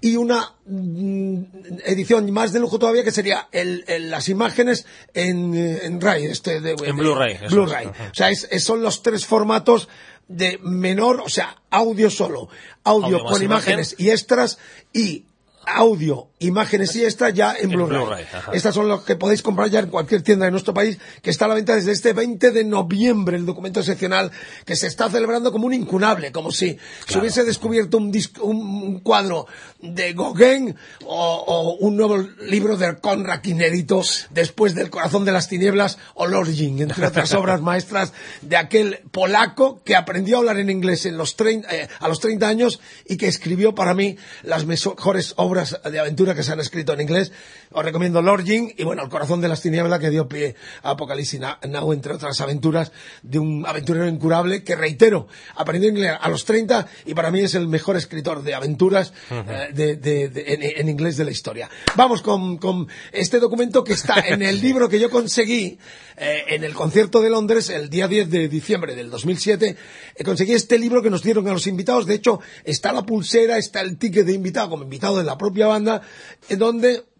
y 0.00 0.14
una 0.14 0.54
mm, 0.64 1.42
edición 1.86 2.30
más 2.30 2.52
de 2.52 2.60
lujo 2.60 2.78
todavía 2.78 3.02
que 3.02 3.10
sería 3.10 3.48
el, 3.50 3.84
las 4.08 4.28
imágenes 4.28 4.86
en, 5.12 5.56
en 5.56 6.00
RAI, 6.00 6.26
este 6.26 6.60
de, 6.60 6.76
en 6.84 6.96
Blu-ray. 6.96 7.40
Blu-ray. 7.50 7.86
O 7.88 8.14
sea, 8.14 8.32
son 8.60 8.80
los 8.80 9.02
tres 9.02 9.26
formatos 9.26 9.88
de 10.28 10.60
menor, 10.62 11.20
o 11.24 11.28
sea, 11.28 11.56
audio 11.68 12.08
solo, 12.10 12.48
audio, 12.84 13.24
con 13.24 13.42
imágenes 13.42 13.96
y 13.98 14.10
extras 14.10 14.58
y 14.92 15.26
audio, 15.66 16.28
imágenes 16.46 16.94
y 16.96 17.04
extras 17.04 17.32
ya 17.34 17.56
en, 17.58 17.70
Blu-ray. 17.70 18.24
Estas 18.52 18.74
son 18.74 18.88
las 18.88 19.00
que 19.00 19.16
podéis 19.16 19.42
comprar 19.42 19.68
ya 19.68 19.80
en 19.80 19.88
cualquier 19.88 20.22
tienda 20.22 20.44
de 20.46 20.50
nuestro 20.50 20.74
país, 20.74 20.98
que 21.22 21.30
está 21.30 21.46
a 21.46 21.48
la 21.48 21.54
venta 21.54 21.74
desde 21.74 21.92
este 21.92 22.12
20 22.12 22.50
de 22.50 22.64
noviembre, 22.64 23.36
el 23.36 23.46
documento 23.46 23.80
excepcional 23.80 24.30
que 24.64 24.76
se 24.76 24.86
está 24.86 25.10
celebrando 25.10 25.52
como 25.52 25.66
un 25.66 25.74
incunable, 25.74 26.32
como 26.32 26.50
si 26.50 26.78
se 27.06 27.18
hubiese 27.18 27.44
descubierto 27.44 27.98
un, 27.98 28.12
un, 28.40 29.00
cuadro 29.00 29.46
de 29.80 30.12
Gauguin 30.12 30.74
o, 31.04 31.76
un 31.80 31.96
nuevo 31.96 32.18
libro 32.18 32.76
de 32.76 32.96
Conrad 32.98 33.44
inédito 33.44 34.02
después 34.30 34.74
del 34.74 34.90
Corazón 34.90 35.24
de 35.24 35.32
las 35.32 35.48
Tinieblas 35.48 35.98
o 36.14 36.26
Lorging, 36.26 36.80
entre 36.80 37.06
otras 37.06 37.32
obras 37.34 37.60
maestras 37.60 38.12
de 38.42 38.56
aquel 38.56 39.00
polaco 39.10 39.82
que 39.84 39.96
aprendió 39.96 40.36
a 40.36 40.38
hablar 40.40 40.58
en 40.58 40.70
inglés 40.70 41.06
en 41.06 41.16
los 41.16 41.36
eh, 41.40 41.88
a 42.00 42.08
los 42.08 42.20
30 42.20 42.46
años 42.48 42.80
y 43.06 43.16
que 43.16 43.28
escribió 43.28 43.74
para 43.74 43.94
mí 43.94 44.16
las 44.42 44.64
mejores 44.64 45.34
obras 45.36 45.78
de 45.90 45.98
aventura 45.98 46.33
que 46.34 46.42
se 46.42 46.52
han 46.52 46.60
escrito 46.60 46.92
en 46.92 47.00
inglés. 47.00 47.32
Os 47.76 47.84
recomiendo 47.84 48.22
Lorging 48.22 48.72
y 48.76 48.84
bueno, 48.84 49.02
El 49.02 49.08
corazón 49.08 49.40
de 49.40 49.48
las 49.48 49.60
tinieblas 49.60 49.98
que 49.98 50.08
dio 50.08 50.28
pie 50.28 50.54
a 50.82 50.90
Apocalipsis 50.90 51.40
Now, 51.40 51.92
entre 51.92 52.14
otras 52.14 52.40
aventuras 52.40 52.92
de 53.22 53.40
un 53.40 53.66
aventurero 53.66 54.06
incurable 54.06 54.62
que, 54.62 54.76
reitero, 54.76 55.26
aprendió 55.56 55.90
inglés 55.90 56.12
a 56.20 56.28
los 56.28 56.44
30 56.44 56.86
y 57.06 57.14
para 57.14 57.32
mí 57.32 57.40
es 57.40 57.56
el 57.56 57.66
mejor 57.66 57.96
escritor 57.96 58.44
de 58.44 58.54
aventuras 58.54 59.12
eh, 59.28 59.70
de, 59.72 60.74
en, 60.76 60.88
inglés 60.88 61.16
de 61.16 61.24
la 61.24 61.32
historia. 61.32 61.68
Vamos 61.96 62.22
con, 62.22 62.58
con 62.58 62.86
este 63.10 63.40
documento 63.40 63.82
que 63.82 63.94
está 63.94 64.20
en 64.20 64.42
el 64.42 64.60
libro 64.62 64.88
que 64.88 65.00
yo 65.00 65.10
conseguí 65.10 65.76
eh, 66.16 66.44
en 66.50 66.62
el 66.62 66.74
concierto 66.74 67.20
de 67.20 67.30
Londres 67.30 67.70
el 67.70 67.90
día 67.90 68.06
10 68.06 68.30
de 68.30 68.48
diciembre 68.48 68.94
del 68.94 69.10
2007. 69.10 69.76
Eh, 70.14 70.24
conseguí 70.24 70.52
este 70.52 70.78
libro 70.78 71.02
que 71.02 71.10
nos 71.10 71.24
dieron 71.24 71.48
a 71.48 71.52
los 71.52 71.66
invitados. 71.66 72.06
De 72.06 72.14
hecho, 72.14 72.38
está 72.62 72.92
la 72.92 73.02
pulsera, 73.02 73.58
está 73.58 73.80
el 73.80 73.98
ticket 73.98 74.26
de 74.26 74.32
invitado 74.32 74.70
como 74.70 74.84
invitado 74.84 75.18
de 75.18 75.24
la 75.24 75.36
propia 75.36 75.66
banda, 75.66 76.02
en 76.48 76.58
donde 76.60 77.13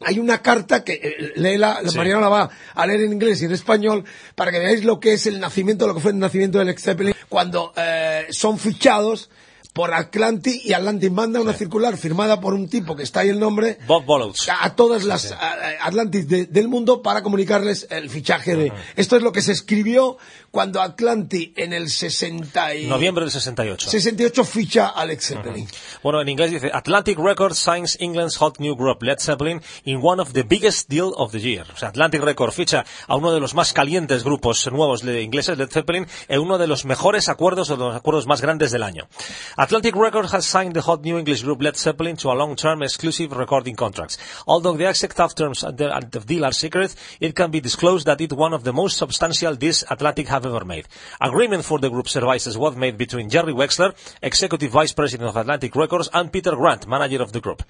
hay 0.00 0.18
una 0.18 0.42
carta 0.42 0.84
que 0.84 0.94
eh, 0.94 1.32
lee 1.36 1.58
la, 1.58 1.80
Mariano 1.94 2.20
la 2.20 2.28
va 2.28 2.50
a 2.74 2.86
leer 2.86 3.02
en 3.02 3.12
inglés 3.12 3.42
y 3.42 3.46
en 3.46 3.52
español 3.52 4.04
para 4.34 4.50
que 4.50 4.58
veáis 4.58 4.84
lo 4.84 5.00
que 5.00 5.14
es 5.14 5.26
el 5.26 5.40
nacimiento, 5.40 5.86
lo 5.86 5.94
que 5.94 6.00
fue 6.00 6.12
el 6.12 6.18
nacimiento 6.18 6.58
del 6.58 6.68
ex 6.68 6.82
Zeppelin 6.82 7.14
cuando 7.28 7.72
eh, 7.76 8.26
son 8.30 8.58
fichados 8.58 9.30
por 9.72 9.92
Atlantic 9.92 10.64
y 10.64 10.72
Atlantic 10.72 11.10
manda 11.10 11.40
una 11.40 11.52
circular 11.52 11.96
firmada 11.96 12.40
por 12.40 12.54
un 12.54 12.68
tipo 12.68 12.94
que 12.94 13.02
está 13.02 13.20
ahí 13.20 13.28
el 13.28 13.40
nombre 13.40 13.78
Bob 13.88 14.04
Bolos 14.04 14.48
a, 14.48 14.76
todas 14.76 15.02
las 15.02 15.34
Atlantis 15.82 16.28
del 16.28 16.68
mundo 16.68 17.02
para 17.02 17.24
comunicarles 17.24 17.88
el 17.90 18.08
fichaje 18.08 18.54
de 18.54 18.72
esto 18.94 19.16
es 19.16 19.22
lo 19.22 19.32
que 19.32 19.42
se 19.42 19.50
escribió 19.50 20.16
cuando 20.54 20.80
Atlantic 20.80 21.58
en 21.58 21.72
el 21.72 21.90
60 21.90 22.76
y... 22.76 22.86
noviembre 22.86 23.24
del 23.24 23.32
68 23.32 23.90
68 23.90 24.44
ficha 24.44 24.88
a 24.88 25.04
Led 25.04 25.18
Zeppelin. 25.18 25.66
Bueno 26.00 26.20
en 26.20 26.28
inglés 26.28 26.52
dice 26.52 26.70
Atlantic 26.72 27.18
Records 27.18 27.58
signs 27.58 27.96
England's 28.00 28.36
hot 28.36 28.60
new 28.60 28.76
group 28.76 29.02
Led 29.02 29.18
Zeppelin 29.18 29.60
in 29.84 29.98
one 30.00 30.22
of 30.22 30.32
the 30.32 30.44
biggest 30.44 30.88
deal 30.88 31.12
of 31.16 31.32
the 31.32 31.40
year. 31.40 31.66
O 31.74 31.76
sea 31.76 31.88
Atlantic 31.88 32.22
Records 32.22 32.54
ficha 32.54 32.84
a 33.08 33.16
uno 33.16 33.32
de 33.32 33.40
los 33.40 33.54
más 33.54 33.72
calientes 33.72 34.22
grupos 34.22 34.70
nuevos 34.70 35.02
de 35.02 35.22
ingleses 35.22 35.58
Led 35.58 35.70
Zeppelin 35.70 36.06
en 36.28 36.40
uno 36.40 36.56
de 36.56 36.68
los 36.68 36.84
mejores 36.84 37.28
acuerdos 37.28 37.70
o 37.70 37.76
de 37.76 37.82
los 37.82 37.96
acuerdos 37.96 38.28
más 38.28 38.40
grandes 38.40 38.70
del 38.70 38.84
año. 38.84 39.08
Atlantic 39.56 39.96
Records 39.96 40.32
has 40.32 40.46
signed 40.46 40.74
the 40.74 40.82
hot 40.82 41.00
new 41.02 41.18
English 41.18 41.42
group 41.42 41.62
Led 41.62 41.74
Zeppelin 41.74 42.16
to 42.16 42.30
a 42.30 42.34
long-term 42.36 42.84
exclusive 42.84 43.36
recording 43.36 43.74
contract. 43.74 44.20
Although 44.46 44.76
the 44.78 44.88
exact 44.88 45.16
terms 45.34 45.64
of 45.64 45.76
the 45.76 46.20
deal 46.24 46.44
are 46.44 46.54
secret, 46.54 46.94
it 47.18 47.34
can 47.34 47.50
be 47.50 47.60
disclosed 47.60 48.06
that 48.06 48.20
it's 48.20 48.32
one 48.32 48.54
of 48.54 48.62
the 48.62 48.72
most 48.72 48.98
substantial 48.98 49.56
deals 49.56 49.82
Atlantic 49.90 50.28
have 50.28 50.43
ever 50.44 50.64
made. 50.64 50.86
Agreement 51.20 51.64
for 51.64 51.78
the 51.78 51.88
group 51.90 52.08
services 52.08 52.56
was 52.56 52.76
made 52.76 52.98
between 52.98 53.30
Jerry 53.30 53.52
Wexler, 53.52 53.94
Executive 54.22 54.70
Vice 54.70 54.92
President 54.92 55.28
of 55.28 55.36
Atlantic 55.36 55.74
Records, 55.76 56.08
and 56.12 56.32
Peter 56.32 56.56
Grant, 56.56 56.86
manager 56.86 57.22
of 57.22 57.32
the 57.32 57.40
group. 57.40 57.62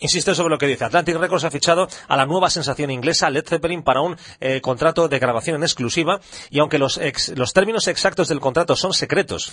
Insiste 0.00 0.34
sobre 0.34 0.50
lo 0.50 0.58
que 0.58 0.66
dice. 0.66 0.84
Atlantic 0.84 1.16
Records 1.16 1.44
ha 1.44 1.50
fichado 1.50 1.88
a 2.08 2.16
la 2.16 2.26
nueva 2.26 2.50
sensación 2.50 2.90
inglesa 2.90 3.30
Led 3.30 3.46
Zeppelin 3.46 3.82
para 3.82 4.02
un 4.02 4.16
eh, 4.40 4.60
contrato 4.60 5.08
de 5.08 5.18
grabación 5.18 5.56
en 5.56 5.62
exclusiva 5.62 6.20
y 6.50 6.58
aunque 6.58 6.78
los, 6.78 7.00
los 7.34 7.52
términos 7.54 7.88
exactos 7.88 8.28
del 8.28 8.40
contrato 8.40 8.76
son 8.76 8.92
secretos, 8.92 9.52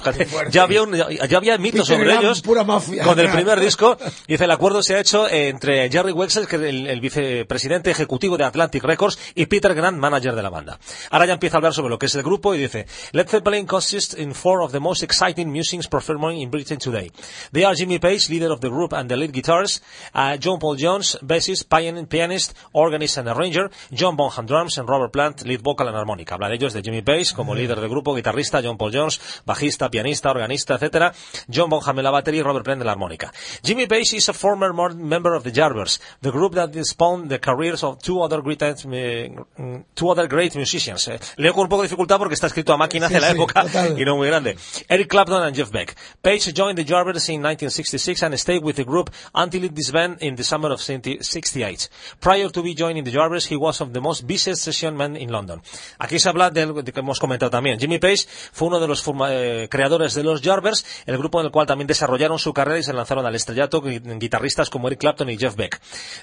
ya 0.51 0.63
había, 0.63 0.81
ya, 1.29 1.37
había 1.37 1.57
mitos 1.57 1.87
sobre 1.87 2.13
ellos 2.13 2.41
con 2.41 3.19
el 3.19 3.29
primer 3.31 3.59
disco. 3.59 3.97
Dice, 4.27 4.43
el 4.43 4.51
acuerdo 4.51 4.83
se 4.83 4.95
ha 4.95 4.99
hecho 4.99 5.29
entre 5.29 5.89
Jerry 5.89 6.11
Wexler, 6.11 6.47
que 6.47 6.55
es 6.57 6.61
el, 6.61 6.99
vicepresidente 6.99 7.91
ejecutivo 7.91 8.37
de 8.37 8.43
Atlantic 8.43 8.83
Records, 8.83 9.17
y 9.35 9.45
Peter 9.45 9.73
Grant, 9.73 9.97
manager 9.97 10.35
de 10.35 10.43
la 10.43 10.49
banda. 10.49 10.79
Ahora 11.09 11.25
ya 11.25 11.33
empieza 11.33 11.57
a 11.57 11.59
hablar 11.59 11.73
sobre 11.73 11.89
lo 11.89 11.97
que 11.97 12.07
es 12.07 12.15
el 12.15 12.23
grupo 12.23 12.53
y 12.53 12.59
dice, 12.59 12.85
Led 13.11 13.27
Zeppelin 13.27 13.65
consists 13.65 14.13
in 14.17 14.33
four 14.33 14.61
of 14.61 14.71
the 14.71 14.79
most 14.79 15.03
exciting 15.03 15.51
musicians 15.51 15.87
performing 15.87 16.41
in 16.41 16.51
Britain 16.51 16.77
today. 16.77 17.11
They 17.51 17.63
are 17.63 17.75
Jimmy 17.75 17.99
Page, 17.99 18.29
leader 18.29 18.51
of 18.51 18.59
the 18.59 18.69
group 18.69 18.93
and 18.93 19.09
the 19.09 19.15
lead 19.15 19.31
guitarist, 19.31 19.81
uh, 20.13 20.32
John 20.39 20.59
Paul 20.59 20.77
Jones, 20.77 21.17
bassist, 21.21 21.67
pianist, 22.09 22.55
organist 22.71 23.17
and 23.17 23.29
arranger, 23.29 23.69
John 23.91 24.15
Bonham 24.15 24.45
drums 24.45 24.77
and 24.77 24.87
Robert 24.87 25.11
Plant, 25.11 25.45
lead 25.45 25.61
vocal 25.61 25.87
and 25.87 25.97
armónica. 25.97 26.35
Habla 26.35 26.49
de 26.49 26.55
ellos 26.55 26.73
de 26.73 26.81
Jimmy 26.81 27.01
Page 27.01 27.33
como 27.33 27.55
líder 27.55 27.79
del 27.79 27.89
grupo, 27.89 28.15
guitarrista, 28.15 28.61
John 28.63 28.77
Paul 28.77 28.91
Jones, 28.93 29.19
bajista, 29.45 29.89
pianista, 29.89 30.31
organista, 30.31 30.75
etc. 30.75 31.13
John 31.53 31.69
Bonham 31.69 31.97
en 31.97 32.03
la 32.03 32.11
batería 32.11 32.41
y 32.41 32.43
Robert 32.43 32.65
Plant 32.65 32.81
en 32.81 32.85
la 32.85 32.91
armónica. 32.93 33.33
Jimmy 33.63 33.87
Page 33.87 34.13
is 34.13 34.29
a 34.29 34.33
former 34.33 34.73
member 34.73 35.33
of 35.33 35.43
the 35.43 35.51
Jarvers, 35.51 35.99
the 36.21 36.31
group 36.31 36.55
that 36.55 36.71
spawned 36.85 37.29
the 37.29 37.39
careers 37.39 37.83
of 37.83 37.99
two 38.01 38.21
other 38.21 38.41
great, 38.41 38.61
uh, 38.61 39.83
two 39.93 40.11
other 40.11 40.27
great 40.27 40.55
musicians. 40.55 41.07
Eh, 41.07 41.19
leo 41.37 41.53
con 41.53 41.63
un 41.63 41.69
poco 41.69 41.83
de 41.83 41.87
dificultad 41.87 42.17
porque 42.17 42.35
está 42.35 42.47
escrito 42.47 42.73
a 42.73 42.77
máquina 42.77 43.09
de 43.09 43.19
la 43.19 43.31
época 43.31 43.65
y 43.97 44.05
no 44.05 44.15
muy 44.15 44.27
grande. 44.27 44.57
Eric 44.87 45.09
Clapton 45.09 45.43
and 45.43 45.55
Jeff 45.55 45.71
Beck. 45.71 45.95
Page 46.21 46.53
joined 46.53 46.77
the 46.77 46.85
Jarvers 46.85 47.29
in 47.29 47.41
1966 47.41 48.23
and 48.23 48.37
stayed 48.39 48.63
with 48.63 48.75
the 48.75 48.83
group 48.83 49.11
until 49.33 49.63
it 49.63 49.73
disbanded 49.73 50.22
in 50.23 50.35
the 50.35 50.43
summer 50.43 50.71
of 50.71 50.81
68. 50.81 51.89
Prior 52.19 52.49
to 52.49 52.63
be 52.63 52.73
joining 52.75 53.03
the 53.03 53.11
Jarvis, 53.11 53.45
he 53.45 53.55
was 53.55 53.81
of 53.81 53.93
the 53.93 53.99
most 53.99 54.25
busiest 54.25 54.63
session 54.63 54.95
men 54.95 55.15
in 55.15 55.31
London. 55.31 55.61
Aquí 55.99 56.19
se 56.19 56.29
habla 56.29 56.49
de 56.49 56.65
lo 56.65 56.83
que 56.83 56.91
hemos 56.95 57.19
comentado 57.19 57.49
también. 57.49 57.79
Jimmy 57.79 57.99
Page 57.99 58.25
fue 58.51 58.69
uno 58.69 58.79
de 58.79 58.87
los 58.87 59.03
eh, 59.29 59.67
creadores 59.69 60.13
de 60.15 60.23
los 60.23 60.41
Jarvis, 60.41 60.85
el 61.05 61.17
grupo 61.17 61.39
en 61.39 61.47
el 61.47 61.51
cual 61.51 61.67
también 61.67 61.87
desarrollaron 61.87 62.39
su 62.39 62.53
carrera 62.53 62.79
y 62.79 62.83
se 62.83 62.93
lanzaron 62.93 63.25
al 63.25 63.35
estrellato 63.35 63.81
guitarristas 63.81 64.69
como 64.69 64.87
Eric 64.87 64.99
Clapton 64.99 65.29
y 65.29 65.37
Jeff 65.37 65.55
Beck. 65.55 65.79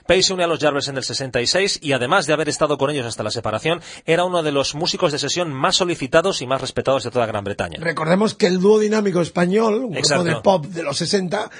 Page 0.06 0.22
se 0.22 0.32
unió 0.32 0.46
a 0.46 0.48
los 0.48 0.58
Jarvis 0.58 0.88
en 0.88 0.96
el 0.96 1.04
66 1.04 1.80
y 1.82 1.92
además 1.92 2.26
de 2.26 2.32
haber 2.32 2.48
estado 2.48 2.78
con 2.78 2.90
ellos 2.90 3.06
hasta 3.06 3.22
la 3.22 3.30
separación, 3.30 3.80
era 4.06 4.24
uno 4.24 4.42
de 4.42 4.52
los 4.52 4.74
músicos 4.74 5.12
de 5.12 5.18
sesión 5.18 5.52
más 5.52 5.76
solicitados 5.76 6.42
y 6.42 6.46
más 6.46 6.60
respetados 6.60 7.04
de 7.04 7.10
toda 7.10 7.26
Gran 7.26 7.44
Bretaña. 7.44 7.78
Recordemos 7.80 8.34
que 8.34 8.46
el 8.46 8.60
dúo 8.60 8.78
dinámico 8.78 9.20
español, 9.20 9.84
un 9.84 9.92
grupo 9.92 10.24
de 10.24 10.36
pop 10.36 10.66
de 10.66 10.82
los 10.82 10.96
60, 10.96 11.50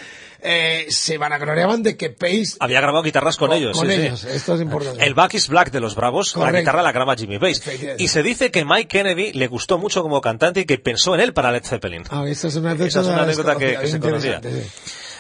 eh, 0.43 0.87
se 0.89 1.19
vanagloriaban 1.19 1.83
de 1.83 1.97
que 1.97 2.11
Pace... 2.11 2.57
Había 2.61 2.81
grabado 2.81 3.03
guitarras 3.03 3.37
con, 3.37 3.53
ellos. 3.53 3.77
Con 3.77 3.91
ellos, 3.91 4.25
esto 4.25 4.55
es 4.55 4.61
importante. 4.61 5.05
El 5.05 5.15
Back 5.15 5.35
is 5.35 5.49
Black 5.49 5.71
de 5.71 5.81
los 5.81 5.95
Bravos, 5.95 6.37
la 6.37 6.53
guitarra 6.53 6.83
la 6.83 6.93
graba 6.93 7.17
Jimmy 7.17 7.39
Page. 7.39 7.97
Y 7.99 8.09
se 8.09 8.23
dice 8.23 8.51
que 8.51 8.65
Mike 8.65 8.89
Kennedy 8.89 9.33
le 9.33 9.47
gustó 9.47 9.79
mucho 9.79 10.03
como 10.03 10.21
cantante 10.21 10.61
y 10.61 10.65
que 10.65 10.79
pensó 10.79 11.15
en 11.15 11.21
él 11.21 11.33
para 11.33 11.53
Led 11.53 11.65
Zeppelin. 11.65 12.05
Ah, 12.11 12.25
esta 12.27 12.49
es 12.49 12.57
una 12.57 12.73
anécdota, 12.73 13.57
que, 13.57 13.87
se 13.87 14.01
conocía. 14.01 14.41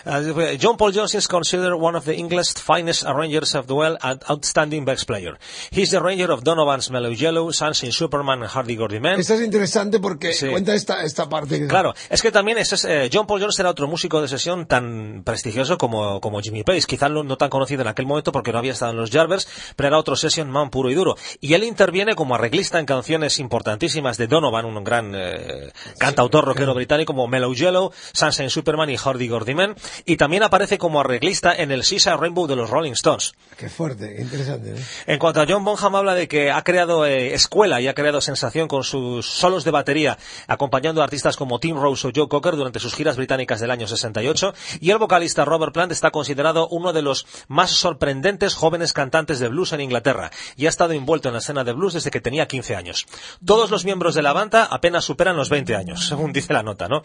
Uh, 0.06 0.56
John 0.58 0.76
Paul 0.76 0.92
Jones 0.92 1.14
is 1.14 1.26
considered 1.26 1.74
one 1.76 1.96
of 1.96 2.04
the 2.04 2.14
English's 2.14 2.54
finest 2.60 3.04
arrangers 3.04 3.54
of 3.54 3.66
the 3.66 3.74
well 3.74 3.98
and 4.02 4.20
outstanding 4.30 4.84
bass 4.84 5.04
player. 5.04 5.38
He's 5.70 5.90
the 5.90 5.98
arranger 5.98 6.30
of 6.32 6.42
Donovan's 6.42 6.90
Mellow 6.90 7.10
Yellow, 7.10 7.50
Sunshine 7.52 7.92
Superman 7.92 8.40
and 8.42 8.48
Hardy 8.50 8.76
Gordy 8.76 9.00
Man. 9.00 9.20
Esta 9.20 9.34
es 9.34 9.42
interesante 9.42 9.98
porque 10.00 10.32
Sí. 10.32 10.48
cuenta 10.48 10.74
esta, 10.74 11.02
esta 11.04 11.28
parte. 11.28 11.66
Claro, 11.66 11.94
es 12.08 12.22
que 12.22 12.30
también 12.32 12.58
es, 12.58 12.84
eh, 12.84 13.10
John 13.12 13.26
Paul 13.26 13.40
Jones 13.40 13.58
era 13.58 13.70
otro 13.70 13.86
músico 13.88 14.20
de 14.22 14.28
sesión 14.28 14.66
tan 14.66 15.22
prestigioso 15.24 15.76
como, 15.78 16.20
como 16.20 16.40
Jimmy 16.40 16.62
Page, 16.64 16.82
quizá 16.86 17.08
no, 17.08 17.22
no 17.22 17.36
tan 17.36 17.50
conocido 17.50 17.82
en 17.82 17.88
aquel 17.88 18.06
momento 18.06 18.32
porque 18.32 18.52
no 18.52 18.58
había 18.58 18.72
estado 18.72 18.92
en 18.92 18.98
los 18.98 19.10
Jarvers, 19.10 19.46
pero 19.76 19.88
era 19.88 19.98
otro 19.98 20.16
session 20.16 20.50
man 20.50 20.70
puro 20.70 20.90
y 20.90 20.94
duro. 20.94 21.16
Y 21.40 21.54
él 21.54 21.64
interviene 21.64 22.14
como 22.14 22.34
arreglista 22.34 22.78
en 22.78 22.86
canciones 22.86 23.38
importantísimas 23.38 24.16
de 24.16 24.26
Donovan, 24.26 24.64
un 24.64 24.82
gran 24.84 25.12
eh, 25.14 25.72
cantautor 25.98 26.44
rockero 26.44 26.74
británico 26.74 27.12
como 27.12 27.26
Mellow 27.28 27.54
Yellow, 27.54 27.92
Sunshine 28.12 28.50
Superman 28.50 28.90
y 28.90 28.96
Hardy 28.96 29.28
Gordy 29.28 29.54
Man, 29.54 29.74
y 30.04 30.16
también 30.16 30.42
aparece 30.42 30.78
como 30.78 31.00
arreglista 31.00 31.54
en 31.54 31.70
el 31.70 31.84
Sisa 31.84 32.16
Rainbow 32.16 32.46
de 32.46 32.56
los 32.56 32.70
Rolling 32.70 32.92
Stones. 32.92 33.34
Qué 33.56 33.68
fuerte, 33.68 34.14
qué 34.14 34.22
interesante. 34.22 34.70
¿eh? 34.70 34.84
En 35.06 35.18
cuanto 35.18 35.40
a 35.40 35.46
John 35.48 35.64
Bonham 35.64 35.94
habla 35.94 36.14
de 36.14 36.28
que 36.28 36.50
ha 36.50 36.62
creado 36.62 37.06
eh, 37.06 37.34
escuela 37.34 37.80
y 37.80 37.88
ha 37.88 37.94
creado 37.94 38.20
sensación 38.20 38.68
con 38.68 38.84
sus 38.84 39.26
solos 39.26 39.64
de 39.64 39.70
batería, 39.70 40.18
acompañando 40.46 41.00
a 41.00 41.04
artistas 41.04 41.36
como 41.36 41.58
Tim 41.58 41.76
Rose 41.76 42.08
o 42.08 42.12
Joe 42.14 42.28
Cocker 42.28 42.56
durante 42.56 42.80
sus 42.80 42.94
giras 42.94 43.16
británicas 43.16 43.60
del 43.60 43.70
año 43.70 43.86
68, 43.86 44.54
y 44.80 44.90
el 44.90 44.98
vocalista 44.98 45.44
Robert 45.44 45.72
Plant 45.72 45.92
está 45.92 46.10
considerado 46.10 46.68
uno 46.68 46.92
de 46.92 47.02
los 47.02 47.26
más 47.48 47.70
sorprendentes 47.70 48.54
jóvenes 48.54 48.92
cantantes 48.92 49.38
de 49.38 49.48
blues 49.48 49.72
en 49.72 49.80
Inglaterra, 49.80 50.30
y 50.56 50.66
ha 50.66 50.68
estado 50.68 50.92
envuelto 50.92 51.28
en 51.28 51.34
la 51.34 51.40
escena 51.40 51.64
de 51.64 51.72
blues 51.72 51.94
desde 51.94 52.10
que 52.10 52.20
tenía 52.20 52.46
15 52.46 52.76
años. 52.76 53.06
Todos 53.44 53.70
los 53.70 53.84
miembros 53.84 54.14
de 54.14 54.22
la 54.22 54.32
banda 54.32 54.64
apenas 54.64 55.04
superan 55.04 55.36
los 55.36 55.48
20 55.50 55.76
años, 55.76 56.06
según 56.08 56.32
dice 56.32 56.52
la 56.52 56.62
nota, 56.62 56.88
¿no? 56.88 57.02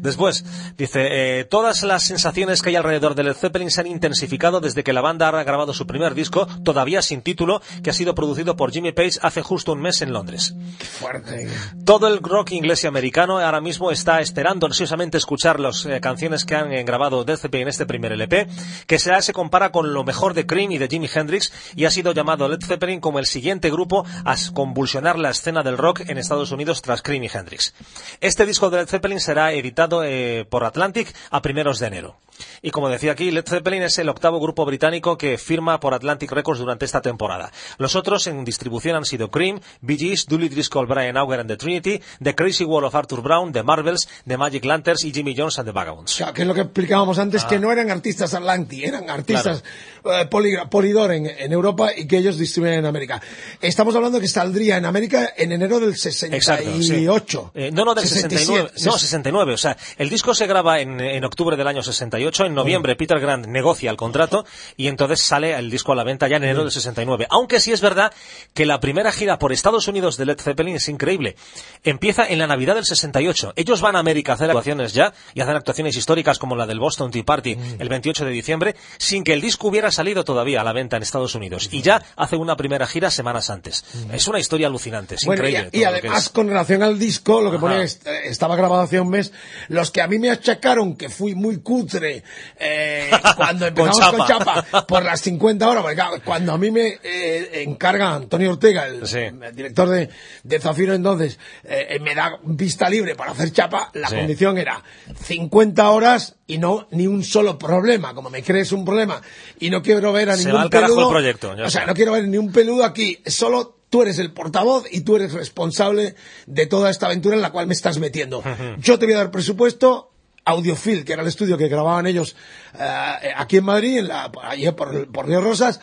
Después, 0.00 0.44
dice, 0.76 1.40
eh, 1.40 1.44
todas 1.44 1.82
las 1.82 2.05
sensaciones 2.06 2.62
que 2.62 2.70
hay 2.70 2.76
alrededor 2.76 3.14
de 3.14 3.24
Led 3.24 3.34
Zeppelin 3.34 3.70
se 3.70 3.80
han 3.80 3.86
intensificado 3.86 4.60
desde 4.60 4.84
que 4.84 4.92
la 4.92 5.00
banda 5.00 5.28
ha 5.28 5.44
grabado 5.44 5.72
su 5.72 5.86
primer 5.86 6.14
disco, 6.14 6.46
todavía 6.64 7.02
sin 7.02 7.22
título, 7.22 7.60
que 7.82 7.90
ha 7.90 7.92
sido 7.92 8.14
producido 8.14 8.56
por 8.56 8.72
Jimmy 8.72 8.92
Page 8.92 9.18
hace 9.22 9.42
justo 9.42 9.72
un 9.72 9.80
mes 9.80 10.02
en 10.02 10.12
Londres. 10.12 10.54
Qué 10.78 10.84
fuerte. 10.84 11.48
Todo 11.84 12.08
el 12.08 12.18
rock 12.18 12.52
inglés 12.52 12.84
y 12.84 12.86
americano 12.86 13.38
ahora 13.38 13.60
mismo 13.60 13.90
está 13.90 14.20
esperando 14.20 14.66
ansiosamente 14.66 15.18
escuchar 15.18 15.60
las 15.60 15.84
eh, 15.86 16.00
canciones 16.00 16.44
que 16.44 16.54
han 16.54 16.72
eh, 16.72 16.84
grabado 16.84 17.24
Led 17.26 17.36
Zeppelin 17.36 17.62
en 17.62 17.68
este 17.68 17.86
primer 17.86 18.12
LP, 18.12 18.46
que 18.86 18.98
se, 18.98 19.20
se 19.22 19.32
compara 19.32 19.72
con 19.72 19.92
lo 19.92 20.04
mejor 20.04 20.34
de 20.34 20.46
Cream 20.46 20.72
y 20.72 20.78
de 20.78 20.88
Jimi 20.88 21.08
Hendrix, 21.12 21.52
y 21.74 21.84
ha 21.84 21.90
sido 21.90 22.12
llamado 22.12 22.48
Led 22.48 22.62
Zeppelin 22.64 23.00
como 23.00 23.18
el 23.18 23.26
siguiente 23.26 23.70
grupo 23.70 24.04
a 24.24 24.36
convulsionar 24.52 25.18
la 25.18 25.30
escena 25.30 25.62
del 25.62 25.78
rock 25.78 26.02
en 26.06 26.18
Estados 26.18 26.52
Unidos 26.52 26.82
tras 26.82 27.02
Cream 27.02 27.24
y 27.24 27.30
Hendrix. 27.32 27.74
Este 28.20 28.46
disco 28.46 28.70
de 28.70 28.78
Led 28.78 28.88
Zeppelin 28.88 29.20
será 29.20 29.52
editado 29.52 30.02
eh, 30.04 30.46
por 30.48 30.64
Atlantic 30.64 31.14
a 31.30 31.42
primeros 31.42 31.78
de 31.78 31.86
enero. 31.86 31.95
género. 31.96 32.25
Y 32.62 32.70
como 32.70 32.88
decía 32.88 33.12
aquí, 33.12 33.30
Led 33.30 33.44
Zeppelin 33.46 33.82
es 33.82 33.98
el 33.98 34.08
octavo 34.08 34.40
grupo 34.40 34.64
británico 34.64 35.16
que 35.18 35.38
firma 35.38 35.80
por 35.80 35.94
Atlantic 35.94 36.30
Records 36.32 36.60
durante 36.60 36.84
esta 36.84 37.00
temporada. 37.02 37.52
Los 37.78 37.96
otros 37.96 38.26
en 38.26 38.44
distribución 38.44 38.96
han 38.96 39.04
sido 39.04 39.30
Cream, 39.30 39.60
Bee 39.80 39.96
Gees, 39.98 40.26
Dooley 40.26 40.48
Driscoll, 40.48 40.86
Brian 40.86 41.16
Auger 41.16 41.40
and 41.40 41.48
the 41.50 41.56
Trinity, 41.56 42.00
The 42.22 42.34
Crazy 42.34 42.64
World 42.64 42.86
of 42.88 42.94
Arthur 42.94 43.22
Brown, 43.22 43.52
The 43.52 43.62
Marvels, 43.62 44.08
The 44.26 44.36
Magic 44.36 44.64
Lanterns 44.64 45.04
y 45.04 45.12
Jimmy 45.12 45.34
Jones 45.36 45.58
and 45.58 45.66
the 45.68 45.72
Vagabonds. 45.72 46.14
Claro, 46.16 46.32
que 46.34 46.42
es 46.42 46.48
lo 46.48 46.54
que 46.54 46.60
explicábamos 46.62 47.18
antes, 47.18 47.44
Ah. 47.44 47.48
que 47.48 47.58
no 47.58 47.70
eran 47.72 47.90
artistas 47.90 48.34
Atlanti, 48.34 48.84
eran 48.84 49.08
artistas 49.10 49.62
eh, 50.04 50.26
poligra- 50.30 50.68
Polydor 50.70 51.12
en, 51.12 51.26
en 51.26 51.52
Europa 51.52 51.90
y 51.96 52.06
que 52.06 52.18
ellos 52.18 52.38
distribuyen 52.38 52.80
en 52.80 52.86
América. 52.86 53.20
Estamos 53.60 53.94
hablando 53.96 54.20
que 54.20 54.28
saldría 54.28 54.76
en 54.76 54.84
América 54.86 55.32
en 55.36 55.52
enero 55.52 55.80
del 55.80 55.96
68. 55.96 56.36
Exacto, 56.36 56.82
sí. 56.82 57.06
Eh, 57.54 57.70
no, 57.72 57.84
no, 57.84 57.94
del 57.94 58.06
69. 58.06 58.70
67. 58.74 58.84
No, 58.90 58.98
69. 58.98 59.52
O 59.54 59.56
sea, 59.58 59.76
el 59.98 60.08
disco 60.08 60.34
se 60.34 60.46
graba 60.46 60.80
en, 60.80 61.00
en 61.00 61.24
octubre 61.24 61.56
del 61.56 61.66
año 61.66 61.82
68. 61.82 62.25
En 62.46 62.54
noviembre, 62.54 62.96
Peter 62.96 63.18
Grant 63.20 63.46
negocia 63.46 63.90
el 63.90 63.96
contrato 63.96 64.44
y 64.76 64.88
entonces 64.88 65.20
sale 65.20 65.54
el 65.54 65.70
disco 65.70 65.92
a 65.92 65.94
la 65.96 66.04
venta 66.04 66.28
ya 66.28 66.36
en 66.36 66.44
enero 66.44 66.62
del 66.62 66.70
69. 66.72 67.26
Aunque 67.30 67.60
sí 67.60 67.72
es 67.72 67.80
verdad 67.80 68.12
que 68.54 68.66
la 68.66 68.80
primera 68.80 69.12
gira 69.12 69.38
por 69.38 69.52
Estados 69.52 69.88
Unidos 69.88 70.16
de 70.16 70.26
Led 70.26 70.38
Zeppelin 70.40 70.76
es 70.76 70.88
increíble. 70.88 71.36
Empieza 71.84 72.26
en 72.28 72.38
la 72.38 72.46
Navidad 72.46 72.74
del 72.74 72.84
68. 72.84 73.52
Ellos 73.56 73.80
van 73.80 73.96
a 73.96 74.00
América 74.00 74.32
a 74.32 74.34
hacer 74.34 74.48
actuaciones 74.50 74.92
ya 74.92 75.12
y 75.34 75.40
hacen 75.40 75.56
actuaciones 75.56 75.96
históricas 75.96 76.38
como 76.38 76.56
la 76.56 76.66
del 76.66 76.80
Boston 76.80 77.10
Tea 77.10 77.24
Party 77.24 77.56
el 77.78 77.88
28 77.88 78.24
de 78.24 78.30
diciembre 78.30 78.76
sin 78.98 79.24
que 79.24 79.32
el 79.32 79.40
disco 79.40 79.68
hubiera 79.68 79.90
salido 79.90 80.24
todavía 80.24 80.60
a 80.60 80.64
la 80.64 80.72
venta 80.72 80.96
en 80.96 81.02
Estados 81.02 81.34
Unidos. 81.34 81.68
Y 81.72 81.82
ya 81.82 82.02
hace 82.16 82.36
una 82.36 82.56
primera 82.56 82.86
gira 82.86 83.10
semanas 83.10 83.50
antes. 83.50 83.84
Es 84.12 84.26
una 84.28 84.38
historia 84.38 84.66
alucinante. 84.66 85.14
Es 85.16 85.24
Bueno, 85.24 85.46
increíble. 85.46 85.70
y 85.72 85.84
además 85.84 86.28
con 86.30 86.48
relación 86.48 86.82
al 86.82 86.98
disco, 86.98 87.40
lo 87.40 87.50
que 87.50 87.56
Ajá. 87.56 87.66
pone 87.66 87.82
es- 87.84 88.00
estaba 88.24 88.56
grabado 88.56 88.82
hace 88.82 89.00
un 89.00 89.08
mes, 89.10 89.32
los 89.68 89.90
que 89.90 90.00
a 90.02 90.06
mí 90.08 90.18
me 90.18 90.30
achacaron 90.30 90.96
que 90.96 91.08
fui 91.08 91.34
muy 91.34 91.58
cutre 91.60 92.15
eh, 92.58 93.10
cuando 93.36 93.66
empezamos 93.68 93.98
con 94.10 94.26
chapa. 94.26 94.64
chapa. 94.64 94.86
por 94.86 95.04
las 95.04 95.20
50 95.20 95.68
horas, 95.68 95.82
porque 95.82 95.96
claro, 95.96 96.16
cuando 96.24 96.52
a 96.52 96.58
mí 96.58 96.70
me 96.70 96.98
eh, 97.02 97.62
encarga 97.62 98.14
Antonio 98.14 98.50
Ortega, 98.52 98.86
el, 98.86 99.06
Sí. 99.06 99.18
el 99.18 99.54
director 99.54 99.88
de, 99.88 100.08
de 100.42 100.60
Zafiro 100.60 100.94
entonces, 100.94 101.38
eh, 101.64 101.98
me 102.00 102.14
da 102.14 102.38
vista 102.42 102.88
libre 102.88 103.14
para 103.14 103.32
hacer 103.32 103.52
chapa, 103.52 103.90
la 103.94 104.08
Sí. 104.08 104.16
condición 104.16 104.58
era 104.58 104.82
50 105.22 105.90
horas 105.90 106.36
y 106.46 106.58
no 106.58 106.86
ni 106.90 107.06
un 107.06 107.24
solo 107.24 107.58
problema, 107.58 108.14
como 108.14 108.30
me 108.30 108.42
crees 108.42 108.72
un 108.72 108.84
problema 108.84 109.20
y 109.58 109.70
no 109.70 109.82
quiero 109.82 110.12
ver 110.12 110.30
a 110.30 110.36
Se 110.36 110.44
ningún 110.48 110.68
peludo, 110.70 111.02
el 111.02 111.08
proyecto, 111.08 111.54
o 111.64 111.70
sea, 111.70 111.86
no 111.86 111.94
quiero 111.94 112.12
ver 112.12 112.28
ni 112.28 112.38
un 112.38 112.52
peludo 112.52 112.84
aquí, 112.84 113.20
solo 113.26 113.74
tú 113.90 114.02
eres 114.02 114.18
el 114.18 114.32
portavoz 114.32 114.84
y 114.90 115.02
tú 115.02 115.16
eres 115.16 115.32
responsable 115.32 116.14
de 116.46 116.66
toda 116.66 116.90
esta 116.90 117.06
aventura 117.06 117.36
en 117.36 117.42
la 117.42 117.50
cual 117.50 117.66
me 117.66 117.74
estás 117.74 117.98
metiendo. 117.98 118.42
Yo 118.78 118.98
te 118.98 119.06
voy 119.06 119.14
a 119.14 119.18
dar 119.18 119.30
presupuesto, 119.30 120.10
Audiofil, 120.46 121.04
que 121.04 121.12
era 121.12 121.22
el 121.22 121.28
estudio 121.28 121.58
que 121.58 121.68
grababan 121.68 122.06
ellos 122.06 122.34
eh, 122.78 123.32
aquí 123.36 123.58
en 123.58 123.64
Madrid, 123.64 123.98
en 123.98 124.08
la, 124.08 124.32
por, 124.32 124.44
allí 124.46 124.70
por, 124.72 125.10
por 125.12 125.26
Río 125.26 125.40
Rosas, 125.42 125.80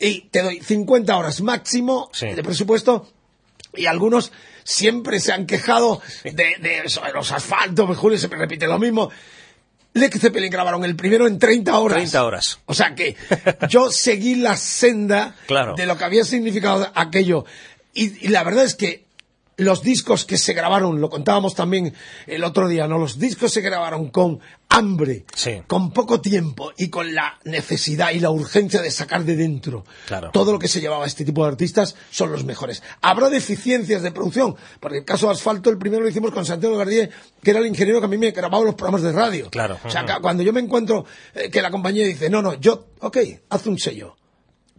y 0.00 0.22
te 0.30 0.42
doy 0.42 0.60
50 0.60 1.16
horas 1.16 1.40
máximo 1.40 2.08
Sí. 2.12 2.26
de 2.32 2.42
presupuesto 2.42 3.08
y 3.74 3.86
algunos 3.86 4.32
siempre 4.64 5.20
se 5.20 5.32
han 5.32 5.46
quejado 5.46 6.00
de, 6.24 6.32
de 6.32 6.78
eso, 6.84 7.00
de 7.02 7.12
los 7.12 7.30
asfaltos, 7.32 7.96
Julio 7.96 8.18
siempre 8.18 8.38
repite 8.38 8.66
lo 8.66 8.78
mismo. 8.78 9.10
Led 9.94 10.12
Zeppelin 10.18 10.50
grabaron 10.50 10.84
el 10.84 10.94
primero 10.96 11.26
en 11.26 11.38
30 11.38 11.76
horas. 11.78 11.96
30 11.98 12.24
horas. 12.24 12.58
O 12.66 12.74
sea 12.74 12.94
que 12.94 13.16
yo 13.68 13.90
seguí 13.90 14.36
la 14.36 14.56
senda 14.56 15.34
Claro. 15.46 15.74
de 15.74 15.86
lo 15.86 15.96
que 15.98 16.04
había 16.04 16.24
significado 16.24 16.90
aquello. 16.94 17.44
Y, 17.94 18.26
y 18.26 18.28
la 18.28 18.44
verdad 18.44 18.64
es 18.64 18.74
que 18.74 19.06
los 19.58 19.82
discos 19.82 20.24
que 20.24 20.38
se 20.38 20.54
grabaron, 20.54 21.00
lo 21.00 21.10
contábamos 21.10 21.54
también 21.54 21.92
el 22.26 22.42
otro 22.44 22.66
día, 22.68 22.88
¿no? 22.88 22.96
Los 22.98 23.18
discos 23.18 23.52
se 23.52 23.60
grabaron 23.60 24.08
con 24.10 24.40
hambre, 24.70 25.24
Sí. 25.34 25.62
con 25.66 25.90
poco 25.92 26.20
tiempo 26.20 26.72
y 26.78 26.88
con 26.90 27.14
la 27.14 27.38
necesidad 27.44 28.12
y 28.12 28.20
la 28.20 28.30
urgencia 28.30 28.80
de 28.80 28.90
sacar 28.90 29.24
de 29.24 29.34
dentro 29.34 29.84
Claro. 30.06 30.30
todo 30.32 30.52
lo 30.52 30.58
que 30.58 30.68
se 30.68 30.80
llevaba 30.80 31.04
a 31.04 31.06
este 31.06 31.24
tipo 31.24 31.42
de 31.42 31.50
artistas 31.50 31.96
son 32.10 32.30
los 32.32 32.44
mejores. 32.44 32.82
Habrá 33.02 33.28
deficiencias 33.30 34.02
de 34.02 34.12
producción, 34.12 34.54
porque 34.80 34.98
el 34.98 35.04
caso 35.04 35.26
de 35.26 35.32
Asfalto, 35.32 35.70
el 35.70 35.78
primero 35.78 36.02
lo 36.02 36.08
hicimos 36.08 36.30
con 36.30 36.46
Santiago 36.46 36.76
Gardier, 36.76 37.10
que 37.42 37.50
era 37.50 37.58
el 37.60 37.66
ingeniero 37.66 37.98
que 38.00 38.06
a 38.06 38.08
mí 38.08 38.18
me 38.18 38.30
grababa 38.30 38.64
los 38.64 38.74
programas 38.76 39.02
de 39.02 39.12
radio. 39.12 39.50
Claro. 39.50 39.78
O 39.84 39.90
sea, 39.90 40.04
cuando 40.20 40.42
yo 40.42 40.52
me 40.52 40.60
encuentro 40.60 41.04
eh, 41.34 41.50
que 41.50 41.62
la 41.62 41.70
compañía 41.70 42.06
dice, 42.06 42.30
no, 42.30 42.42
no, 42.42 42.54
yo, 42.54 42.86
ok, 43.00 43.16
haz 43.50 43.66
un 43.66 43.78
sello. 43.78 44.14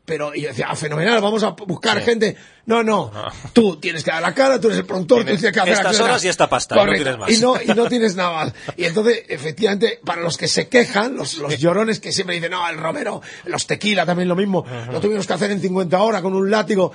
Pero 0.09 0.33
y 0.33 0.41
yo 0.41 0.47
decía, 0.49 0.65
ah, 0.69 0.75
fenomenal, 0.75 1.21
vamos 1.21 1.43
a 1.43 1.51
buscar 1.51 1.99
Sí. 1.99 2.05
gente. 2.05 2.35
No, 2.65 2.83
no, 2.83 3.11
tú 3.53 3.77
tienes 3.77 4.03
que 4.03 4.11
dar 4.11 4.21
la 4.21 4.33
cara, 4.33 4.59
tú 4.59 4.67
eres 4.67 4.79
el 4.79 4.85
productor, 4.85 5.19
tú 5.19 5.25
Tienes 5.25 5.41
que 5.51 5.59
hacer 5.59 5.73
estas 5.73 5.99
horas 5.99 6.23
y 6.23 6.27
esta 6.27 6.49
pasta, 6.49 6.75
no 6.75 6.91
tienes 6.91 7.17
más. 7.17 7.31
Y 7.31 7.37
no, 7.39 7.55
y 7.61 7.67
no 7.67 7.87
tienes 7.87 8.15
nada 8.15 8.31
más. 8.31 8.53
Y 8.75 8.85
entonces, 8.85 9.23
efectivamente, 9.27 9.99
para 10.03 10.21
los 10.21 10.37
que 10.37 10.47
se 10.47 10.67
quejan, 10.67 11.15
los, 11.15 11.37
los 11.37 11.57
llorones 11.57 11.99
que 11.99 12.11
siempre 12.11 12.35
dicen, 12.35 12.51
no, 12.51 12.67
el 12.69 12.77
Romero, 12.77 13.21
los 13.45 13.65
tequila 13.65 14.05
también 14.05 14.27
lo 14.29 14.35
mismo, 14.35 14.65
lo 14.91 14.99
tuvimos 14.99 15.25
que 15.25 15.33
hacer 15.33 15.51
en 15.51 15.61
50 15.61 15.99
horas 16.01 16.21
con 16.21 16.33
un 16.35 16.49
látigo. 16.51 16.91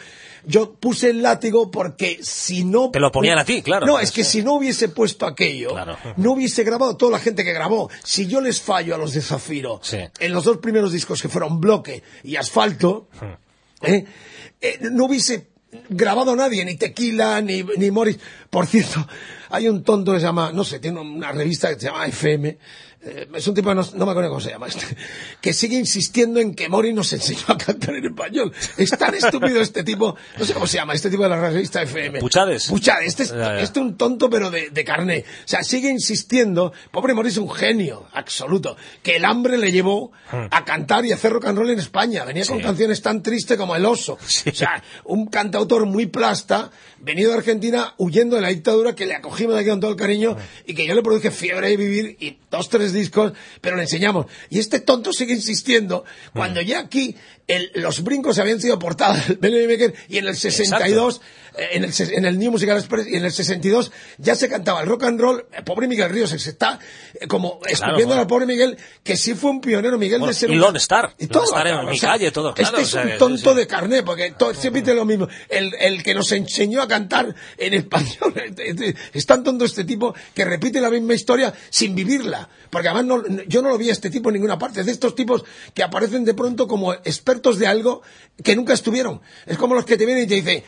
Yo 0.46 0.74
puse 0.74 1.10
el 1.10 1.22
látigo 1.22 1.70
porque 1.70 2.18
si 2.22 2.64
no... 2.64 2.90
Te 2.90 3.00
lo 3.00 3.10
ponían 3.10 3.38
a 3.38 3.44
ti, 3.44 3.62
claro. 3.62 3.86
No, 3.86 3.98
es 3.98 4.12
que 4.12 4.24
si 4.24 4.42
no 4.42 4.54
hubiese 4.54 4.88
puesto 4.88 5.26
aquello, 5.26 5.70
Claro. 5.70 5.96
no 6.16 6.32
hubiese 6.32 6.64
grabado 6.64 6.96
toda 6.96 7.12
la 7.12 7.18
gente 7.18 7.44
que 7.44 7.52
grabó. 7.52 7.90
Si 8.02 8.26
yo 8.26 8.40
les 8.40 8.60
fallo 8.60 8.94
a 8.94 8.98
los 8.98 9.12
de 9.14 9.22
Zafiro, 9.22 9.80
Sí. 9.82 9.98
en 10.20 10.32
los 10.32 10.44
dos 10.44 10.58
primeros 10.58 10.92
discos 10.92 11.22
que 11.22 11.28
fueron 11.28 11.60
Bloque 11.60 12.02
y 12.22 12.36
Asfalto, 12.36 13.08
¿eh? 13.82 14.04
Eh, 14.60 14.78
no 14.92 15.06
hubiese 15.06 15.48
grabado 15.88 16.36
nadie, 16.36 16.64
ni 16.64 16.76
Tequila, 16.76 17.40
ni, 17.40 17.62
ni 17.76 17.90
Morris. 17.90 18.18
Por 18.48 18.66
cierto, 18.66 19.06
hay 19.50 19.68
un 19.68 19.82
tonto 19.82 20.12
que 20.12 20.20
se 20.20 20.26
llama, 20.26 20.52
no 20.52 20.62
sé, 20.64 20.78
tiene 20.78 21.00
una 21.00 21.32
revista 21.32 21.68
que 21.74 21.80
se 21.80 21.86
llama 21.86 22.06
FM, 22.06 22.58
eh, 23.04 23.28
es 23.34 23.46
un 23.46 23.54
tipo, 23.54 23.68
que 23.68 23.74
no, 23.74 23.82
no 23.94 24.04
me 24.06 24.10
acuerdo 24.12 24.30
cómo 24.30 24.40
se 24.40 24.50
llama 24.50 24.66
este, 24.66 24.84
que 25.40 25.52
sigue 25.52 25.76
insistiendo 25.78 26.40
en 26.40 26.54
que 26.54 26.68
Morris 26.68 26.94
nos 26.94 27.12
enseñó 27.12 27.44
a 27.48 27.58
cantar 27.58 27.94
en 27.96 28.06
español. 28.06 28.52
Es 28.76 28.90
tan 28.90 29.14
estúpido 29.14 29.60
este 29.60 29.84
tipo, 29.84 30.16
no 30.38 30.44
sé 30.44 30.54
cómo 30.54 30.66
se 30.66 30.78
llama, 30.78 30.94
este 30.94 31.10
tipo 31.10 31.22
de 31.22 31.28
la 31.28 31.40
revista 31.50 31.82
FM. 31.82 32.18
Puchades. 32.20 32.68
Puchades, 32.68 33.06
este 33.08 33.22
es, 33.24 33.30
Ya, 33.30 33.36
ya. 33.36 33.60
este 33.60 33.80
un 33.80 33.96
tonto 33.96 34.28
pero 34.30 34.50
de, 34.50 34.70
de 34.70 34.84
carné. 34.84 35.24
O 35.44 35.48
sea, 35.48 35.62
sigue 35.62 35.90
insistiendo, 35.90 36.72
pobre 36.90 37.14
Morris 37.14 37.34
es 37.34 37.38
un 37.38 37.50
genio 37.50 38.06
absoluto, 38.12 38.76
que 39.02 39.16
el 39.16 39.24
hambre 39.24 39.58
le 39.58 39.70
llevó 39.70 40.10
a 40.50 40.64
cantar 40.64 41.04
y 41.06 41.12
hacer 41.12 41.32
rock 41.32 41.46
and 41.46 41.58
roll 41.58 41.70
en 41.70 41.78
España. 41.78 42.24
Venía 42.24 42.44
con 42.46 42.58
Hmm. 42.58 42.62
Canciones 42.64 43.02
tan 43.02 43.22
tristes 43.22 43.58
como 43.58 43.76
El 43.76 43.84
Oso. 43.84 44.16
Sí. 44.26 44.48
O 44.50 44.54
sea, 44.54 44.82
un 45.04 45.26
cantautor 45.26 45.84
muy 45.84 46.06
plasta, 46.06 46.70
venido 46.98 47.30
de 47.32 47.36
Argentina 47.38 47.94
huyendo 47.98 48.36
de 48.36 48.42
la 48.42 48.48
dictadura, 48.48 48.94
que 48.94 49.04
le 49.06 49.14
acogimos 49.14 49.54
aquí 49.56 49.68
con 49.68 49.80
todo 49.80 49.90
el 49.90 49.96
cariño 49.98 50.34
y 50.66 50.74
que 50.74 50.86
yo 50.86 50.94
le 50.94 51.02
produje 51.02 51.30
fiebre 51.30 51.68
de 51.68 51.76
vivir 51.76 52.16
y 52.20 52.38
dos, 52.50 52.70
tres 52.70 52.93
discos, 52.94 53.32
pero 53.60 53.76
le 53.76 53.82
enseñamos. 53.82 54.26
Y 54.48 54.58
este 54.58 54.80
tonto 54.80 55.12
sigue 55.12 55.34
insistiendo 55.34 56.04
cuando 56.32 56.62
ya 56.62 56.80
aquí 56.80 57.16
los 57.74 58.02
brincos 58.02 58.38
habían 58.38 58.60
sido 58.60 58.78
portadas 58.78 59.38
del 59.40 59.68
Maker 59.68 59.94
y 60.08 60.18
en 60.18 60.28
el 60.28 60.36
62, 60.36 61.20
eh, 61.56 61.68
en 61.72 61.84
el, 61.84 61.92
en 61.98 62.24
el 62.24 62.38
New 62.38 62.52
Musical 62.52 62.78
Express 62.78 63.06
y 63.06 63.16
en 63.16 63.24
el 63.24 63.32
62 63.32 63.92
ya 64.18 64.34
se 64.34 64.48
cantaba 64.48 64.80
el 64.80 64.88
rock 64.88 65.04
and 65.04 65.20
roll. 65.20 65.44
El 65.52 65.62
pobre 65.62 65.86
Miguel 65.86 66.08
Ríos 66.08 66.30
se 66.30 66.36
está 66.36 66.78
eh, 67.14 67.26
como 67.26 67.60
escupiendo 67.66 68.14
al 68.14 68.26
pobre 68.26 68.46
Miguel, 68.46 68.78
que 69.02 69.16
sí 69.16 69.34
fue 69.34 69.50
un 69.50 69.60
pionero 69.60 69.98
Miguel 69.98 70.22
de 70.22 70.32
ser 70.32 70.50
y 70.50 70.58
un... 70.58 70.76
Star. 70.76 71.14
Y 71.18 71.26
todo. 71.26 71.44
Star 71.44 71.66
en 71.66 71.86
mi 71.86 71.98
calle, 71.98 72.30
todo. 72.30 72.54
Claro, 72.54 72.78
este 72.78 72.98
es 72.98 73.12
un 73.12 73.18
tonto 73.18 73.54
de 73.54 73.66
carné, 73.66 74.02
porque 74.02 74.32
todo, 74.32 74.54
siempre 74.54 74.80
dice 74.80 74.94
lo 74.94 75.04
mismo. 75.04 75.28
El, 75.48 75.72
el 75.78 76.02
que 76.02 76.14
nos 76.14 76.32
enseñó 76.32 76.80
a 76.80 76.88
cantar 76.88 77.34
en 77.58 77.74
español. 77.74 78.34
Es 79.12 79.26
tan 79.26 79.44
tonto 79.44 79.64
este 79.64 79.84
tipo 79.84 80.14
que 80.34 80.44
repite 80.44 80.80
la 80.80 80.90
misma 80.90 81.14
historia 81.14 81.52
sin 81.70 81.94
vivirla. 81.94 82.48
Porque 82.70 82.88
además 82.88 83.04
no, 83.04 83.44
yo 83.46 83.62
no 83.62 83.68
lo 83.68 83.78
vi 83.78 83.90
a 83.90 83.92
este 83.92 84.10
tipo 84.10 84.30
en 84.30 84.34
ninguna 84.34 84.58
parte. 84.58 84.80
Es 84.80 84.86
de 84.86 84.92
estos 84.92 85.14
tipos 85.14 85.44
que 85.72 85.82
aparecen 85.82 86.24
de 86.24 86.34
pronto 86.34 86.66
como 86.66 86.92
expertos 86.92 87.33
de 87.42 87.66
algo 87.66 88.02
que 88.42 88.56
nunca 88.56 88.72
estuvieron. 88.72 89.20
Es 89.46 89.56
como 89.58 89.74
los 89.74 89.84
que 89.84 89.96
te 89.96 90.06
vienen 90.06 90.24
y 90.24 90.26
te 90.26 90.34
dicen, 90.34 90.64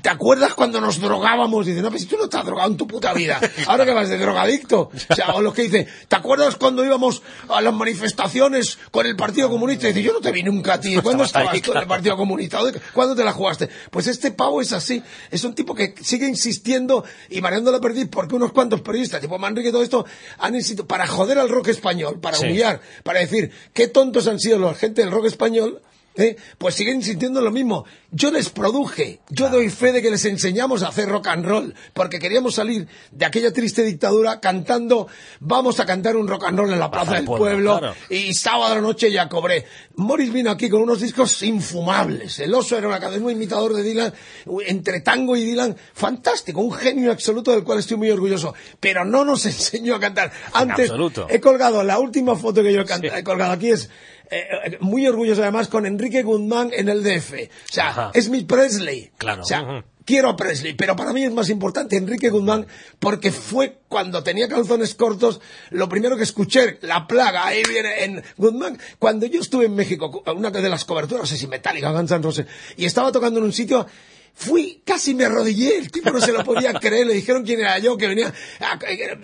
¿te 0.00 0.08
acuerdas 0.08 0.54
cuando 0.54 0.80
nos 0.80 1.00
drogábamos? 1.00 1.66
Y 1.66 1.70
dicen, 1.70 1.82
no, 1.82 1.90
pero 1.90 2.00
si 2.00 2.06
tú 2.06 2.16
no 2.16 2.24
estás 2.24 2.46
drogado 2.46 2.70
en 2.70 2.76
tu 2.78 2.86
puta 2.86 3.12
vida. 3.12 3.38
Ahora 3.66 3.84
que 3.84 3.92
vas 3.92 4.08
de 4.08 4.16
drogadicto. 4.16 4.90
O 5.10 5.14
sea, 5.14 5.34
o 5.34 5.42
los 5.42 5.52
que 5.52 5.62
dicen, 5.62 5.86
¿te 6.08 6.16
acuerdas 6.16 6.56
cuando 6.56 6.84
íbamos 6.84 7.22
a 7.48 7.60
las 7.60 7.74
manifestaciones 7.74 8.78
con 8.90 9.04
el 9.06 9.16
Partido 9.16 9.50
Comunista? 9.50 9.86
Y 9.86 9.92
dicen, 9.92 10.04
yo 10.04 10.12
no 10.14 10.20
te 10.20 10.32
vi 10.32 10.42
nunca 10.42 10.74
a 10.74 10.80
ti. 10.80 10.96
¿Cuándo 10.96 11.24
estabas 11.24 11.60
tú 11.60 11.72
en 11.72 11.78
el 11.78 11.86
Partido 11.86 12.16
Comunista? 12.16 12.58
¿Cuándo 12.94 13.14
te 13.14 13.24
la 13.24 13.32
jugaste? 13.32 13.68
Pues 13.90 14.06
este 14.06 14.30
pavo 14.30 14.62
es 14.62 14.72
así. 14.72 15.02
Es 15.30 15.44
un 15.44 15.54
tipo 15.54 15.74
que 15.74 15.94
sigue 16.00 16.26
insistiendo 16.26 17.04
y 17.28 17.42
mareando 17.42 17.70
la 17.70 17.80
perdiz 17.80 18.08
porque 18.10 18.34
unos 18.34 18.52
cuantos 18.52 18.80
periodistas, 18.80 19.20
tipo 19.20 19.38
Manrique 19.38 19.68
y 19.68 19.72
todo 19.72 19.82
esto, 19.82 20.06
han 20.38 20.54
insistido 20.54 20.86
para 20.86 21.06
joder 21.06 21.38
al 21.38 21.50
rock 21.50 21.68
español, 21.68 22.18
para 22.18 22.38
humillar, 22.38 22.80
para 23.02 23.20
decir 23.20 23.52
qué 23.74 23.88
tontos 23.88 24.26
han 24.26 24.40
sido 24.40 24.58
la 24.58 24.74
gente 24.74 25.02
del 25.02 25.10
rock 25.10 25.26
español 25.26 25.82
¿Eh? 26.16 26.36
pues 26.58 26.74
siguen 26.74 27.02
sintiendo 27.02 27.40
lo 27.40 27.52
mismo. 27.52 27.84
Yo 28.10 28.32
les 28.32 28.50
produje, 28.50 29.20
yo 29.30 29.48
doy 29.48 29.70
fe 29.70 29.92
de 29.92 30.02
que 30.02 30.10
les 30.10 30.24
enseñamos 30.24 30.82
a 30.82 30.88
hacer 30.88 31.08
rock 31.08 31.28
and 31.28 31.46
roll, 31.46 31.74
porque 31.94 32.18
queríamos 32.18 32.56
salir 32.56 32.88
de 33.12 33.24
aquella 33.24 33.52
triste 33.52 33.84
dictadura 33.84 34.40
cantando, 34.40 35.06
vamos 35.38 35.78
a 35.78 35.86
cantar 35.86 36.16
un 36.16 36.26
rock 36.26 36.44
and 36.46 36.58
roll 36.58 36.72
en 36.72 36.80
la 36.80 36.90
Plaza 36.90 37.14
del 37.14 37.24
Pueblo, 37.24 37.80
y 38.08 38.34
sábado 38.34 38.72
a 38.72 38.74
la 38.74 38.80
noche 38.80 39.12
ya 39.12 39.28
cobré. 39.28 39.64
Morris 39.94 40.32
vino 40.32 40.50
aquí 40.50 40.68
con 40.68 40.82
unos 40.82 41.00
discos 41.00 41.42
infumables. 41.44 42.40
El 42.40 42.52
oso 42.54 42.76
era 42.76 42.88
un 42.88 42.94
académico 42.94 43.30
imitador 43.30 43.74
de 43.74 43.84
Dylan, 43.84 44.12
entre 44.66 45.00
tango 45.00 45.36
y 45.36 45.44
Dylan, 45.44 45.76
fantástico, 45.94 46.60
un 46.60 46.72
genio 46.72 47.12
absoluto 47.12 47.52
del 47.52 47.62
cual 47.62 47.78
estoy 47.78 47.96
muy 47.96 48.10
orgulloso, 48.10 48.52
pero 48.80 49.04
no 49.04 49.24
nos 49.24 49.46
enseñó 49.46 49.94
a 49.94 50.00
cantar. 50.00 50.32
Antes, 50.52 50.90
he 51.28 51.40
colgado, 51.40 51.84
la 51.84 52.00
última 52.00 52.34
foto 52.34 52.64
que 52.64 52.72
yo 52.72 52.80
he, 52.80 53.18
he 53.18 53.22
colgado 53.22 53.52
aquí 53.52 53.70
es 53.70 53.88
eh, 54.30 54.78
muy 54.80 55.06
orgulloso 55.06 55.42
además 55.42 55.68
con 55.68 55.86
Enrique 55.86 56.22
Guzmán 56.22 56.70
en 56.72 56.88
el 56.88 57.02
DF. 57.02 57.32
O 57.32 57.72
sea, 57.72 58.10
es 58.14 58.28
mi 58.28 58.42
Presley. 58.42 59.10
Claro. 59.18 59.42
O 59.42 59.44
sea, 59.44 59.84
quiero 60.04 60.28
a 60.28 60.36
Presley, 60.36 60.74
pero 60.74 60.96
para 60.96 61.12
mí 61.12 61.24
es 61.24 61.32
más 61.32 61.48
importante 61.50 61.96
Enrique 61.96 62.30
Guzmán 62.30 62.66
porque 62.98 63.32
fue 63.32 63.78
cuando 63.88 64.22
tenía 64.22 64.48
calzones 64.48 64.94
cortos 64.94 65.40
lo 65.70 65.88
primero 65.88 66.16
que 66.16 66.22
escuché, 66.22 66.78
la 66.82 67.06
plaga, 67.06 67.46
ahí 67.46 67.62
viene 67.68 68.04
en 68.04 68.22
Guzmán. 68.36 68.78
Cuando 68.98 69.26
yo 69.26 69.40
estuve 69.40 69.66
en 69.66 69.74
México, 69.74 70.22
una 70.34 70.50
de 70.50 70.68
las 70.68 70.84
coberturas, 70.84 71.22
no 71.22 71.26
sé 71.26 71.36
si 71.36 71.46
Metallica, 71.46 71.92
Guns 71.92 72.10
N' 72.10 72.22
Roses, 72.22 72.46
y 72.76 72.84
estaba 72.84 73.12
tocando 73.12 73.38
en 73.38 73.46
un 73.46 73.52
sitio 73.52 73.86
Fui, 74.34 74.82
casi 74.86 75.14
me 75.14 75.26
arrodillé, 75.26 75.76
el 75.76 75.90
tipo 75.90 76.10
no 76.10 76.20
se 76.20 76.32
lo 76.32 76.42
podía 76.44 76.72
creer, 76.72 77.06
le 77.06 77.14
dijeron 77.14 77.44
quién 77.44 77.60
era 77.60 77.78
yo, 77.78 77.96
que 77.96 78.08
venía, 78.08 78.32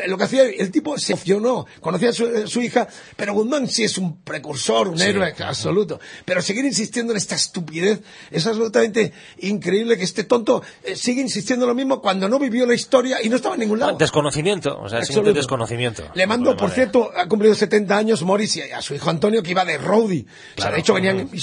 lo 0.07 0.19
que 0.19 0.25
hacía, 0.25 0.43
el 0.43 0.71
tipo 0.71 0.99
se 0.99 1.15
aficionó, 1.15 1.67
conocía 1.81 2.11
a 2.11 2.13
su, 2.13 2.61
hija, 2.61 2.87
pero 3.17 3.33
Guzmán 3.33 3.69
sí 3.69 3.85
es 3.85 3.97
un 3.97 4.23
precursor, 4.23 4.89
un 4.89 5.01
héroe 5.01 5.35
absoluto. 5.39 5.99
Pero 6.25 6.43
seguir 6.43 6.65
insistiendo 6.65 7.13
en 7.13 7.17
esta 7.17 7.35
estupidez 7.35 8.01
es 8.31 8.47
absolutamente 8.47 9.13
increíble 9.39 9.97
que 9.97 10.05
este 10.05 10.25
tonto 10.25 10.63
eh, 10.85 10.97
sigue 10.97 11.23
insistiendo 11.23 11.67
lo 11.67 11.75
mismo 11.75 12.01
cuando 12.01 12.29
no 12.29 12.39
vivió 12.39 12.67
la 12.67 12.75
historia 12.75 13.23
y 13.23 13.29
no 13.29 13.37
estaba 13.37 13.55
en 13.55 13.63
ningún 13.63 13.79
lado. 13.79 13.97
Desconocimiento, 13.97 14.79
o 14.79 14.89
sea, 14.89 15.01
un 15.17 15.33
desconocimiento. 15.33 16.05
Le 16.15 16.27
mando, 16.27 16.57
por 16.57 16.71
cierto, 16.71 17.11
ha 17.17 17.27
cumplido 17.27 17.55
70 17.55 17.97
años 17.97 18.23
Morris 18.23 18.57
y 18.57 18.63
a 18.63 18.83
su 18.83 18.95
hijo 18.95 19.11
Antonio 19.11 19.43
que 19.43 19.53
iba 19.53 19.65
de 19.65 19.79
roadie. 19.79 20.27
o 20.59 20.61
sea, 20.61 20.71
de 20.71 20.81
hecho 20.81 20.95
venían 20.95 21.21
en 21.21 21.31
mi 21.31 21.41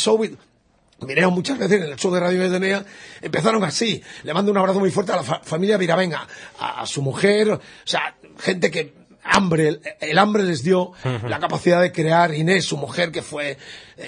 Vinieron 1.05 1.33
muchas 1.33 1.57
veces 1.57 1.81
en 1.81 1.91
el 1.91 1.95
show 1.97 2.13
de 2.13 2.19
Radio 2.19 2.39
Medenea, 2.39 2.83
empezaron 3.21 3.63
así. 3.63 4.01
Le 4.23 4.33
mando 4.33 4.51
un 4.51 4.57
abrazo 4.57 4.79
muy 4.79 4.91
fuerte 4.91 5.11
a 5.11 5.17
la 5.17 5.23
familia 5.23 5.77
Viravenga, 5.77 6.27
a, 6.59 6.85
su 6.85 7.01
mujer, 7.01 7.51
o 7.51 7.61
sea, 7.83 8.15
gente 8.39 8.71
que 8.71 8.93
hambre, 9.23 9.79
el, 9.99 10.17
hambre 10.17 10.43
les 10.43 10.63
dio 10.63 10.91
la 11.27 11.39
capacidad 11.39 11.81
de 11.81 11.91
crear 11.91 12.33
Inés, 12.33 12.65
su 12.65 12.77
mujer, 12.77 13.11
que 13.11 13.21
fue 13.21 13.57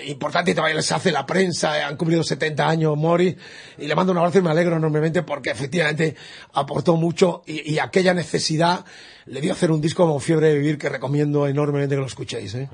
importante 0.08 0.52
y 0.52 0.54
todavía 0.54 0.76
les 0.76 0.92
hace 0.92 1.12
la 1.12 1.26
prensa, 1.26 1.78
eh, 1.78 1.84
han 1.84 1.98
cumplido 1.98 2.24
70 2.24 2.68
años 2.68 2.98
Mori, 2.98 3.36
y 3.78 3.88
le 3.88 3.96
mando 3.96 4.12
un 4.12 4.18
abrazo 4.18 4.40
y 4.40 4.42
me 4.42 4.50
alegro 4.50 4.78
enormemente 4.78 5.24
porque 5.24 5.52
efectivamente 5.52 6.16
aportó 6.54 6.96
mucho 6.96 7.44
y, 7.46 7.76
aquella 7.80 8.14
necesidad 8.14 8.86
le 9.26 9.42
dio 9.42 9.52
a 9.52 9.56
hacer 9.56 9.70
un 9.72 9.82
disco 9.82 10.06
como 10.06 10.20
Fiebre 10.20 10.50
de 10.50 10.56
Vivir 10.56 10.78
que 10.78 10.88
recomiendo 10.88 11.48
enormemente 11.48 11.96
que 11.96 12.00
lo 12.00 12.08
escuchéis. 12.08 12.54
¿eh? 12.56 12.70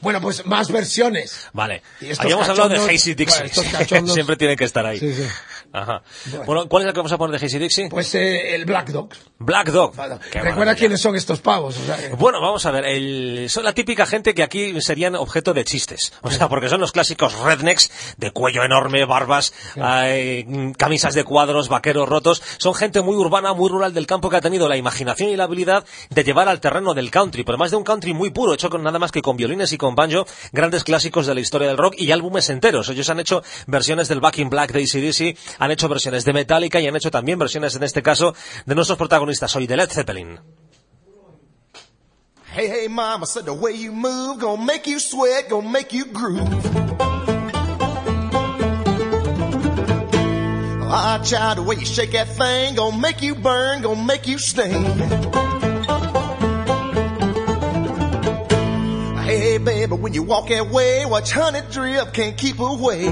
Bueno, 0.00 0.20
pues 0.20 0.44
más 0.46 0.70
versiones. 0.70 1.48
Vale. 1.52 1.82
Habíamos 2.18 2.48
hablado 2.48 2.68
de 2.68 2.78
Hazy 2.78 3.14
Dixie. 3.14 3.48
Siempre 4.06 4.36
tienen 4.36 4.56
que 4.56 4.64
estar 4.64 4.84
ahí. 4.84 4.98
Sí, 4.98 5.14
sí. 5.14 5.24
Ajá. 5.72 6.02
Bueno. 6.44 6.68
¿cuál 6.68 6.82
es 6.82 6.86
la 6.88 6.92
que 6.92 6.98
vamos 6.98 7.12
a 7.12 7.18
poner 7.18 7.38
de 7.38 7.46
Hazy 7.46 7.58
Dixie? 7.58 7.88
Pues 7.88 8.14
eh, 8.14 8.54
el 8.54 8.64
Black 8.64 8.90
Dog. 8.90 9.10
Black 9.38 9.70
Dog. 9.70 9.94
Recuerda 10.32 10.74
quiénes 10.74 11.00
son 11.00 11.16
estos 11.16 11.40
pavos. 11.40 11.76
Bueno, 12.18 12.40
vamos 12.40 12.66
a 12.66 12.70
ver. 12.72 12.84
El... 12.84 13.46
Son 13.48 13.64
la 13.64 13.72
típica 13.72 14.04
gente 14.04 14.34
que 14.34 14.42
aquí 14.42 14.80
serían 14.80 15.14
objeto 15.14 15.54
de 15.54 15.64
chistes. 15.64 16.12
O 16.22 16.30
sea, 16.30 16.48
porque 16.52 16.68
son 16.68 16.82
los 16.82 16.92
clásicos 16.92 17.32
rednecks 17.38 17.90
de 18.18 18.30
cuello 18.30 18.62
enorme, 18.62 19.06
barbas, 19.06 19.54
camisas 20.76 21.14
de 21.14 21.24
cuadros, 21.24 21.70
vaqueros 21.70 22.06
rotos. 22.06 22.42
Son 22.58 22.74
gente 22.74 23.00
muy 23.00 23.16
urbana, 23.16 23.54
muy 23.54 23.70
rural 23.70 23.94
del 23.94 24.06
campo 24.06 24.28
que 24.28 24.36
ha 24.36 24.42
tenido 24.42 24.68
la 24.68 24.76
imaginación 24.76 25.30
y 25.30 25.36
la 25.36 25.44
habilidad 25.44 25.86
de 26.10 26.24
llevar 26.24 26.50
al 26.50 26.60
terreno 26.60 26.92
del 26.92 27.10
country, 27.10 27.42
pero 27.42 27.56
más 27.56 27.70
de 27.70 27.78
un 27.78 27.84
country 27.84 28.12
muy 28.12 28.32
puro, 28.32 28.52
hecho 28.52 28.68
con 28.68 28.82
nada 28.82 28.98
más 28.98 29.10
que 29.10 29.22
con 29.22 29.38
violines 29.38 29.72
y 29.72 29.78
con 29.78 29.94
banjo, 29.94 30.26
grandes 30.52 30.84
clásicos 30.84 31.26
de 31.26 31.34
la 31.34 31.40
historia 31.40 31.68
del 31.68 31.78
rock 31.78 31.94
y 31.96 32.12
álbumes 32.12 32.50
enteros. 32.50 32.90
Ellos 32.90 33.08
han 33.08 33.20
hecho 33.20 33.42
versiones 33.66 34.08
del 34.08 34.20
Back 34.20 34.36
in 34.36 34.50
Black 34.50 34.72
de 34.72 34.82
ACDC, 34.82 35.38
han 35.58 35.70
hecho 35.70 35.88
versiones 35.88 36.26
de 36.26 36.34
Metallica 36.34 36.80
y 36.80 36.86
han 36.86 36.96
hecho 36.96 37.10
también 37.10 37.38
versiones, 37.38 37.76
en 37.76 37.82
este 37.82 38.02
caso, 38.02 38.34
de 38.66 38.74
nuestros 38.74 38.98
protagonistas 38.98 39.56
hoy, 39.56 39.66
de 39.66 39.78
Led 39.78 39.88
Zeppelin. 39.88 40.38
Hey, 42.52 42.68
hey, 42.68 42.86
mama 42.86 43.24
said 43.24 43.46
the 43.46 43.54
way 43.54 43.72
you 43.72 43.92
move, 43.92 44.40
gonna 44.40 44.62
make 44.62 44.86
you 44.86 45.00
sweat, 45.00 45.48
gonna 45.48 45.70
make 45.70 45.94
you 45.94 46.04
groove. 46.04 46.46
Ah, 50.84 51.18
child, 51.24 51.56
the 51.56 51.62
way 51.62 51.76
you 51.76 51.86
shake 51.86 52.12
that 52.12 52.28
thing, 52.28 52.74
gonna 52.74 52.98
make 52.98 53.22
you 53.22 53.34
burn, 53.34 53.80
gonna 53.80 54.04
make 54.04 54.28
you 54.28 54.36
sting. 54.36 54.84
Hey, 59.24 59.56
baby, 59.56 59.94
when 59.94 60.12
you 60.12 60.22
walk 60.22 60.48
that 60.48 60.68
way, 60.68 61.06
watch 61.06 61.32
honey 61.32 61.62
drip, 61.70 62.12
can't 62.12 62.36
keep 62.36 62.58
away. 62.58 63.06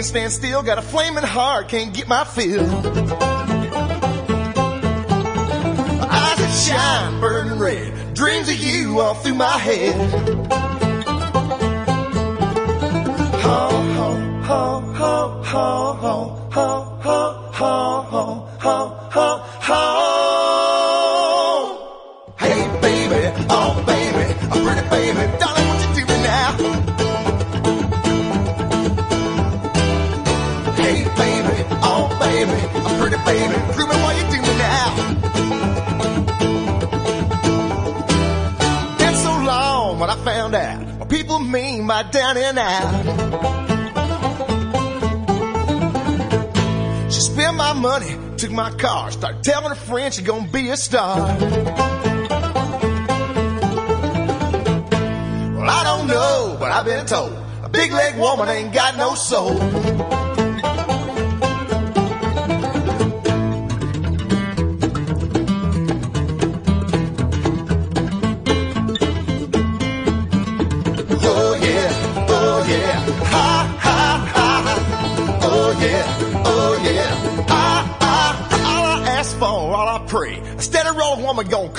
Can't 0.00 0.08
stand 0.08 0.32
still, 0.32 0.62
got 0.62 0.78
a 0.78 0.82
flaming 0.82 1.24
heart, 1.24 1.68
can't 1.68 1.92
get 1.92 2.08
my 2.08 2.24
fill. 2.24 2.62
Eyes 2.62 2.78
that 6.38 6.64
shine, 6.66 7.20
burning 7.20 7.58
red, 7.58 8.14
dreams 8.14 8.48
of 8.48 8.56
you 8.56 8.98
all 8.98 9.12
through 9.12 9.34
my 9.34 9.58
head. 9.58 9.94
Ho, 13.42 13.68
ho, 13.96 14.14
ho, 14.42 14.80
ho, 14.94 15.42
ho, 15.42 15.92
ho, 15.92 16.48
ho, 16.50 16.98
ho, 17.02 17.50
ho, 17.52 18.04
ho, 18.58 18.96
ho, 19.10 19.44
ho. 19.68 19.80
Hey 22.38 22.66
baby, 22.80 23.20
oh 23.50 23.74
baby, 23.86 24.32
a 24.44 24.46
pretty 24.64 24.84
baby, 24.88 25.24
darling, 25.38 25.59
down 42.04 42.36
and 42.36 42.58
out. 42.58 43.04
She 47.12 47.20
spent 47.20 47.56
my 47.56 47.72
money, 47.74 48.16
took 48.36 48.50
my 48.50 48.70
car, 48.70 49.10
started 49.10 49.44
telling 49.44 49.68
her 49.68 49.74
friends 49.74 50.16
she's 50.16 50.26
gonna 50.26 50.48
be 50.48 50.70
a 50.70 50.76
star. 50.76 51.18
Well, 55.56 55.68
I 55.68 55.84
don't 55.84 56.06
know, 56.06 56.56
but 56.58 56.72
I've 56.72 56.86
been 56.86 57.06
told 57.06 57.32
a 57.62 57.68
big 57.68 57.92
leg 57.92 58.18
woman 58.18 58.48
ain't 58.48 58.72
got 58.72 58.96
no 58.96 59.14
soul. 59.14 60.09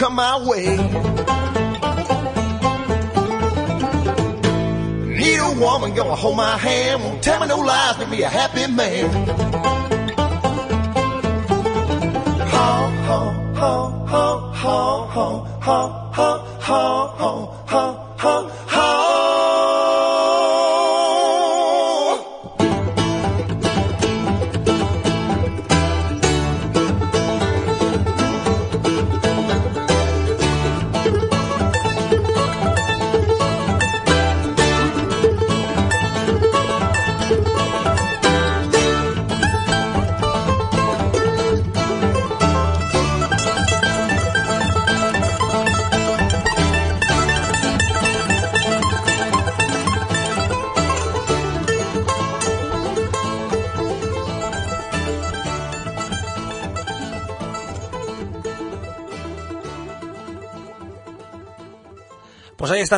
Come 0.01 0.15
my 0.15 0.35
way. 0.47 0.65
Need 5.05 5.37
a 5.37 5.59
woman 5.59 5.93
gonna 5.93 6.15
hold 6.15 6.37
my 6.37 6.57
hand, 6.57 7.03
won't 7.03 7.21
tell 7.21 7.39
me 7.39 7.45
no 7.45 7.59
lies, 7.59 7.99
make 7.99 8.09
me 8.09 8.23
a 8.23 8.27
happy 8.27 8.65
man. 8.65 9.80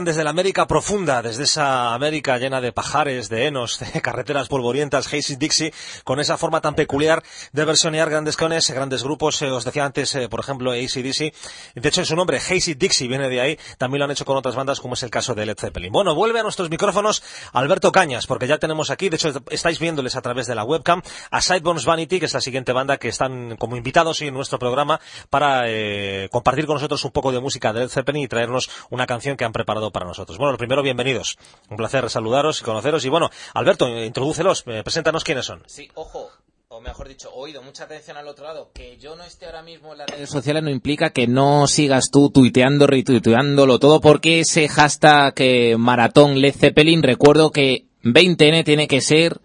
Desde 0.03 0.25
la 0.25 0.31
América 0.31 0.67
profunda, 0.67 1.21
desde 1.21 1.43
esa 1.43 1.93
América 1.93 2.37
llena 2.37 2.59
de 2.59 2.73
pajares, 2.73 3.29
de 3.29 3.47
henos, 3.47 3.79
de 3.79 4.01
carreteras 4.01 4.49
polvorientas, 4.49 5.07
Hazy 5.07 5.37
Dixie, 5.37 5.73
con 6.03 6.19
esa 6.19 6.37
forma 6.37 6.59
tan 6.59 6.75
peculiar 6.75 7.23
de 7.53 7.63
versionear 7.63 8.09
grandes 8.09 8.35
canes, 8.35 8.69
grandes 8.69 9.01
grupos. 9.01 9.41
eh, 9.41 9.51
os 9.51 9.63
decía 9.63 9.85
antes, 9.85 10.13
eh, 10.15 10.27
por 10.27 10.41
ejemplo, 10.41 10.71
ACDC. 10.71 11.33
De 11.75 11.89
hecho, 11.89 12.03
su 12.03 12.17
nombre, 12.17 12.37
Hazy 12.37 12.73
Dixie, 12.73 13.07
viene 13.07 13.29
de 13.29 13.39
ahí. 13.39 13.59
También 13.77 13.99
lo 13.99 14.05
han 14.05 14.11
hecho 14.11 14.25
con 14.25 14.35
otras 14.35 14.55
bandas, 14.55 14.81
como 14.81 14.95
es 14.95 15.03
el 15.03 15.09
caso 15.09 15.35
de 15.35 15.45
Led 15.45 15.57
Zeppelin. 15.57 15.93
Bueno, 15.93 16.15
vuelve 16.15 16.41
a 16.41 16.43
nuestros 16.43 16.69
micrófonos 16.69 17.23
Alberto 17.53 17.93
Cañas, 17.93 18.27
porque 18.27 18.45
ya 18.45 18.57
tenemos 18.57 18.89
aquí, 18.89 19.07
de 19.07 19.15
hecho, 19.15 19.31
estáis 19.51 19.79
viéndoles 19.79 20.17
a 20.17 20.21
través 20.21 20.47
de 20.47 20.55
la 20.55 20.65
webcam, 20.65 21.01
a 21.31 21.41
Sidebones 21.41 21.85
Vanity, 21.85 22.19
que 22.19 22.25
es 22.25 22.33
la 22.33 22.41
siguiente 22.41 22.73
banda 22.73 22.97
que 22.97 23.07
están 23.07 23.55
como 23.55 23.77
invitados 23.77 24.21
en 24.21 24.33
nuestro 24.33 24.59
programa 24.59 24.99
para 25.29 25.63
eh, 25.67 26.27
compartir 26.29 26.65
con 26.65 26.75
nosotros 26.75 27.05
un 27.05 27.11
poco 27.11 27.31
de 27.31 27.39
música 27.39 27.71
de 27.71 27.81
Led 27.81 27.89
Zeppelin 27.89 28.23
y 28.23 28.27
traernos 28.27 28.69
una 28.89 29.05
canción 29.05 29.37
que 29.37 29.45
han 29.45 29.53
preparado 29.53 29.92
para 29.93 30.05
nosotros. 30.05 30.37
Bueno, 30.37 30.51
lo 30.51 30.57
primero, 30.57 30.83
bienvenidos. 30.83 31.37
Un 31.69 31.77
placer 31.77 32.09
saludaros 32.09 32.59
y 32.59 32.65
conoceros. 32.65 33.05
Y 33.05 33.09
bueno, 33.09 33.29
Alberto, 33.53 33.87
introdúcelos, 33.87 34.65
eh, 34.67 34.83
preséntanos 34.83 35.23
quiénes 35.23 35.45
son. 35.45 35.63
Sí, 35.65 35.89
ojo, 35.93 36.29
o 36.67 36.81
mejor 36.81 37.07
dicho, 37.07 37.29
oído, 37.33 37.61
mucha 37.61 37.85
atención 37.85 38.17
al 38.17 38.27
otro 38.27 38.45
lado. 38.45 38.71
Que 38.73 38.97
yo 38.97 39.15
no 39.15 39.23
esté 39.23 39.45
ahora 39.45 39.61
mismo 39.61 39.93
en 39.93 39.99
las 39.99 40.09
redes 40.09 40.29
sociales 40.29 40.63
no 40.63 40.71
implica 40.71 41.11
que 41.11 41.27
no 41.27 41.67
sigas 41.67 42.09
tú 42.11 42.31
tuiteando, 42.31 42.87
retuiteándolo 42.87 43.79
todo, 43.79 44.01
porque 44.01 44.41
ese 44.41 44.67
hashtag 44.67 45.33
eh, 45.37 45.77
maratón 45.77 46.41
Led 46.41 46.55
Zeppelin, 46.55 47.03
recuerdo 47.03 47.51
que 47.51 47.85
20N 48.03 48.65
tiene 48.65 48.87
que 48.87 49.01
ser 49.01 49.39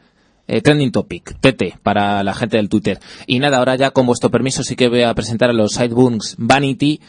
eh, 0.47 0.63
trending 0.63 0.91
topic, 0.91 1.39
TT, 1.39 1.79
para 1.83 2.25
la 2.25 2.33
gente 2.33 2.57
del 2.57 2.71
Twitter. 2.71 2.99
Y 3.27 3.39
nada, 3.39 3.59
ahora 3.59 3.77
ya 3.77 3.91
con 3.91 4.07
vuestro 4.07 4.31
permiso 4.31 4.65
sí 4.65 4.75
que 4.75 4.89
voy 4.89 5.03
a 5.03 5.13
presentar 5.13 5.51
a 5.51 5.53
los 5.53 5.73
Sidebunks 5.73 6.37
Vanity. 6.39 7.01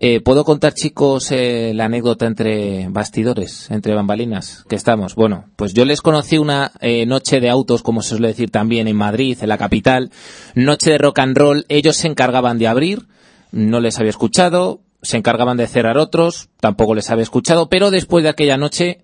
Eh, 0.00 0.20
¿Puedo 0.20 0.44
contar, 0.44 0.74
chicos, 0.74 1.30
eh, 1.30 1.72
la 1.74 1.84
anécdota 1.84 2.26
entre 2.26 2.88
bastidores, 2.88 3.70
entre 3.70 3.94
bambalinas 3.94 4.64
que 4.68 4.74
estamos? 4.74 5.14
Bueno, 5.14 5.46
pues 5.56 5.72
yo 5.72 5.84
les 5.84 6.02
conocí 6.02 6.36
una 6.36 6.72
eh, 6.80 7.06
noche 7.06 7.40
de 7.40 7.48
autos, 7.48 7.82
como 7.82 8.02
se 8.02 8.10
suele 8.10 8.28
decir 8.28 8.50
también 8.50 8.88
en 8.88 8.96
Madrid, 8.96 9.38
en 9.40 9.48
la 9.48 9.58
capital, 9.58 10.10
noche 10.54 10.90
de 10.90 10.98
rock 10.98 11.20
and 11.20 11.36
roll. 11.36 11.64
Ellos 11.68 11.96
se 11.96 12.08
encargaban 12.08 12.58
de 12.58 12.66
abrir, 12.66 13.06
no 13.52 13.80
les 13.80 13.98
había 13.98 14.10
escuchado, 14.10 14.80
se 15.00 15.16
encargaban 15.16 15.56
de 15.56 15.68
cerrar 15.68 15.96
otros, 15.96 16.48
tampoco 16.60 16.94
les 16.94 17.10
había 17.10 17.22
escuchado, 17.22 17.68
pero 17.68 17.90
después 17.90 18.24
de 18.24 18.30
aquella 18.30 18.56
noche 18.56 18.98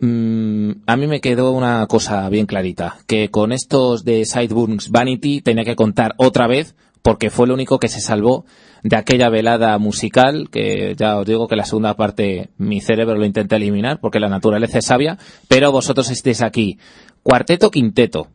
mm, 0.00 0.70
a 0.86 0.96
mí 0.96 1.06
me 1.08 1.20
quedó 1.20 1.52
una 1.52 1.86
cosa 1.88 2.28
bien 2.30 2.46
clarita, 2.46 2.96
que 3.06 3.30
con 3.30 3.52
estos 3.52 4.04
de 4.04 4.24
Sideburns 4.24 4.90
Vanity 4.90 5.42
tenía 5.42 5.64
que 5.64 5.76
contar 5.76 6.14
otra 6.16 6.46
vez, 6.46 6.74
porque 7.02 7.30
fue 7.30 7.46
lo 7.46 7.54
único 7.54 7.78
que 7.78 7.88
se 7.88 8.00
salvó 8.00 8.46
de 8.82 8.96
aquella 8.96 9.28
velada 9.28 9.76
musical, 9.78 10.48
que 10.50 10.94
ya 10.96 11.16
os 11.18 11.26
digo 11.26 11.48
que 11.48 11.56
la 11.56 11.64
segunda 11.64 11.94
parte 11.94 12.50
mi 12.58 12.80
cerebro 12.80 13.16
lo 13.16 13.24
intenta 13.24 13.56
eliminar, 13.56 14.00
porque 14.00 14.20
la 14.20 14.28
naturaleza 14.28 14.78
es 14.78 14.86
sabia, 14.86 15.18
pero 15.48 15.72
vosotros 15.72 16.10
estéis 16.10 16.42
aquí. 16.42 16.78
Cuarteto, 17.22 17.70
quinteto. 17.70 18.28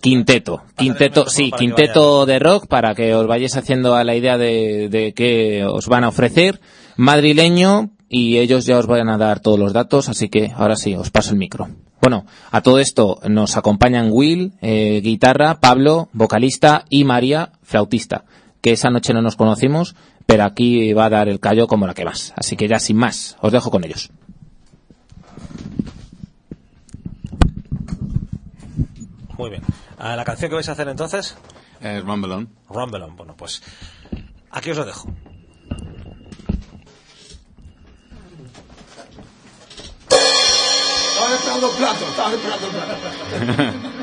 Quinteto, 0.00 0.62
quinteto, 0.76 1.28
sí, 1.28 1.50
quinteto 1.56 2.26
de 2.26 2.38
rock 2.38 2.66
para 2.66 2.94
que 2.94 3.14
os 3.14 3.26
vayáis 3.26 3.56
haciendo 3.56 3.94
a 3.94 4.04
la 4.04 4.14
idea 4.14 4.36
de, 4.36 4.88
de 4.90 5.14
qué 5.14 5.64
os 5.64 5.86
van 5.86 6.04
a 6.04 6.08
ofrecer. 6.08 6.60
Madrileño 6.96 7.90
y 8.08 8.38
ellos 8.38 8.66
ya 8.66 8.78
os 8.78 8.86
van 8.86 9.08
a 9.08 9.18
dar 9.18 9.40
todos 9.40 9.58
los 9.58 9.72
datos, 9.72 10.08
así 10.08 10.28
que 10.28 10.52
ahora 10.54 10.76
sí, 10.76 10.94
os 10.94 11.10
paso 11.10 11.30
el 11.30 11.38
micro. 11.38 11.68
Bueno, 12.00 12.26
a 12.50 12.60
todo 12.60 12.78
esto 12.78 13.18
nos 13.28 13.56
acompañan 13.56 14.10
Will, 14.12 14.52
eh, 14.60 15.00
guitarra, 15.02 15.58
Pablo, 15.60 16.10
vocalista 16.12 16.84
y 16.90 17.04
María, 17.04 17.52
flautista, 17.62 18.24
que 18.64 18.72
esa 18.72 18.88
noche 18.88 19.12
no 19.12 19.20
nos 19.20 19.36
conocimos, 19.36 19.94
pero 20.24 20.44
aquí 20.44 20.94
va 20.94 21.04
a 21.04 21.10
dar 21.10 21.28
el 21.28 21.38
callo 21.38 21.66
como 21.66 21.86
la 21.86 21.92
que 21.92 22.06
más. 22.06 22.32
Así 22.34 22.56
que 22.56 22.66
ya 22.66 22.78
sin 22.78 22.96
más, 22.96 23.36
os 23.42 23.52
dejo 23.52 23.70
con 23.70 23.84
ellos. 23.84 24.10
Muy 29.36 29.50
bien. 29.50 29.62
Ah, 29.98 30.16
¿La 30.16 30.24
canción 30.24 30.48
que 30.48 30.54
vais 30.54 30.68
a 30.70 30.72
hacer 30.72 30.88
entonces? 30.88 31.36
Eh, 31.82 32.00
Rumble 32.00 32.32
On. 32.32 32.48
Rumble 32.70 33.02
On. 33.02 33.14
Bueno, 33.16 33.34
pues 33.36 33.62
aquí 34.50 34.70
os 34.70 34.78
lo 34.78 34.86
dejo. 34.86 35.12
Estaba 40.08 41.34
esperando 41.34 41.70
el 41.70 41.76
plato, 41.76 42.08
estaba 42.08 42.32
esperando 42.32 42.66
el 42.66 43.56
plato. 43.56 43.88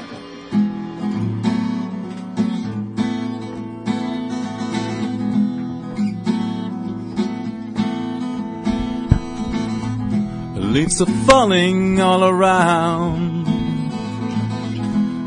Leaves 10.72 11.02
are 11.02 11.14
falling 11.28 12.00
all 12.00 12.24
around. 12.24 13.46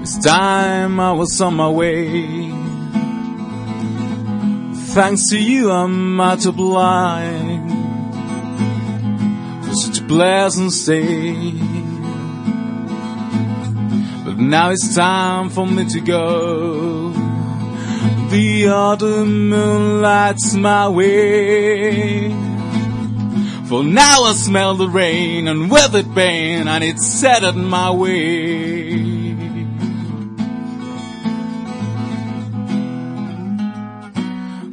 It's 0.01 0.18
time 0.24 0.99
I 0.99 1.12
was 1.12 1.38
on 1.38 1.57
my 1.57 1.68
way. 1.68 2.49
Thanks 4.95 5.28
to 5.28 5.38
you, 5.38 5.70
I'm 5.70 6.16
not 6.16 6.40
to 6.40 6.53
blind 6.53 7.70
for 9.66 9.74
such 9.74 10.01
a 10.01 10.05
pleasant 10.05 10.72
stay. 10.72 11.53
But 14.24 14.38
now 14.38 14.70
it's 14.70 14.95
time 14.95 15.51
for 15.51 15.66
me 15.66 15.84
to 15.90 16.01
go. 16.01 17.11
The 18.30 18.68
autumn 18.68 19.51
moon 19.51 20.01
lights 20.01 20.55
my 20.55 20.88
way. 20.88 22.43
For 23.75 23.83
now 23.83 24.22
I 24.22 24.35
smell 24.35 24.77
the 24.77 24.89
rain 24.89 25.49
and 25.49 25.68
it 25.97 26.14
pain 26.14 26.68
and 26.68 26.85
it's 26.85 27.05
set 27.05 27.43
on 27.43 27.64
my 27.64 27.91
way. 27.91 28.93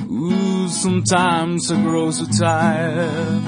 Ooh, 0.07 0.67
sometimes 0.67 1.71
I 1.71 1.81
grow 1.81 2.11
so 2.11 2.27
tired. 2.27 3.41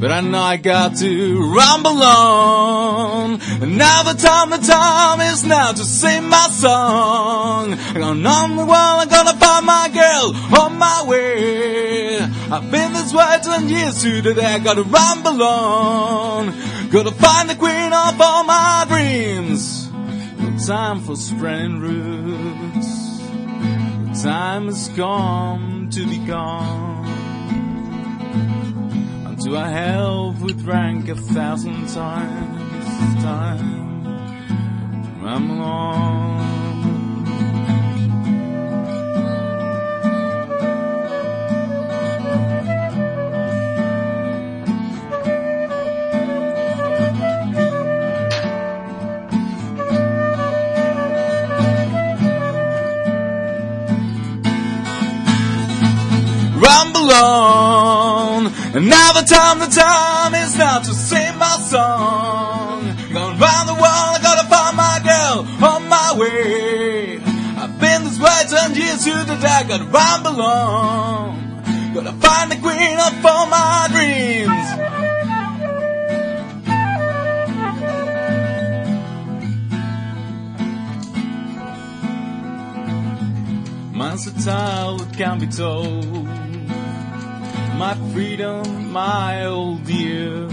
But 0.00 0.10
I 0.10 0.22
know 0.22 0.40
I 0.40 0.56
got 0.56 0.96
to 0.96 1.52
rumble 1.54 2.02
on. 2.02 3.38
And 3.60 3.76
now 3.76 4.02
the 4.02 4.14
time, 4.14 4.48
the 4.48 4.56
time 4.56 5.20
is 5.20 5.44
now 5.44 5.72
to 5.72 5.84
sing 5.84 6.28
my 6.28 6.48
song. 6.48 7.74
And 7.74 8.02
on 8.02 8.22
the 8.56 8.64
wall, 8.64 9.00
I'm 9.00 9.08
gonna 9.08 9.34
find 9.34 9.66
my 9.66 9.90
girl 9.92 10.58
on 10.58 10.78
my 10.78 11.04
way. 11.06 12.18
I've 12.52 12.70
been 12.70 12.92
this 12.92 13.14
way 13.14 13.38
ten 13.42 13.66
years 13.66 14.02
today. 14.02 14.44
I 14.44 14.58
gotta 14.58 14.82
rumble 14.82 15.42
on. 15.42 16.52
Gotta 16.90 17.10
find 17.10 17.48
the 17.48 17.54
queen 17.54 17.94
of 17.94 18.20
all 18.20 18.44
my 18.44 18.84
dreams. 18.86 19.90
No 20.38 20.58
time 20.58 21.00
for 21.00 21.16
spreading 21.16 21.80
roots. 21.80 23.20
The 24.06 24.20
time 24.22 24.66
has 24.66 24.90
come 24.94 25.88
to 25.92 26.06
be 26.06 26.18
gone. 26.26 27.06
Unto 29.28 29.56
I 29.56 29.70
help 29.70 30.38
with 30.40 30.62
rank 30.66 31.08
a 31.08 31.14
thousand 31.14 31.88
times. 31.88 33.22
Time 33.22 35.24
ramble 35.24 35.62
on. 35.62 36.61
And 58.74 58.88
now 58.88 59.12
the 59.12 59.20
time, 59.20 59.58
the 59.58 59.66
time 59.66 60.34
is 60.34 60.56
now 60.56 60.78
to 60.78 60.94
sing 60.94 61.36
my 61.36 61.58
song. 61.58 62.84
Going 63.12 63.38
round 63.38 63.68
the 63.68 63.74
world, 63.74 64.16
I 64.16 64.18
gotta 64.22 64.48
find 64.48 64.76
my 64.78 64.98
girl 65.04 65.46
on 65.68 65.88
my 65.90 66.14
way. 66.16 67.20
I've 67.60 67.78
been 67.78 68.04
this 68.04 68.18
way 68.18 68.44
ten 68.48 68.74
years 68.74 69.04
to 69.04 69.10
the 69.10 69.36
day, 69.36 69.64
gotta 69.68 69.84
rumble 69.84 70.40
on. 70.40 71.92
Gotta 71.92 72.12
find 72.12 72.50
the 72.50 72.56
queen 72.56 72.98
of 72.98 73.26
all 73.26 73.46
my 73.46 73.88
dreams. 73.92 74.48
Mine's 83.94 84.26
a 84.26 84.32
tale 84.42 84.96
that 84.96 85.14
can 85.14 85.38
be 85.38 85.46
told. 85.46 86.31
My 87.82 87.96
freedom, 88.12 88.92
my 88.92 89.44
old 89.46 89.88
years. 89.88 90.52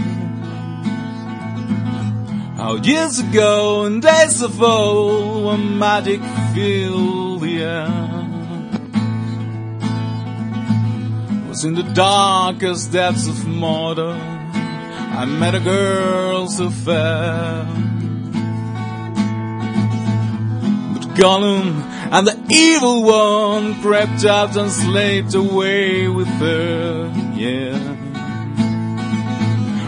How 2.56 2.74
years 2.82 3.20
ago 3.20 3.84
and 3.84 4.02
days 4.02 4.42
of 4.42 4.60
old, 4.60 5.44
when 5.44 5.78
magic 5.78 6.20
filled 6.52 7.42
the 7.42 7.62
air. 7.62 7.88
Was 11.48 11.64
in 11.64 11.74
the 11.76 11.88
darkest 11.94 12.90
depths 12.90 13.28
of 13.28 13.36
Mordor. 13.46 14.18
I 15.20 15.24
met 15.24 15.54
a 15.54 15.60
girl 15.60 16.48
so 16.48 16.68
fair. 16.68 17.64
But 20.94 21.04
Gollum 21.14 21.80
and 22.10 22.26
the 22.26 22.39
evil 22.52 23.02
one 23.02 23.80
crept 23.80 24.24
out 24.24 24.56
and 24.56 24.70
slaved 24.70 25.34
away 25.34 26.08
with 26.08 26.28
her, 26.28 27.12
yeah. 27.34 27.78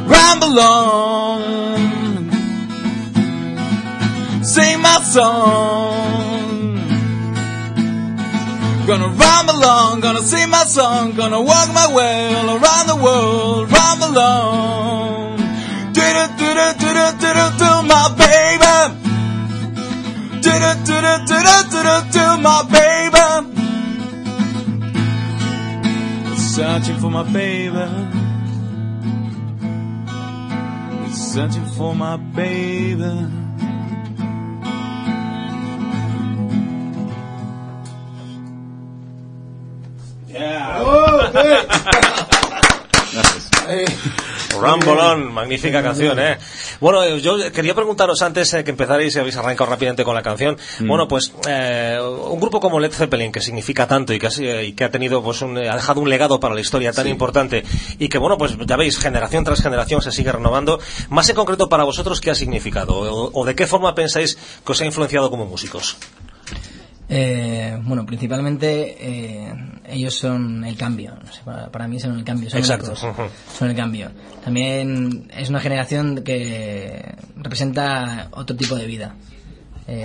Ramble 0.07 0.61
on, 0.61 2.31
sing 4.45 4.81
my 4.81 5.01
song. 5.03 6.03
Gonna 8.87 9.09
ramble 9.09 9.65
on, 9.65 10.01
gonna 10.01 10.23
sing 10.23 10.51
my 10.51 10.65
song, 10.65 11.13
gonna 11.13 11.41
walk 11.41 11.69
my 11.73 11.95
way 11.95 12.35
all 12.35 12.51
around 12.51 12.87
the 12.89 12.97
world, 12.97 13.71
ramble 13.71 14.19
on. 14.19 15.37
Do 15.93 16.01
do 16.01 16.27
do 16.39 16.55
do 16.79 16.93
do 16.93 17.33
do 17.33 17.59
do 17.59 17.83
my 17.87 18.15
baby 18.19 19.02
do 20.43 20.51
do 20.51 20.71
do 20.87 20.97
do 21.01 21.19
do 21.29 21.39
do 21.71 21.81
do 21.85 21.95
do 22.13 22.27
my 22.47 22.59
baby. 22.75 23.27
Searching 26.37 26.99
for 26.99 27.11
my 27.11 27.23
baby. 27.33 27.87
Searching 31.13 31.67
for 31.77 31.95
my 31.95 32.17
baby. 32.17 33.13
Oh, 43.65 44.42
Rambolón, 44.61 45.33
magnífica 45.33 45.83
canción, 45.83 46.19
¿eh? 46.19 46.39
Bueno, 46.81 47.03
eh, 47.05 47.21
yo 47.21 47.37
quería 47.53 47.75
preguntaros 47.75 48.21
antes 48.23 48.53
eh, 48.55 48.65
que 48.65 48.71
empezarais, 48.71 49.13
si 49.13 49.19
habéis 49.19 49.37
arrancado 49.37 49.71
rápidamente 49.71 50.05
con 50.05 50.15
la 50.15 50.23
canción, 50.23 50.57
bueno, 50.81 51.09
pues 51.09 51.33
eh, 51.49 51.99
un 52.01 52.41
grupo 52.41 52.61
como 52.61 52.79
Led 52.81 52.93
Zeppelin, 52.93 53.33
que 53.33 53.41
significa 53.41 53.87
tanto 53.87 54.13
y 54.13 54.19
que, 54.19 54.27
ha, 54.27 54.31
si- 54.31 54.47
y 54.47 54.73
que 54.73 54.85
ha 54.85 54.91
tenido, 54.91 55.23
pues, 55.23 55.43
un- 55.43 55.57
ha 55.59 55.75
dejado 55.77 56.01
un 56.01 56.09
legado 56.11 56.39
para 56.41 56.55
la 56.55 56.61
historia 56.61 56.93
tan 56.93 57.07
importante 57.09 57.65
y 57.99 58.09
que, 58.09 58.19
bueno, 58.19 58.37
pues 58.39 58.57
ya 58.67 58.77
veis, 58.77 58.99
generación 58.99 59.45
tras 59.45 59.63
generación 59.63 60.03
se 60.03 60.13
sigue 60.13 60.33
renovando, 60.33 60.79
más 61.09 61.29
en 61.29 61.37
concreto 61.37 61.69
para 61.69 61.85
vosotros, 61.85 62.21
¿qué 62.21 62.31
ha 62.31 62.35
significado? 62.35 62.95
O, 62.95 63.31
o 63.41 63.45
de 63.45 63.55
qué 63.55 63.67
forma 63.67 63.95
pensáis 63.95 64.37
que 64.65 64.73
os 64.73 64.81
ha 64.81 64.85
influenciado 64.85 65.31
como 65.31 65.47
músicos? 65.47 65.97
Eh, 67.15 67.79
bueno, 67.83 68.07
principalmente 68.07 68.97
eh, 68.99 69.55
ellos 69.87 70.15
son 70.15 70.65
el 70.65 70.77
cambio. 70.79 71.15
no 71.23 71.31
sé, 71.31 71.43
para, 71.45 71.71
para 71.71 71.87
mí 71.87 72.01
son 72.01 72.17
el 72.19 72.25
cambio. 72.25 72.49
Son 72.49 72.59
Exacto. 72.59 72.93
únicos, 72.93 73.31
son 73.59 73.69
el 73.71 73.77
cambio. 73.77 74.11
También 74.43 75.29
es 75.37 75.51
una 75.51 75.61
generación 75.61 76.23
que 76.25 77.15
representa 77.37 78.29
otro 78.31 78.57
tipo 78.57 78.77
de 78.77 78.87
vida. 78.87 79.15
Eh, 79.89 80.05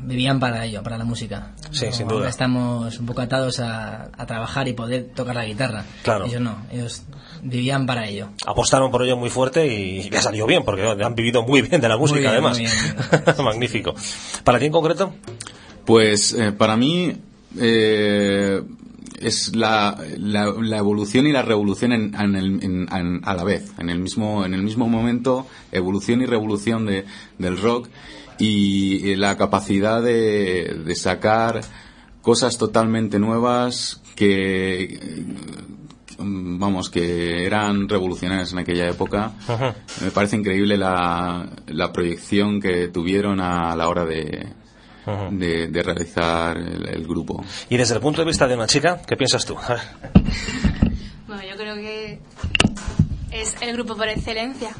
vivían 0.00 0.40
para 0.40 0.64
ello, 0.64 0.82
para 0.82 0.98
la 0.98 1.04
música. 1.04 1.52
Sí, 1.70 1.86
sin 1.92 2.04
Ahora 2.06 2.16
duda. 2.16 2.28
estamos 2.30 2.98
un 2.98 3.06
poco 3.06 3.20
atados 3.20 3.60
a, 3.60 4.08
a 4.16 4.26
trabajar 4.26 4.66
y 4.66 4.72
poder 4.72 5.10
tocar 5.14 5.36
la 5.36 5.44
guitarra. 5.44 5.84
Claro. 6.02 6.24
Ellos 6.24 6.40
no, 6.40 6.56
ellos 6.72 7.02
vivían 7.42 7.86
para 7.86 8.08
ello. 8.08 8.30
Apostaron 8.46 8.90
por 8.90 9.04
ello 9.04 9.16
muy 9.16 9.30
fuerte 9.30 9.66
y 9.66 10.08
les 10.10 10.24
salió 10.24 10.46
bien, 10.46 10.64
porque 10.64 10.82
han 10.84 11.14
vivido 11.14 11.42
muy 11.44 11.62
bien 11.62 11.80
de 11.80 11.88
la 11.88 11.96
música, 11.98 12.18
bien, 12.20 12.32
además. 12.32 12.58
bien. 12.58 12.72
Magnífico. 13.44 13.94
¿Para 14.42 14.58
ti 14.58 14.64
en 14.66 14.72
concreto? 14.72 15.14
Pues 15.86 16.32
eh, 16.32 16.52
para 16.52 16.76
mí 16.76 17.12
eh, 17.58 18.62
es 19.20 19.54
la, 19.54 19.98
la, 20.18 20.46
la 20.60 20.78
evolución 20.78 21.26
y 21.26 21.32
la 21.32 21.42
revolución 21.42 21.92
en, 21.92 22.14
en 22.14 22.34
el- 22.36 22.62
en- 22.64 22.88
en- 22.92 23.20
a 23.24 23.34
la 23.34 23.44
vez, 23.44 23.72
en 23.78 23.90
el 23.90 23.98
mismo 23.98 24.44
en 24.44 24.54
el 24.54 24.62
mismo 24.62 24.88
momento, 24.88 25.46
evolución 25.72 26.22
y 26.22 26.26
revolución 26.26 26.86
de, 26.86 27.04
del 27.38 27.58
rock 27.60 27.88
y, 28.38 29.14
la 29.16 29.36
capacidad 29.36 30.02
de, 30.02 30.82
de 30.84 30.94
sacar 30.96 31.60
cosas 32.22 32.58
totalmente 32.58 33.18
nuevas 33.18 34.00
que 34.16 34.98
vamos 36.18 36.90
que 36.90 37.44
eran 37.44 37.88
revolucionarias 37.88 38.52
en 38.52 38.58
aquella 38.58 38.88
época. 38.88 39.32
Me 40.02 40.10
parece 40.10 40.36
increíble 40.36 40.76
la, 40.76 41.48
la 41.68 41.92
proyección 41.92 42.60
que 42.60 42.88
tuvieron 42.88 43.40
a 43.40 43.74
la 43.76 43.88
hora 43.88 44.04
de, 44.04 44.46
de, 45.30 45.68
de 45.68 45.82
realizar 45.82 46.56
el, 46.56 46.88
el 46.88 47.06
grupo. 47.06 47.44
Y 47.68 47.76
desde 47.76 47.94
el 47.94 48.00
punto 48.00 48.20
de 48.22 48.26
vista 48.26 48.46
de 48.46 48.54
una 48.54 48.66
chica, 48.66 49.00
¿qué 49.06 49.16
piensas 49.16 49.44
tú? 49.44 49.56
Bueno, 51.26 51.42
yo 51.42 51.56
creo 51.56 51.74
que 51.76 52.20
es 53.30 53.56
el 53.60 53.72
grupo 53.72 53.96
por 53.96 54.08
excelencia. 54.08 54.70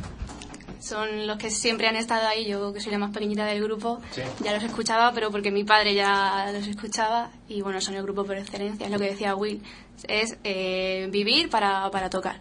Son 0.81 1.27
los 1.27 1.39
que 1.39 1.49
siempre 1.51 1.89
han 1.89 1.97
estado 1.97 2.29
ahí. 2.29 2.47
Yo, 2.47 2.73
que 2.75 2.81
soy 2.81 2.93
la 2.93 2.99
más 2.99 3.11
pequeñita 3.11 3.47
del 3.47 3.63
grupo, 3.63 4.01
ya 4.43 4.53
los 4.53 4.63
escuchaba, 4.63 5.13
pero 5.15 5.31
porque 5.31 5.51
mi 5.51 5.65
padre 5.65 5.95
ya 5.95 6.51
los 6.53 6.67
escuchaba. 6.67 7.31
Y 7.49 7.63
bueno, 7.63 7.81
son 7.81 7.95
el 7.95 8.03
grupo 8.03 8.25
por 8.25 8.37
excelencia. 8.37 8.85
Es 8.87 8.93
lo 8.93 8.99
que 8.99 9.07
decía 9.07 9.35
Will. 9.35 9.63
Es 10.07 10.37
eh, 10.45 11.09
vivir 11.11 11.49
para, 11.49 11.91
para 11.91 12.11
tocar. 12.11 12.41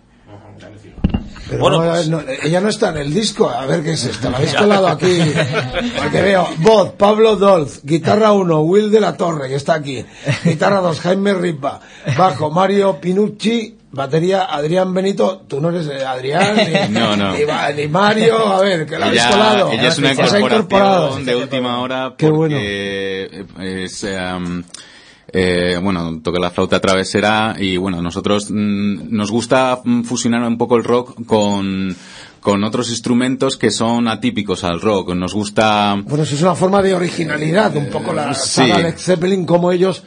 Pero 1.49 1.59
Bueno, 1.59 1.83
no, 1.83 1.91
pues- 1.91 2.07
no, 2.09 2.21
ella 2.41 2.61
no 2.61 2.69
está 2.69 2.89
en 2.89 2.97
el 2.97 3.13
disco. 3.13 3.49
A 3.49 3.65
ver 3.65 3.83
qué 3.83 3.91
es 3.93 4.05
esto. 4.05 4.29
La 4.29 4.37
habéis 4.37 4.53
colado 4.55 4.87
aquí. 4.87 5.19
Porque 5.97 6.21
veo 6.23 6.47
voz, 6.59 6.91
Pablo 6.93 7.35
Dolz, 7.35 7.81
guitarra 7.83 8.31
1, 8.31 8.61
Will 8.61 8.89
de 8.89 8.99
la 9.01 9.17
Torre, 9.17 9.49
que 9.49 9.55
está 9.55 9.73
aquí. 9.75 10.03
Guitarra 10.45 10.79
2, 10.79 10.99
Jaime 11.01 11.33
Ripa. 11.33 11.81
Bajo, 12.17 12.49
Mario 12.49 12.99
Pinucci. 12.99 13.77
Batería, 13.91 14.45
Adrián 14.45 14.91
Benito. 14.91 15.43
Tú 15.47 15.61
no 15.61 15.69
eres 15.69 15.85
eh, 15.87 16.03
Adrián, 16.03 16.55
ni, 16.55 16.89
No, 16.99 17.15
no. 17.15 17.33
ni, 17.33 17.41
ni 17.75 17.87
Mario. 17.87 18.47
A 18.47 18.59
ver, 18.61 18.87
que 18.87 18.97
la 18.97 19.05
habéis 19.07 19.23
colado. 19.25 19.71
ella 19.71 19.87
es 19.89 19.97
una 19.99 20.09
ha 20.09 20.13
incorporado. 20.13 20.59
incorporación 20.59 21.25
de 21.25 21.35
última 21.35 21.79
hora 21.79 22.15
Qué 22.17 22.27
porque 22.29 22.35
bueno. 22.37 22.55
eh, 22.59 23.83
es, 23.85 24.03
em, 24.05 24.63
eh, 25.33 25.79
bueno, 25.81 26.21
toca 26.21 26.39
la 26.39 26.51
flauta 26.51 26.79
travesera 26.79 27.55
y 27.57 27.75
bueno, 27.77 28.03
nosotros 28.03 28.51
mm, 28.51 29.07
nos 29.09 29.31
gusta 29.31 29.81
fusionar 30.03 30.43
un 30.43 30.59
poco 30.59 30.77
el 30.77 30.83
rock 30.83 31.25
con 31.25 31.95
con 32.43 32.63
otros 32.65 32.89
instrumentos 32.89 33.57
que 33.57 33.71
son 33.71 34.07
atípicos 34.07 34.63
al 34.63 34.81
rock. 34.81 35.13
Nos 35.15 35.33
gusta 35.33 35.95
Bueno, 36.05 36.23
eso 36.23 36.35
es 36.35 36.41
una 36.41 36.55
forma 36.55 36.81
de 36.81 36.93
originalidad, 36.93 37.75
un 37.75 37.87
poco 37.87 38.13
la 38.13 38.33
Sí. 38.33 38.63
Led 38.63 38.95
Zeppelin, 38.97 39.45
como 39.45 39.71
ellos 39.71 40.03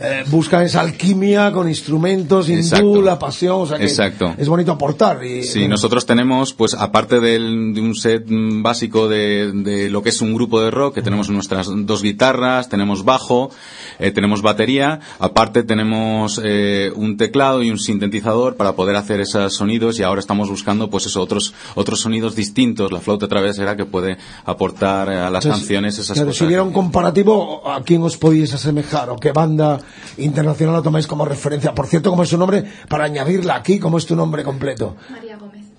eh, 0.00 0.24
buscan 0.28 0.62
esa 0.62 0.80
alquimia 0.80 1.52
con 1.52 1.68
instrumentos, 1.68 2.48
hindú, 2.48 2.60
Exacto. 2.60 3.02
la 3.02 3.18
pasión, 3.18 3.56
o 3.60 3.66
sea 3.66 3.76
que 3.78 3.84
Exacto. 3.84 4.34
es 4.38 4.48
bonito 4.48 4.72
aportar. 4.72 5.22
Y, 5.24 5.42
Sí, 5.44 5.68
nosotros 5.68 6.06
tenemos, 6.06 6.54
pues 6.54 6.74
aparte 6.74 7.20
del- 7.20 7.74
de 7.74 7.80
un 7.80 7.94
set 7.94 8.24
básico 8.28 9.08
de, 9.08 9.52
de 9.52 9.90
lo 9.90 10.02
que 10.02 10.08
es 10.08 10.20
un 10.22 10.34
grupo 10.34 10.60
de 10.62 10.70
rock, 10.70 10.94
que 10.94 11.02
tenemos 11.02 11.28
nuestras 11.28 11.68
dos 11.70 12.02
guitarras, 12.02 12.68
tenemos 12.70 13.04
bajo, 13.04 13.50
eh, 13.98 14.10
tenemos 14.10 14.40
batería, 14.40 15.00
aparte 15.18 15.62
tenemos 15.62 16.40
eh, 16.42 16.90
un 16.96 17.16
teclado 17.18 17.62
y 17.62 17.70
un 17.70 17.78
sintetizador 17.78 18.56
para 18.56 18.72
poder 18.74 18.96
hacer 18.96 19.20
esos 19.20 19.54
sonidos 19.54 19.98
y 19.98 20.02
ahora 20.02 20.20
estamos 20.20 20.48
buscando 20.48 20.88
pues 20.88 21.06
eso, 21.06 21.20
otros, 21.20 21.52
otros 21.74 22.00
sonidos 22.00 22.34
distintos, 22.34 22.92
la 22.92 23.00
flauta 23.00 23.28
travesera 23.28 23.76
que 23.76 23.84
puede 23.84 24.18
aportar 24.44 25.08
a 25.08 25.30
las 25.30 25.44
Entonces, 25.44 25.60
canciones 25.60 25.98
esas 25.98 26.14
claro, 26.14 26.28
cosas. 26.28 26.38
Si 26.38 26.44
hubiera 26.44 26.62
un 26.62 26.72
comparativo, 26.72 27.68
¿a 27.68 27.82
quién 27.82 28.02
os 28.02 28.16
podíais 28.16 28.52
asemejar? 28.54 29.10
¿O 29.10 29.16
qué 29.16 29.32
banda 29.32 29.78
internacional 30.18 30.76
lo 30.76 30.82
tomáis 30.82 31.06
como 31.06 31.24
referencia? 31.24 31.74
Por 31.74 31.86
cierto, 31.86 32.10
¿cómo 32.10 32.22
es 32.22 32.28
su 32.28 32.38
nombre? 32.38 32.64
Para 32.88 33.04
añadirla 33.04 33.56
aquí, 33.56 33.78
¿cómo 33.78 33.98
es 33.98 34.06
tu 34.06 34.16
nombre 34.16 34.42
completo? 34.44 34.96
María. 35.10 35.33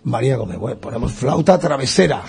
María 0.05 0.37
Gómez. 0.37 0.57
Bueno, 0.57 0.77
ponemos 0.79 1.11
flauta 1.13 1.59
travesera. 1.59 2.23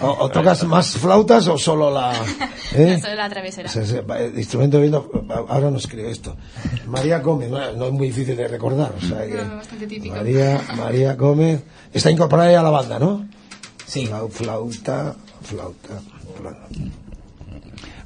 O, 0.00 0.06
o 0.24 0.28
tocas 0.30 0.62
más 0.64 0.92
flautas 0.96 1.48
o 1.48 1.58
solo 1.58 1.90
la... 1.90 2.12
¿eh? 2.74 3.00
La 3.16 3.28
travesera. 3.28 3.68
Se- 3.68 3.84
se- 3.86 3.98
eh, 4.06 4.32
instrumento 4.36 4.76
de 4.76 4.82
viento, 4.84 5.10
ahora 5.48 5.70
no 5.70 5.78
escribe 5.78 6.10
esto. 6.10 6.36
María 6.86 7.18
Gómez, 7.20 7.50
no, 7.50 7.72
no 7.72 7.86
es 7.86 7.92
muy 7.92 8.08
difícil 8.08 8.36
de 8.36 8.46
recordar. 8.46 8.92
O 8.96 9.00
sea 9.00 9.26
que- 9.26 9.34
No, 9.42 9.56
bastante 9.56 9.86
típico. 9.86 10.14
María, 10.14 10.60
María 10.76 11.14
Gómez. 11.14 11.62
Está 11.92 12.10
incorporada 12.10 12.52
ya 12.52 12.60
a 12.60 12.62
la 12.62 12.70
banda, 12.70 12.98
¿no? 12.98 13.26
Sí. 13.86 14.06
Flau- 14.06 14.28
Flauta, 14.30 15.16
flauta, 15.42 16.00
flauta. 16.36 16.66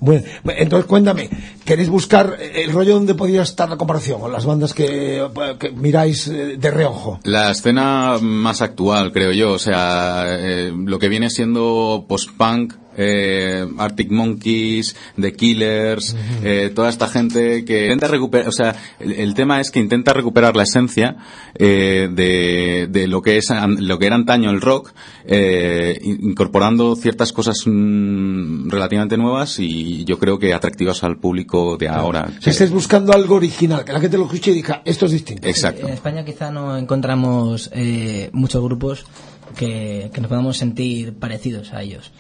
Bueno, 0.03 0.24
entonces 0.44 0.86
cuéntame, 0.86 1.30
¿queréis 1.64 1.88
buscar 1.88 2.36
el 2.40 2.72
rollo 2.72 2.94
donde 2.94 3.14
podría 3.14 3.42
estar 3.42 3.70
la 3.70 3.76
comparación 3.76 4.20
con 4.20 4.32
las 4.32 4.44
bandas 4.44 4.74
que, 4.74 5.24
que 5.61 5.70
miráis 5.70 6.26
eh, 6.26 6.57
de 6.59 6.70
reojo? 6.72 7.20
La 7.22 7.53
escena 7.53 8.18
más 8.20 8.62
actual, 8.62 9.12
creo 9.12 9.30
yo, 9.30 9.53
o 9.53 9.59
sea, 9.61 10.24
eh, 10.26 10.72
lo 10.74 10.98
que 10.98 11.09
viene 11.09 11.30
siendo 11.30 12.05
post-punk, 12.09 12.74
eh, 12.97 13.66
Arctic 13.78 14.11
Monkeys, 14.11 14.97
The 15.20 15.32
Killers, 15.32 16.16
eh, 16.43 16.70
toda 16.74 16.88
esta 16.88 17.09
gente 17.09 17.64
que 17.64 17.84
intenta 17.84 18.09
recuperar, 18.09 18.49
o 18.49 18.53
sea, 18.53 18.74
el, 19.01 19.12
el 19.12 19.34
tema 19.34 19.61
es 19.61 19.70
que 19.70 19.80
intenta 19.80 20.12
recuperar 20.12 20.57
la 20.57 20.62
esencia 20.64 21.16
eh, 21.55 22.09
de, 22.12 22.88
de 22.90 23.07
lo 23.09 23.22
que 23.22 23.36
es 23.38 23.51
an- 23.51 23.86
lo 23.86 23.99
que 23.99 24.07
era 24.07 24.16
antaño 24.16 24.51
el 24.51 24.61
rock, 24.61 24.93
eh, 25.24 25.99
in- 26.03 26.18
incorporando 26.30 26.95
ciertas 26.97 27.32
cosas 27.32 27.57
mm, 27.66 28.68
relativamente 28.70 29.16
nuevas 29.16 29.59
y 29.59 30.05
yo 30.05 30.18
creo 30.18 30.38
que 30.38 30.53
atractivas 30.55 31.03
al 31.05 31.18
público 31.18 31.76
de 31.76 31.88
ahora. 31.88 32.28
Si 32.40 32.51
estáis 32.51 32.70
buscando 32.70 33.12
algo 33.12 33.36
original, 33.36 33.84
que 33.84 33.93
la 33.93 34.01
gente 34.01 34.18
lo 34.18 34.24
escuche 34.24 34.51
y 34.51 34.55
diga, 34.55 34.82
esto 34.84 35.07
es 35.07 35.12
distinto. 35.12 35.47
Exacto. 35.49 35.86
En 35.86 35.95
España 35.95 36.24
quizá 36.24 36.51
no 36.51 36.76
encontramos 36.76 37.70
eh, 37.72 38.30
muchos 38.32 38.62
grupos 38.62 39.05
que, 39.53 40.11
que 40.12 40.20
nos 40.20 40.28
podamos 40.28 40.57
sentir 40.59 41.14
parecidos 41.14 41.72
a 41.72 41.82
ellos. 41.82 42.12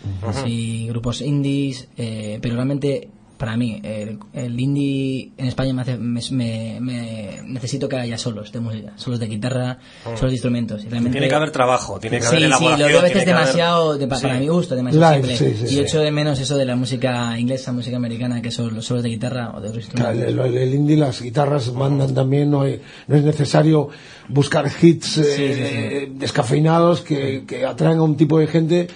Sí, 0.44 0.86
grupos 0.88 1.20
indies, 1.20 1.88
eh, 1.96 2.38
pero 2.40 2.54
realmente 2.54 3.08
para 3.42 3.56
mí 3.56 3.80
el, 3.82 4.20
el 4.34 4.60
indie 4.60 5.32
en 5.36 5.46
España 5.48 5.72
me 5.74 5.82
hace, 5.82 5.96
me, 5.96 6.20
me- 6.30 6.78
me- 6.80 7.40
necesito 7.44 7.88
que 7.88 7.96
haya 7.96 8.16
solos 8.16 8.52
de 8.52 8.60
música, 8.60 8.92
solos 8.94 9.18
de 9.18 9.26
guitarra, 9.26 9.78
solos 10.04 10.20
de 10.30 10.34
instrumentos. 10.34 10.84
Y 10.84 10.88
realmente, 10.88 11.16
Tiene 11.18 11.28
que 11.28 11.34
haber 11.34 11.50
trabajo, 11.50 11.98
tiene 11.98 12.18
que 12.18 12.22
Sí, 12.22 12.36
haber 12.36 12.42
sí, 12.52 12.64
lo 12.64 12.86
veo 12.86 12.98
a 13.00 13.02
veces 13.02 13.02
tiene 13.02 13.24
que 13.24 13.30
haber- 13.32 13.46
demasiado, 13.46 13.98
de- 13.98 14.06
para 14.06 14.20
Sí. 14.34 14.38
mi 14.38 14.46
gusto, 14.46 14.76
demasiado 14.76 15.16
Live, 15.16 15.36
simple. 15.36 15.54
sí, 15.56 15.56
sí, 15.58 15.64
y 15.64 15.68
sí. 15.76 15.80
echo 15.80 15.98
de 15.98 16.12
menos 16.12 16.38
eso 16.38 16.56
de 16.56 16.64
la 16.64 16.76
música 16.76 17.36
inglesa, 17.36 17.72
música 17.72 17.96
americana, 17.96 18.40
que 18.40 18.52
son 18.52 18.72
los 18.76 18.84
solos 18.86 19.02
de 19.02 19.08
guitarra 19.08 19.50
o 19.56 19.60
de 19.60 19.70
otros 19.70 19.86
Claro, 19.88 20.14
instrumentos. 20.14 20.46
el, 20.46 20.54
el- 20.56 20.62
el 20.68 20.74
indie, 20.76 20.96
las 20.96 21.20
guitarras 21.20 21.72
mandan 21.72 22.14
también, 22.14 22.48
no, 22.48 22.62
hay- 22.62 22.80
no 23.08 23.16
es 23.16 23.24
necesario 23.24 23.88
buscar 24.28 24.70
hits 24.80 25.18
eh, 25.18 26.08
descafeinados 26.14 27.00
que, 27.00 27.42
que 27.44 27.66
atraen 27.66 27.98
a 27.98 28.02
un 28.02 28.16
tipo 28.16 28.38
de 28.38 28.46
gente, 28.46 28.86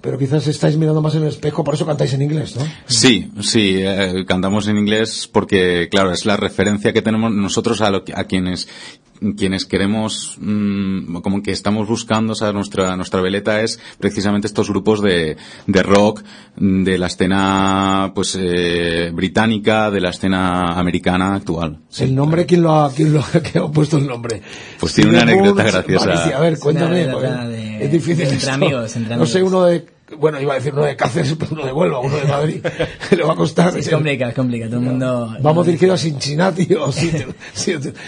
pero 0.00 0.18
quizás 0.18 0.46
estáis 0.46 0.76
mirando 0.76 1.02
más 1.02 1.14
en 1.14 1.22
el 1.22 1.28
espejo, 1.28 1.64
por 1.64 1.74
eso 1.74 1.86
cantáis 1.86 2.12
en 2.12 2.22
inglés, 2.22 2.56
¿no? 2.56 2.62
Sí, 2.86 3.30
sí, 3.40 3.76
eh, 3.78 4.24
cantamos 4.26 4.68
en 4.68 4.78
inglés 4.78 5.28
porque, 5.30 5.88
claro, 5.90 6.12
es 6.12 6.26
la 6.26 6.36
referencia 6.36 6.92
que 6.92 7.02
tenemos 7.02 7.32
nosotros 7.32 7.80
a, 7.80 7.90
lo 7.90 8.04
a 8.14 8.24
quienes 8.24 8.68
quienes 9.36 9.64
queremos, 9.64 10.36
mm, 10.40 11.16
como 11.22 11.42
que 11.42 11.52
estamos 11.52 11.88
buscando, 11.88 12.32
o 12.32 12.36
sea, 12.36 12.52
nuestra, 12.52 12.96
nuestra 12.96 13.20
veleta 13.20 13.60
es 13.62 13.78
precisamente 13.98 14.46
estos 14.46 14.68
grupos 14.70 15.02
de, 15.02 15.36
de 15.66 15.82
rock, 15.82 16.22
de 16.56 16.98
la 16.98 17.06
escena, 17.06 18.12
pues, 18.14 18.36
eh, 18.40 19.10
británica, 19.12 19.90
de 19.90 20.00
la 20.00 20.10
escena 20.10 20.78
americana 20.78 21.34
actual. 21.34 21.80
El 21.98 22.14
nombre, 22.14 22.46
¿quién 22.46 22.62
lo 22.62 22.72
ha, 22.74 22.92
quién 22.92 23.12
lo 23.12 23.20
ha, 23.20 23.24
quién 23.42 23.64
ha 23.64 23.68
puesto 23.70 23.98
el 23.98 24.06
nombre? 24.06 24.42
Pues 24.80 24.94
tiene 24.94 25.10
una 25.10 25.22
anécdota 25.22 25.62
graciosa. 25.64 26.06
Vale, 26.06 26.20
sí, 26.24 26.32
a 26.32 26.40
ver, 26.40 26.52
Es 26.54 26.60
cuéntame. 26.60 27.06
una 27.14 27.46
de- 27.48 27.84
es 27.84 27.92
difícil 27.92 28.22
entre 28.22 28.36
esto. 28.38 28.52
amigos, 28.52 28.96
entre 28.96 29.16
No 29.16 29.26
sé, 29.26 29.38
amigos. 29.38 29.52
uno 29.52 29.64
de, 29.66 29.86
bueno, 30.18 30.40
iba 30.40 30.52
a 30.52 30.56
decir 30.56 30.72
uno 30.72 30.84
de 30.84 30.94
Cáceres, 30.96 31.34
pero 31.38 31.52
uno 31.52 31.66
de 31.66 31.72
Huelva, 31.72 32.00
uno 32.00 32.16
de 32.16 32.24
Madrid. 32.24 32.66
Le 33.16 33.22
va 33.24 33.32
a 33.32 33.36
costar. 33.36 33.72
Sí, 33.72 33.80
es 33.80 33.88
complicado, 33.90 34.30
es 34.30 34.36
complicado. 34.36 34.70
Todo 34.72 34.80
el 34.80 34.86
mundo. 34.86 35.36
Vamos 35.40 35.66
dirigido 35.66 35.94
a 35.94 35.98
Cincinnati 35.98 36.68
o 36.74 36.90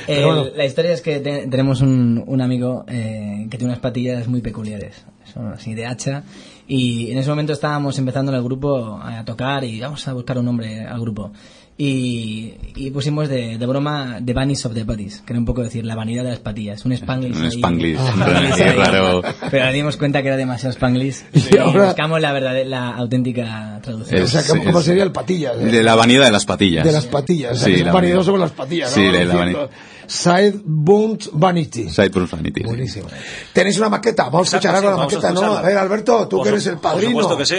Eh, 0.06 0.24
bueno. 0.24 0.46
La 0.56 0.64
historia 0.64 0.92
es 0.92 1.02
que 1.02 1.20
te- 1.20 1.46
tenemos 1.46 1.80
un, 1.80 2.22
un 2.26 2.40
amigo 2.40 2.84
eh, 2.88 3.46
que 3.50 3.56
tiene 3.58 3.72
unas 3.72 3.80
patillas 3.80 4.28
muy 4.28 4.40
peculiares, 4.40 4.94
son 5.32 5.52
así 5.52 5.74
de 5.74 5.86
hacha, 5.86 6.22
y 6.66 7.10
en 7.10 7.18
ese 7.18 7.30
momento 7.30 7.52
estábamos 7.52 7.98
empezando 7.98 8.30
en 8.32 8.38
el 8.38 8.44
grupo 8.44 8.98
a 9.02 9.24
tocar 9.24 9.64
y 9.64 9.80
vamos 9.80 10.06
a 10.06 10.12
buscar 10.12 10.38
un 10.38 10.44
nombre 10.44 10.84
al 10.84 11.00
grupo. 11.00 11.32
Y, 11.80 12.54
y 12.74 12.90
pusimos 12.90 13.28
de, 13.28 13.56
de 13.56 13.66
broma 13.66 14.18
The 14.24 14.32
Vanish 14.32 14.66
of 14.66 14.74
the 14.74 14.82
Bodies, 14.82 15.22
que 15.24 15.32
era 15.32 15.38
un 15.38 15.44
poco 15.46 15.62
decir 15.62 15.84
la 15.86 15.94
vanidad 15.94 16.24
de 16.24 16.30
las 16.30 16.40
patillas, 16.40 16.84
un 16.84 16.90
spanglish. 16.92 17.36
Un 17.36 17.44
ahí. 17.44 17.50
Spanglish, 17.52 17.98
ahí. 17.98 18.76
raro. 18.76 19.22
Pero 19.48 19.64
nos 19.64 19.74
dimos 19.74 19.96
cuenta 19.96 20.20
que 20.20 20.26
era 20.26 20.36
demasiado 20.36 20.72
spanglish 20.72 21.22
Y 21.32 21.54
y, 21.54 21.58
ahora- 21.58 21.84
buscamos 21.86 22.20
la 22.20 22.32
verdad, 22.32 22.56
la 22.66 22.90
auténtica 22.96 23.78
traducción. 23.80 24.22
o 24.22 24.26
sea, 24.26 24.42
¿cómo, 24.48 24.60
es- 24.62 24.66
cómo 24.66 24.78
es- 24.80 24.84
sería 24.86 25.04
el 25.04 25.12
patillas? 25.12 25.52
eh? 25.56 25.66
De 25.66 25.82
la 25.84 25.94
vanidad 25.94 26.24
de 26.24 26.32
las 26.32 26.46
patillas. 26.46 26.84
De 26.84 26.90
las 26.90 27.06
patillas. 27.06 27.52
O 27.52 27.54
sea, 27.54 27.66
Sí, 27.66 27.72
que 27.74 27.78
es 27.78 27.86
la 27.86 27.92
vanidoso 27.92 28.32
vanidad. 28.32 28.32
con 28.32 28.40
las 28.40 28.50
patillas, 28.50 28.90
¿no? 28.90 28.94
Sí, 28.96 29.02
la- 29.12 29.22
Es 29.22 29.28
la 29.28 29.34
vanidad. 29.36 29.70
Sideburns 30.08 31.30
Vanity. 31.32 31.88
Sideburns 31.90 32.30
Vanity, 32.30 32.60
sí. 32.62 32.66
Buenísimo. 32.66 33.06
Tenéis 33.52 33.78
una 33.78 33.88
maqueta, 33.88 34.24
vamos 34.24 34.52
a 34.52 34.56
escuchar 34.56 34.74
algo 34.76 34.88
sí, 34.88 34.90
la 34.90 34.96
vamos 34.96 35.12
a 35.12 35.16
maqueta, 35.16 35.32
¿no? 35.46 35.52
A 35.56 35.62
ver, 35.62 35.76
Alberto, 35.78 36.26
tú 36.28 36.36
Por 36.38 36.44
que 36.44 36.48
eres 36.50 36.66
el 36.66 36.72
por 36.74 36.82
padrino. 36.82 37.10
supuesto 37.10 37.36
que 37.36 37.46
sí. 37.46 37.56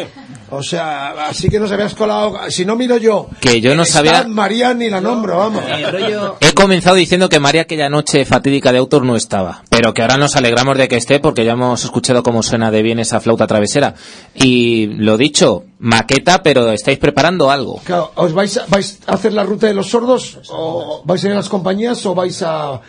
O 0.51 0.63
sea, 0.63 1.27
así 1.27 1.47
que 1.47 1.59
nos 1.59 1.71
habías 1.71 1.93
colado. 1.93 2.37
Si 2.49 2.65
no 2.65 2.75
miro 2.75 2.97
yo. 2.97 3.29
Que 3.39 3.61
yo 3.61 3.75
no 3.75 3.85
sabía- 3.85 4.23
María 4.27 4.73
ni 4.73 4.89
la 4.89 4.99
nombro, 4.99 5.37
vamos. 5.37 5.63
Eh, 5.67 5.85
rollo- 5.91 6.37
He 6.41 6.53
comenzado 6.53 6.95
diciendo 6.95 7.29
que 7.29 7.39
María 7.39 7.61
aquella 7.61 7.87
noche 7.89 8.25
fatídica 8.25 8.71
de 8.71 8.79
autor 8.79 9.05
no 9.05 9.15
estaba, 9.15 9.63
pero 9.69 9.93
que 9.93 10.01
ahora 10.01 10.17
nos 10.17 10.35
alegramos 10.35 10.77
de 10.77 10.87
que 10.87 10.97
esté 10.97 11.19
porque 11.19 11.45
ya 11.45 11.51
hemos 11.53 11.83
escuchado 11.83 12.23
cómo 12.23 12.41
suena 12.41 12.71
de 12.71 12.81
bien 12.81 12.99
esa 12.99 13.19
flauta 13.19 13.45
travesera. 13.45 13.93
Y 14.33 14.87
lo 14.87 15.17
dicho, 15.17 15.65
maqueta, 15.79 16.43
pero 16.43 16.71
estáis 16.71 16.99
preparando 16.99 17.49
algo. 17.49 17.81
¿os 18.15 18.33
vais 18.33 18.57
a, 18.57 18.65
vais 18.67 18.99
a 19.07 19.13
hacer 19.13 19.33
la 19.33 19.43
ruta 19.43 19.67
de 19.67 19.73
los 19.73 19.89
sordos? 19.89 20.39
¿O 20.51 21.01
vais 21.05 21.23
a 21.23 21.27
ir 21.27 21.33
a 21.33 21.37
las 21.37 21.49
compañías 21.49 22.05
o 22.05 22.13
vais 22.13 22.43
a 22.43 22.81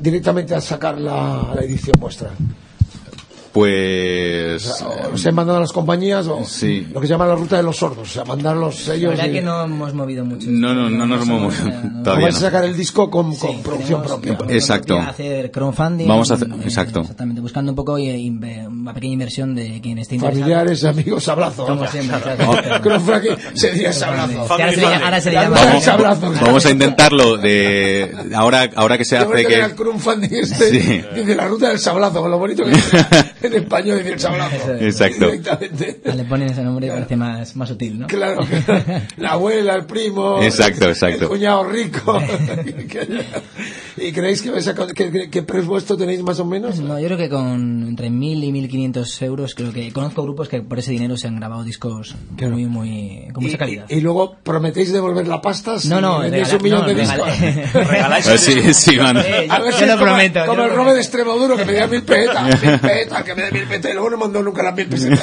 directamente 0.00 0.54
a 0.54 0.60
sacar 0.60 0.98
la, 1.00 1.52
la 1.54 1.62
edición 1.62 1.94
vuestra? 1.98 2.30
Pues... 3.54 4.84
¿Os 5.12 5.24
he 5.24 5.30
mandado 5.30 5.58
a 5.58 5.60
las 5.60 5.72
compañías 5.72 6.26
o 6.26 6.44
Sí. 6.44 6.88
lo 6.92 7.00
que 7.00 7.06
se 7.06 7.12
llama 7.12 7.24
la 7.26 7.36
ruta 7.36 7.56
de 7.56 7.62
los 7.62 7.76
sordos? 7.76 8.08
O 8.10 8.12
sea, 8.12 8.24
mandar 8.24 8.56
los 8.56 8.80
La 8.88 8.94
sellos. 8.94 9.10
verdad 9.12 9.26
y- 9.28 9.32
que 9.32 9.42
no 9.42 9.62
hemos 9.62 9.94
movido 9.94 10.24
mucho. 10.24 10.48
No, 10.50 10.74
no, 10.74 10.90
no 10.90 11.06
nos 11.06 11.22
hemos 11.22 11.40
movido. 11.40 11.64
no- 11.84 12.00
¿O 12.00 12.02
Todavía 12.02 12.24
vais 12.26 12.36
a 12.36 12.40
no. 12.40 12.46
sacar 12.46 12.64
el 12.64 12.76
disco 12.76 13.08
con, 13.10 13.34
con 13.36 13.50
Sí, 13.52 13.60
producción 13.62 14.02
tenemos- 14.02 14.20
propia? 14.36 14.54
Exacto. 14.56 14.98
hacer 14.98 15.52
crowdfunding. 15.52 16.08
Vamos 16.08 16.30
a 16.32 16.34
hacer- 16.34 16.48
eh, 16.48 16.56
exacto. 16.64 17.00
Exactamente, 17.02 17.40
buscando 17.40 17.70
un 17.70 17.76
poco 17.76 17.96
y, 17.96 18.08
y, 18.10 18.26
eh, 18.44 18.66
una 18.68 18.92
pequeña 18.92 19.12
inversión 19.14 19.54
de 19.54 19.80
quien 19.80 19.98
esté 19.98 20.16
interesado. 20.16 20.40
Familiares, 20.42 20.84
amigos, 20.84 21.28
abrazo. 21.28 21.64
Como 21.66 21.86
siempre. 21.86 22.18
Crowdfunding 22.82 23.36
sería 23.54 23.90
ese 23.90 24.04
abrazo. 24.04 24.46
Ahora 24.50 24.70
se 24.70 24.76
le 24.76 24.82
llama- 24.82 25.04
ahora 25.04 25.20
se 25.20 25.28
le 25.30 25.34
La 25.36 25.42
llama- 25.44 25.56
ruta 25.74 25.96
Vamos, 25.96 26.40
vamos 26.40 26.66
a 26.66 26.70
intentarlo 26.72 27.36
de 27.36 28.12
ahora 28.34 28.68
ahora 28.74 28.98
que 28.98 29.04
se 29.04 29.16
hace 29.16 29.32
a 29.32 29.46
que 29.46 29.62
al 29.62 29.74
crowdfunding 29.76 30.30
este, 30.32 30.70
Sí. 30.70 31.02
dice 31.14 31.34
la 31.36 31.46
ruta 31.46 31.68
del 31.68 31.78
sablazo, 31.78 32.20
con 32.20 32.30
lo 32.32 32.38
bonito 32.38 32.64
que 32.64 32.72
en 33.46 33.54
español 33.54 33.98
decir 33.98 34.20
sablazo. 34.20 34.74
Exacto. 34.74 35.26
Directamente. 35.26 36.00
Ah, 36.06 36.14
Le 36.14 36.24
ponen 36.24 36.50
ese 36.50 36.62
nombre 36.62 36.86
y 36.86 36.90
parece 36.90 37.16
más, 37.16 37.54
más 37.56 37.70
útil, 37.70 37.98
¿no? 38.00 38.06
Claro, 38.06 38.40
la 39.16 39.30
abuela, 39.30 39.74
el 39.74 39.86
primo, 39.86 40.42
Exacto, 40.42 40.84
el- 40.86 40.90
exacto. 40.92 41.24
el 41.24 41.28
cuñado 41.28 41.64
rico. 41.64 42.18
¿Y 43.96 44.12
creéis 44.12 44.42
que, 44.42 45.42
presupuesto 45.42 45.96
tenéis 45.96 46.22
más 46.22 46.38
o 46.40 46.44
menos? 46.44 46.78
No, 46.80 46.98
yo 46.98 47.06
creo 47.06 47.18
que 47.18 47.28
con 47.28 47.86
entre 47.88 48.08
1.000 48.10 48.44
y 48.44 48.52
1.500 48.92 49.22
euros, 49.22 49.54
creo 49.54 49.72
que 49.72 49.92
conozco 49.92 50.22
grupos 50.22 50.48
que 50.48 50.62
por 50.62 50.78
ese 50.78 50.90
dinero 50.90 51.16
se 51.16 51.28
han 51.28 51.36
grabado 51.36 51.62
discos 51.64 52.14
Claro. 52.36 52.54
muy, 52.54 52.66
muy, 52.66 53.28
con 53.32 53.44
mucha 53.44 53.56
calidad. 53.58 53.86
Y, 53.88 53.96
y 53.96 54.00
luego 54.00 54.36
prometéis 54.42 54.92
devolver 54.92 55.28
la 55.28 55.40
pasta 55.40 55.78
si 55.78 55.88
no, 55.88 56.00
no, 56.00 56.18
vendéis 56.20 56.52
un 56.52 56.62
millón 56.62 56.80
no, 56.82 56.86
de 56.88 56.94
regala- 56.94 57.24
discos. 57.26 57.88
Regaláis 57.88 58.26
Ah, 58.28 58.38
sí, 58.38 58.74
sí, 58.74 58.96
man. 58.98 59.16
Eh, 59.18 59.46
A 59.48 59.60
ver 59.60 59.72
yo 59.72 59.78
si 59.78 59.86
lo 59.86 59.92
como, 59.92 60.04
prometo, 60.06 60.40
como 60.46 60.52
el 60.62 60.68
Robe 60.70 60.74
prometo. 60.74 60.94
de 60.94 61.00
Extremoduro 61.00 61.56
que 61.56 61.64
me 61.64 61.72
dio 61.74 61.88
mil 61.88 62.02
pesetas, 62.02 62.62
mil 62.62 62.78
pesetas, 62.80 63.22
que 63.22 63.33
me 63.34 63.42
da 63.42 63.50
mil 63.50 63.64
pesetas 63.66 63.90
y 63.90 63.94
luego 63.94 64.10
no 64.10 64.16
mandó 64.18 64.42
nunca 64.42 64.62
las 64.62 64.74
mil 64.74 64.86
pesetas. 64.88 65.20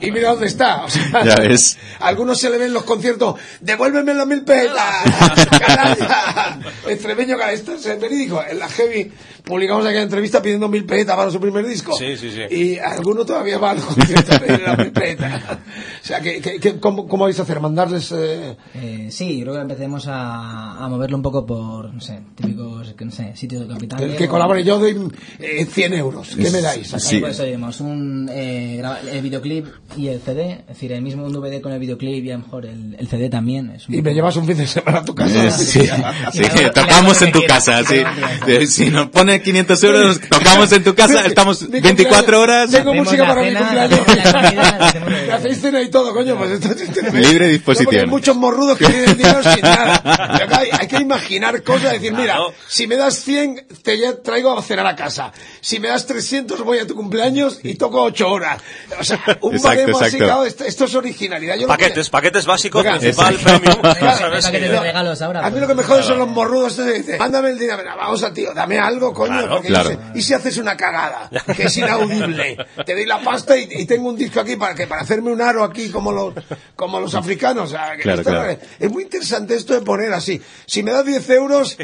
y 0.00 0.10
mira 0.10 0.30
dónde 0.30 0.46
está. 0.46 0.84
O 0.84 0.88
sea, 0.90 1.24
Ya 1.24 1.36
ves. 1.36 1.78
a 2.00 2.08
algunos 2.08 2.38
se 2.40 2.50
le 2.50 2.58
ven 2.58 2.68
en 2.68 2.74
los 2.74 2.84
conciertos, 2.84 3.36
devuélveme 3.60 4.14
las 4.14 4.26
mil 4.26 4.42
pesetas, 4.42 5.04
canalla. 5.60 6.58
Extremeño, 6.88 7.36
esto 7.50 7.74
es 7.74 8.00
verídico. 8.00 8.42
En 8.48 8.58
la 8.58 8.68
Heavy 8.68 9.12
publicamos 9.44 9.84
aquella 9.84 10.02
entrevista 10.02 10.40
pidiendo 10.40 10.68
mil 10.68 10.84
pesetas 10.84 11.16
para 11.16 11.30
su 11.30 11.38
primer 11.38 11.66
disco. 11.66 11.94
Sí, 11.96 12.16
sí, 12.16 12.30
sí. 12.30 12.40
Y 12.54 12.78
alguno 12.78 13.24
todavía 13.26 13.58
va 13.58 13.70
a 13.72 13.74
mil 13.74 14.90
pesetas. 14.92 15.42
O 16.02 16.06
sea, 16.06 16.20
que, 16.20 16.40
que- 16.40 16.58
que- 16.58 16.80
¿cómo, 16.80 17.06
¿cómo 17.06 17.24
vais 17.24 17.38
a 17.38 17.42
hacer? 17.42 17.60
¿Mandarles...? 17.60 18.10
eh, 18.12 18.56
Eh, 18.74 19.08
sí, 19.10 19.38
yo 19.38 19.44
creo 19.44 19.54
que 19.56 19.60
empecemos 19.60 20.06
a, 20.08 20.78
a 20.84 20.88
moverlo 20.88 21.16
un 21.16 21.22
poco 21.22 21.44
por, 21.46 21.92
no 21.92 22.00
sé, 22.00 22.20
típicos, 22.34 22.94
no 22.98 23.10
sé, 23.10 23.36
sitios 23.36 23.66
de 23.68 23.74
capital. 23.74 23.98
que, 23.98 24.16
que 24.16 24.28
colabore 24.28 24.64
yo 24.64 24.78
doy 24.78 25.08
eh, 25.38 25.64
100 25.66 25.92
euros. 25.94 26.34
¿Qué 26.36 26.50
me 26.50 26.60
dais? 26.60 26.88
Sí. 26.98 27.18
Por 27.18 27.30
eso 27.30 27.44
diremos, 27.44 27.80
un, 27.80 28.28
eh, 28.32 28.82
el 29.12 29.20
videoclip 29.22 29.66
y 29.96 30.08
el 30.08 30.20
CD, 30.20 30.52
es 30.60 30.66
decir, 30.68 30.92
el 30.92 31.02
mismo 31.02 31.28
DVD 31.30 31.60
con 31.60 31.72
el 31.72 31.78
videoclip 31.80 32.24
y 32.24 32.30
a 32.30 32.36
lo 32.38 32.44
mejor 32.44 32.66
el, 32.66 32.96
el 32.98 33.08
CD 33.08 33.28
también. 33.28 33.70
Es 33.70 33.88
un 33.88 33.94
Y 33.94 34.02
me 34.02 34.14
llevas 34.14 34.36
un 34.36 34.46
fin 34.46 34.56
de 34.56 34.66
semana 34.66 34.98
a 35.00 35.04
tu 35.04 35.14
casa. 35.14 35.46
Eh, 35.46 35.50
Sí, 35.50 35.80
sí, 36.32 36.42
Y 36.58 36.62
la- 36.62 36.72
tocamos 36.72 37.20
en 37.22 37.32
tu 37.32 37.42
casa, 37.46 37.82
sí. 37.84 37.96
Eh, 38.46 38.66
Si 38.66 38.90
nos 38.90 39.08
pone 39.34 39.42
500 39.42 39.84
euros, 39.84 40.20
tocamos 40.28 40.72
en 40.72 40.84
tu 40.84 40.94
casa, 40.94 41.26
estamos 41.26 41.62
Mi 41.62 41.80
24 41.80 42.38
cumpleaños. 42.38 42.42
horas, 42.42 42.70
Tengo 42.70 42.90
Hacemos 42.90 43.06
música 43.06 43.26
para 43.26 43.42
mi 43.42 43.48
cena, 43.48 43.60
cumpleaños. 43.88 44.92
que 44.92 45.00
Me 45.00 45.32
hacéis 45.32 45.60
cena 45.60 45.82
y 45.82 45.90
todo, 45.90 46.12
coño. 46.12 46.36
Pues 46.36 46.50
esto 46.52 46.68
es 46.72 47.14
Libre 47.14 47.48
disposición. 47.48 47.94
No, 47.94 48.00
hay 48.00 48.06
muchos 48.06 48.36
morrudos 48.36 48.78
que 48.78 48.86
tienen 48.86 49.16
dinero 49.16 49.42
sin 49.42 49.60
nada. 49.62 50.48
Hay, 50.58 50.68
hay 50.78 50.86
que 50.86 50.96
imaginar 50.98 51.62
cosas. 51.62 51.92
Decir, 51.92 52.12
mira, 52.12 52.34
Claro. 52.34 52.54
si 52.66 52.86
me 52.86 52.96
das 52.96 53.16
100, 53.22 53.66
te 53.82 53.98
ya 53.98 54.16
traigo 54.22 54.56
a 54.58 54.62
cenar 54.62 54.86
a 54.86 54.96
casa. 54.96 55.32
Si 55.60 55.78
me 55.80 55.88
das 55.88 56.06
300, 56.06 56.62
voy 56.62 56.78
a 56.78 56.86
tu 56.86 56.94
cumpleaños 56.94 57.58
y 57.62 57.74
toco 57.74 58.02
8 58.02 58.28
horas. 58.28 58.60
O 58.98 59.04
sea, 59.04 59.20
un 59.42 59.54
Exacto, 59.54 59.68
baremo 59.80 60.00
así, 60.00 60.16
claro, 60.18 60.44
esto, 60.44 60.64
esto 60.64 60.84
es 60.86 60.94
originalidad. 60.94 61.56
Yo 61.56 61.66
Paquetes, 61.66 62.10
paquetes 62.10 62.46
básicos, 62.46 62.84
principal, 62.84 63.36
premium. 63.36 63.80
¿sabes? 63.82 64.44
paquetes 64.44 64.50
Que- 64.50 64.68
de 64.74 64.80
regalos 64.80 65.20
ahora. 65.22 65.40
A 65.40 65.44
mí 65.44 65.50
pues. 65.52 65.62
lo 65.62 65.68
que 65.68 65.74
me 65.74 65.82
jode 65.82 66.02
son 66.02 66.18
los 66.18 66.28
morrudos. 66.28 66.76
dicen, 66.76 67.18
Mándame 67.18 67.50
el 67.50 67.58
dinero. 67.58 67.82
Vamos 67.96 68.22
a 68.22 68.32
tío, 68.32 68.52
dame 68.54 68.78
algo, 68.78 69.12
coño. 69.26 69.38
Claro, 69.38 69.54
porque 69.56 69.68
claro. 69.68 69.90
yo 69.90 69.96
sé, 69.96 70.18
y 70.18 70.22
si 70.22 70.34
haces 70.34 70.56
una 70.58 70.76
cagada, 70.76 71.30
que 71.56 71.64
es 71.64 71.76
inaudible, 71.76 72.56
te 72.84 72.94
doy 72.94 73.06
la 73.06 73.20
pasta 73.22 73.56
y, 73.56 73.68
y 73.70 73.86
tengo 73.86 74.08
un 74.08 74.16
disco 74.16 74.40
aquí 74.40 74.56
para 74.56 74.74
que 74.74 74.86
para 74.86 75.02
hacerme 75.02 75.32
un 75.32 75.40
aro 75.40 75.64
aquí 75.64 75.90
como 75.90 76.12
los 76.12 76.34
como 76.76 77.00
los 77.00 77.14
africanos. 77.14 77.64
O 77.64 77.70
sea, 77.70 77.96
que 77.96 78.02
Claro, 78.02 78.20
esto 78.20 78.30
claro. 78.30 78.50
Es, 78.50 78.58
es 78.78 78.90
muy 78.90 79.04
interesante 79.04 79.54
esto 79.54 79.74
de 79.74 79.80
poner 79.80 80.12
así. 80.12 80.40
Si 80.66 80.82
me 80.82 80.92
das 80.92 81.04
10 81.04 81.30
euros. 81.30 81.76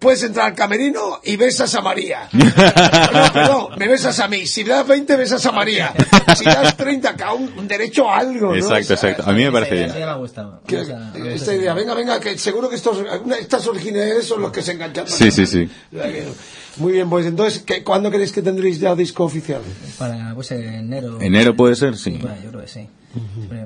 Puedes 0.00 0.22
entrar 0.22 0.46
al 0.46 0.54
camerino 0.54 1.20
y 1.22 1.36
besas 1.36 1.74
a 1.74 1.82
María. 1.82 2.28
No, 2.32 3.32
perdón, 3.32 3.66
me 3.78 3.86
besas 3.86 4.18
a 4.20 4.28
mí. 4.28 4.46
Si 4.46 4.64
me 4.64 4.70
das 4.70 4.86
20, 4.86 5.16
besas 5.16 5.44
a 5.44 5.52
María. 5.52 5.92
Si 6.36 6.44
das 6.44 6.76
30, 6.76 7.16
cada 7.16 7.34
un, 7.34 7.52
un 7.56 7.68
derecho 7.68 8.08
a 8.08 8.18
algo. 8.18 8.48
¿no? 8.48 8.54
Exacto, 8.54 8.94
O 8.94 8.96
sea, 8.96 9.10
exacto. 9.10 9.30
A 9.30 9.34
mí 9.34 9.44
me 9.44 9.52
parece 9.52 9.74
bien. 9.74 9.90
idea 9.90 10.06
me 10.06 11.34
esta 11.34 11.54
idea, 11.54 11.74
venga, 11.74 11.94
venga, 11.94 12.18
que 12.18 12.38
seguro 12.38 12.68
que 12.68 12.76
estos, 12.76 12.98
estas 13.38 13.66
originalidades 13.66 14.26
son 14.26 14.42
los 14.42 14.52
que 14.52 14.62
se 14.62 14.72
enganchan. 14.72 15.06
Sí, 15.06 15.30
sí, 15.30 15.46
sí. 15.46 15.68
Muy 16.76 16.92
bien, 16.92 17.10
pues 17.10 17.26
entonces, 17.26 17.62
¿qué, 17.66 17.84
¿cuándo 17.84 18.10
creéis 18.10 18.32
que 18.32 18.42
tendréis 18.42 18.80
ya 18.80 18.94
disco 18.94 19.24
oficial? 19.24 19.60
Para, 19.98 20.34
pues, 20.34 20.50
en 20.52 20.72
enero. 20.74 21.18
Enero 21.20 21.54
puede 21.54 21.74
ser, 21.76 21.96
sí. 21.96 22.18
Bueno, 22.20 22.36
yo 22.42 22.50
creo 22.50 22.62
que 22.62 22.68
sí. 22.68 22.88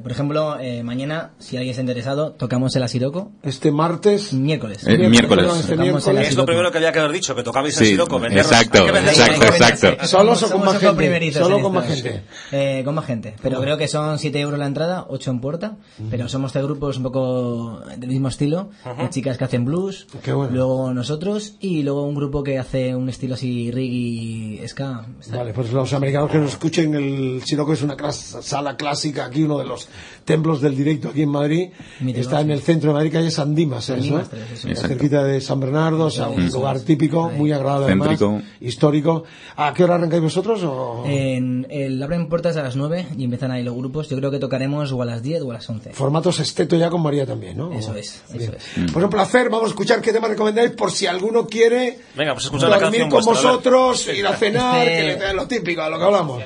Por 0.03 0.11
ejemplo, 0.11 0.59
eh, 0.59 0.83
mañana, 0.83 1.33
si 1.39 1.57
alguien 1.57 1.71
está 1.71 1.83
interesado, 1.83 2.33
tocamos 2.33 2.75
el 2.77 2.83
Asiroco 2.83 3.33
Este 3.43 3.71
martes. 3.71 4.33
miércoles. 4.33 4.87
Eh, 4.87 4.97
miércoles. 5.09 5.47
este 5.47 5.77
Tocamos 5.77 5.79
miércoles. 5.79 6.07
el 6.07 6.17
Es 6.17 6.21
lo 6.23 6.27
Asiroco. 6.29 6.47
primero 6.47 6.71
que 6.73 6.79
había 6.79 6.93
que 6.93 6.99
haber 7.01 7.13
dicho, 7.13 7.35
que 7.35 7.43
tocabais 7.43 7.75
Sí, 7.75 7.85
el 7.85 7.91
siroco, 7.91 8.19
venderlos. 8.19 8.51
exacto, 8.53 8.87
exacto, 8.87 9.45
exacto. 9.47 10.07
¿Solos 10.07 10.43
o 10.45 10.51
con 10.51 10.65
más 10.65 10.79
gente? 10.79 11.33
Solo 11.33 11.61
con 11.61 11.73
más 11.75 11.87
gente. 11.87 12.23
Eh, 12.53 12.83
con 12.85 12.95
más 12.95 13.05
gente. 13.07 13.35
Pero 13.43 13.61
creo 13.61 13.77
que 13.77 13.89
son 13.89 14.19
7 14.19 14.41
euros 14.41 14.59
la 14.59 14.67
entrada, 14.67 15.07
8 15.09 15.31
en 15.31 15.41
puerta. 15.41 15.77
Pero 16.11 16.29
somos 16.29 16.53
tres 16.53 16.65
grupos 16.65 16.97
un 16.97 17.03
poco 17.03 17.81
del 17.99 18.09
mismo 18.09 18.29
estilo. 18.29 18.71
Hay 18.85 19.09
chicas 19.11 19.37
que 19.39 19.45
hacen 19.45 19.65
blues. 19.65 20.07
Qué 20.23 20.33
bueno. 20.33 20.53
Luego 20.55 20.95
nosotros. 20.95 21.57
Y 21.61 21.83
luego 21.83 22.05
un 22.05 22.15
grupo 22.15 22.43
que 22.43 22.59
hace 22.59 22.95
un 22.95 23.09
estilo 23.09 23.35
así 23.35 23.71
reggae, 23.71 24.67
ska. 24.69 25.07
Está- 25.21 25.39
Vale, 25.39 25.53
pues 25.53 25.73
los 25.73 25.93
americanos 25.93 26.31
que 26.31 26.39
nos 26.39 26.51
escuchen, 26.53 26.95
el 26.95 27.43
Siroco 27.45 27.73
es 27.73 27.83
una 27.83 27.97
sala 28.13 28.77
clásica 28.77 29.31
aquí, 29.35 29.43
uno 29.43 29.59
de 29.59 29.65
los 29.65 29.89
templos 30.25 30.61
del 30.61 30.77
directo 30.77 31.09
aquí 31.09 31.23
en 31.23 31.29
Madrid. 31.29 31.71
Mítico, 32.01 32.21
Está 32.21 32.41
en 32.41 32.47
sí. 32.47 32.53
el 32.53 32.61
centro 32.63 32.91
de 32.91 32.95
Madrid, 32.95 33.13
calle 33.13 33.31
San 33.31 33.55
Dimas, 33.55 33.85
San 33.85 33.97
¿eso, 33.99 34.05
Dimas 34.05 34.29
eh? 34.33 34.37
eso 34.55 34.69
es. 34.69 34.81
cerquita 34.81 35.25
de 35.25 35.41
San 35.41 35.61
Bernardo, 35.61 36.07
o 36.07 36.11
sea, 36.11 36.29
un 36.29 36.47
lugar 36.49 36.81
típico, 36.81 37.29
Ahí. 37.29 37.37
muy 37.39 37.53
agradable 37.53 37.87
además, 37.87 38.19
histórico. 38.61 39.25
¿A 39.57 39.75
qué 39.75 39.85
hora 39.85 39.97
arrancáis 39.97 40.23
vosotros? 40.23 40.63
O... 40.63 41.05
En, 41.07 41.67
el 41.71 42.03
abren 42.03 42.29
puertas 42.29 42.57
a 42.57 42.63
las 42.63 42.77
9 42.77 43.07
y 43.19 43.25
empiezan 43.25 43.51
ahí 43.51 43.63
los 43.63 43.75
grupos. 43.75 44.09
Yo 44.09 44.17
creo 44.17 44.31
que 44.31 44.39
tocaremos 44.39 44.93
o 44.93 45.03
a 45.03 45.05
las 45.05 45.23
10 45.23 45.43
o 45.43 45.51
a 45.51 45.55
las 45.55 45.69
11. 45.69 45.93
Formato 45.93 46.33
sexteto 46.33 46.77
ya 46.77 46.91
con 46.91 47.03
María 47.03 47.27
también, 47.27 47.57
¿no? 47.57 47.73
Eso 47.73 47.95
es, 47.95 48.23
eso 48.33 48.53
es. 48.53 48.91
Pues 48.93 49.05
un 49.05 49.11
placer, 49.11 49.49
vamos 49.51 49.67
a 49.67 49.69
escuchar 49.69 50.01
qué 50.01 50.13
tema 50.13 50.29
recomendáis 50.29 50.71
por 50.71 50.91
si 50.93 51.07
alguno 51.07 51.47
quiere 51.47 51.99
Venga, 52.17 52.35
pues 52.35 52.45
la 52.53 52.59
dormir 52.59 52.79
canción 52.81 53.11
con 53.11 53.25
vuestra, 53.25 53.51
vosotros, 53.51 54.09
ir 54.15 54.27
a 54.27 54.37
cenar, 54.37 54.87
Este- 54.87 55.19
que 55.19 55.27
le 55.27 55.35
lo 55.35 55.47
típico, 55.47 55.83
a 55.83 55.91
lo 55.91 55.99
que 55.99 56.05
hablamos. 56.05 56.43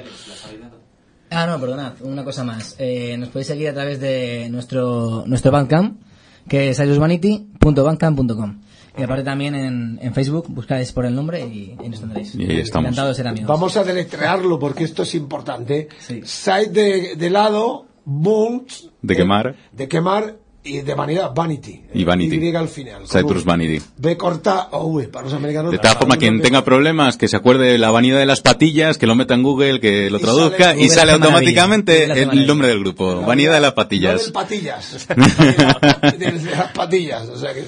Ah, 1.30 1.46
no, 1.46 1.60
perdonad, 1.60 1.94
una 2.00 2.24
cosa 2.24 2.44
más. 2.44 2.74
Eh, 2.78 3.16
nos 3.18 3.28
podéis 3.28 3.48
seguir 3.48 3.68
a 3.68 3.74
través 3.74 4.00
de 4.00 4.48
nuestro, 4.50 5.24
nuestro 5.26 5.50
Bandcamp, 5.50 6.00
que 6.48 6.70
es 6.70 6.78
irusvanity.bandcamp.com. 6.78 8.60
Y 8.96 9.02
aparte 9.02 9.22
también 9.22 9.54
en, 9.54 9.98
en 10.02 10.14
Facebook, 10.14 10.46
buscáis 10.48 10.92
por 10.92 11.06
el 11.06 11.14
nombre 11.14 11.40
y, 11.46 11.76
y 11.82 11.88
nos 11.88 12.00
tendréis. 12.00 12.34
Y 12.34 12.42
ahí 12.50 12.60
estamos. 12.60 12.86
Encantados 12.86 13.16
de 13.16 13.22
ser 13.22 13.28
amigos. 13.28 13.48
Vamos 13.48 13.76
a 13.76 13.84
deletrearlo 13.84 14.58
porque 14.58 14.84
esto 14.84 15.02
es 15.04 15.14
importante. 15.14 15.88
Sí. 16.00 16.22
Side 16.24 16.70
de, 16.70 17.16
de 17.16 17.30
lado, 17.30 17.86
Bunt. 18.04 18.72
De 19.02 19.14
quemar. 19.14 19.54
De 19.72 19.86
quemar 19.86 20.36
y 20.68 20.80
de 20.82 20.94
vanidad, 20.94 21.32
Vanity. 21.34 21.82
Y 21.94 22.04
Vanity. 22.04 22.36
Y 22.36 22.54
al 22.56 22.68
final. 22.68 23.02
Citrus. 23.08 23.44
Vanity. 23.44 23.80
B 23.96 24.16
corta 24.16 24.68
o 24.72 24.86
V 24.88 25.08
para 25.08 25.24
los 25.24 25.34
americanos. 25.34 25.72
De 25.72 25.78
todas 25.78 25.96
formas, 25.96 26.18
quien 26.18 26.40
tenga 26.42 26.64
problemas, 26.64 27.16
que 27.16 27.28
se 27.28 27.36
acuerde 27.36 27.72
de 27.72 27.78
la 27.78 27.90
vanidad 27.90 28.18
de 28.18 28.26
las 28.26 28.40
patillas, 28.40 28.98
que 28.98 29.06
lo 29.06 29.14
meta 29.14 29.34
en 29.34 29.42
Google, 29.42 29.80
que 29.80 30.10
lo 30.10 30.18
Y 30.18 30.20
traduzca 30.20 30.64
sale- 30.64 30.82
y 30.82 30.88
sale 30.88 31.12
automáticamente 31.12 32.04
el 32.22 32.46
nombre 32.46 32.68
del 32.68 32.80
grupo. 32.80 33.20
Vanidad 33.22 33.54
de 33.54 33.60
las 33.60 33.70
No 33.70 33.74
patillas. 33.76 34.22
del 34.24 34.32
patillas. 34.32 35.06
de, 35.08 36.18
de 36.18 36.50
las 36.50 36.72
patillas. 36.72 37.28
O 37.28 37.38
sea 37.38 37.54
que, 37.54 37.64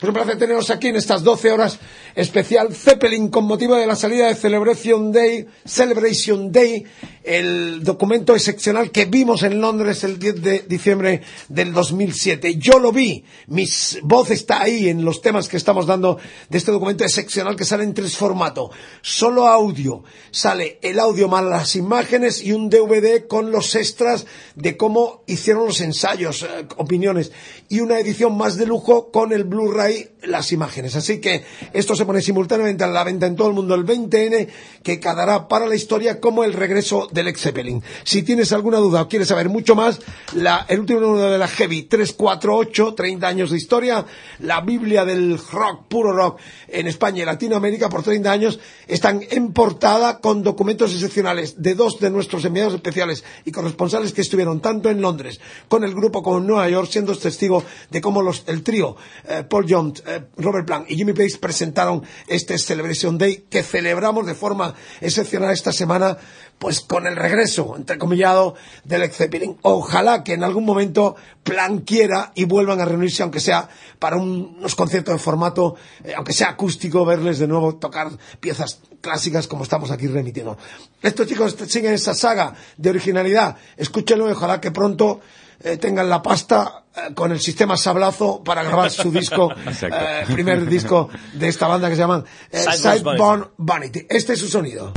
pues 0.00 0.08
un 0.08 0.14
placer 0.14 0.38
teneros 0.38 0.70
aquí 0.70 0.88
en 0.88 0.96
estas 0.96 1.22
12 1.22 1.52
horas 1.52 1.78
especial 2.14 2.74
Zeppelin 2.74 3.28
con 3.28 3.44
motivo 3.44 3.76
de 3.76 3.86
la 3.86 3.94
salida 3.94 4.28
de 4.28 4.34
Celebration 4.34 5.12
Day, 5.12 5.46
Celebration 5.66 6.50
Day, 6.50 6.84
el 7.22 7.84
documento 7.84 8.34
excepcional 8.34 8.90
que 8.90 9.04
vimos 9.04 9.42
en 9.42 9.60
Londres 9.60 10.02
el 10.04 10.18
10 10.18 10.42
de 10.42 10.58
diciembre 10.60 11.20
del 11.48 11.74
2007. 11.74 12.56
Yo 12.56 12.78
lo 12.78 12.92
vi, 12.92 13.24
mi 13.48 13.68
voz 14.02 14.30
está 14.30 14.62
ahí 14.62 14.88
en 14.88 15.04
los 15.04 15.20
temas 15.20 15.48
que 15.48 15.58
estamos 15.58 15.86
dando 15.86 16.18
de 16.48 16.56
este 16.56 16.72
documento 16.72 17.04
excepcional 17.04 17.54
que 17.54 17.66
sale 17.66 17.84
en 17.84 17.92
tres 17.92 18.16
formatos. 18.16 18.70
Solo 19.02 19.48
audio, 19.48 20.02
sale 20.30 20.78
el 20.80 20.98
audio 20.98 21.28
más 21.28 21.44
las 21.44 21.76
imágenes 21.76 22.42
y 22.42 22.52
un 22.52 22.70
DVD 22.70 23.26
con 23.26 23.50
los 23.50 23.74
extras 23.74 24.26
de 24.54 24.78
cómo 24.78 25.24
hicieron 25.26 25.66
los 25.66 25.82
ensayos, 25.82 26.42
eh, 26.42 26.66
opiniones 26.78 27.32
y 27.68 27.80
una 27.80 27.98
edición 27.98 28.36
más 28.36 28.56
de 28.56 28.66
lujo 28.66 29.10
con 29.10 29.32
el 29.32 29.44
Blu-ray, 29.44 29.89
las 30.22 30.52
imágenes. 30.52 30.96
Así 30.96 31.20
que 31.20 31.44
esto 31.72 31.94
se 31.94 32.04
pone 32.04 32.20
simultáneamente 32.20 32.84
a 32.84 32.88
la 32.88 33.04
venta 33.04 33.26
en 33.26 33.36
todo 33.36 33.48
el 33.48 33.54
mundo 33.54 33.74
el 33.74 33.84
20N, 33.86 34.48
que 34.82 35.00
quedará 35.00 35.48
para 35.48 35.66
la 35.66 35.74
historia 35.74 36.20
como 36.20 36.44
el 36.44 36.52
regreso 36.52 37.08
del 37.12 37.28
ex 37.28 37.40
Zeppelin. 37.42 37.82
Si 38.04 38.22
tienes 38.22 38.52
alguna 38.52 38.78
duda 38.78 39.02
o 39.02 39.08
quieres 39.08 39.28
saber 39.28 39.48
mucho 39.48 39.74
más, 39.74 40.00
la- 40.34 40.66
el 40.68 40.80
último 40.80 41.00
número 41.00 41.30
de 41.30 41.38
la 41.38 41.48
Heavy 41.48 41.82
348, 41.84 42.94
30 42.94 43.26
años 43.28 43.50
de 43.50 43.56
historia, 43.56 44.04
la 44.40 44.60
Biblia 44.60 45.04
del 45.04 45.38
rock, 45.38 45.86
puro 45.88 46.12
rock, 46.12 46.38
en 46.68 46.86
España 46.86 47.22
y 47.22 47.26
Latinoamérica 47.26 47.88
por 47.88 48.02
30 48.02 48.30
años, 48.30 48.60
están 48.86 49.20
en 49.30 49.52
portada 49.52 50.20
con 50.20 50.42
documentos 50.42 50.92
excepcionales 50.92 51.62
de 51.62 51.74
dos 51.74 51.98
de 52.00 52.10
nuestros 52.10 52.44
enviados 52.44 52.74
especiales 52.74 53.24
y 53.44 53.52
corresponsales 53.52 54.12
que 54.12 54.20
estuvieron 54.20 54.60
tanto 54.60 54.90
en 54.90 55.00
Londres 55.00 55.40
con 55.68 55.84
el 55.84 55.94
grupo 55.94 56.22
como 56.22 56.38
en 56.38 56.46
Nueva 56.46 56.68
York, 56.68 56.88
siendo 56.90 57.16
testigo 57.16 57.62
de 57.90 58.00
cómo 58.00 58.22
los, 58.22 58.44
el 58.46 58.62
trío 58.62 58.96
eh, 59.28 59.44
Paul 59.48 59.66
Eh, 60.06 60.24
Robert 60.36 60.66
Plant 60.66 60.90
y 60.90 60.96
Jimmy 60.96 61.12
Page 61.12 61.38
presentaron 61.40 62.02
este 62.28 62.56
Celebration 62.58 63.16
Day 63.18 63.44
que 63.48 63.62
celebramos 63.62 64.26
de 64.26 64.34
forma 64.34 64.74
excepcional 65.00 65.50
esta 65.52 65.72
semana 65.72 66.16
pues 66.58 66.80
con 66.82 67.06
el 67.06 67.16
regreso, 67.16 67.74
entrecomillado, 67.74 68.54
del 68.84 69.10
Zeppelin. 69.10 69.56
Ojalá 69.62 70.22
que 70.22 70.34
en 70.34 70.44
algún 70.44 70.64
momento 70.66 71.16
Plan 71.42 71.78
quiera 71.78 72.32
y 72.34 72.44
vuelvan 72.44 72.82
a 72.82 72.84
reunirse, 72.84 73.22
aunque 73.22 73.40
sea 73.40 73.66
para 73.98 74.16
un- 74.18 74.56
unos 74.58 74.74
conciertos 74.74 75.14
de 75.14 75.18
formato, 75.18 75.74
eh, 76.04 76.12
aunque 76.14 76.34
sea 76.34 76.50
acústico, 76.50 77.06
verles 77.06 77.38
de 77.38 77.46
nuevo 77.48 77.76
tocar 77.76 78.10
piezas 78.40 78.80
clásicas 79.00 79.48
como 79.48 79.62
estamos 79.64 79.90
aquí 79.90 80.06
remitiendo. 80.06 80.58
Estos 81.00 81.26
chicos 81.26 81.56
siguen 81.66 81.94
esa 81.94 82.12
saga 82.12 82.54
de 82.76 82.90
originalidad. 82.90 83.56
Escúchenlo 83.78 84.28
y 84.28 84.32
ojalá 84.32 84.60
que 84.60 84.70
pronto 84.70 85.20
eh, 85.62 85.76
tengan 85.76 86.08
la 86.08 86.22
pasta 86.22 86.84
eh, 86.94 87.14
con 87.14 87.32
el 87.32 87.40
sistema 87.40 87.76
sablazo 87.76 88.42
para 88.42 88.62
grabar 88.62 88.90
su 88.90 89.10
disco, 89.12 89.52
eh, 89.82 90.24
primer 90.26 90.66
disco 90.66 91.08
de 91.34 91.48
esta 91.48 91.68
banda 91.68 91.88
que 91.88 91.96
se 91.96 92.02
llama 92.02 92.24
Sideburn 92.50 93.50
Vanity. 93.58 94.06
Este 94.08 94.34
es 94.34 94.40
su 94.40 94.48
sonido. 94.48 94.92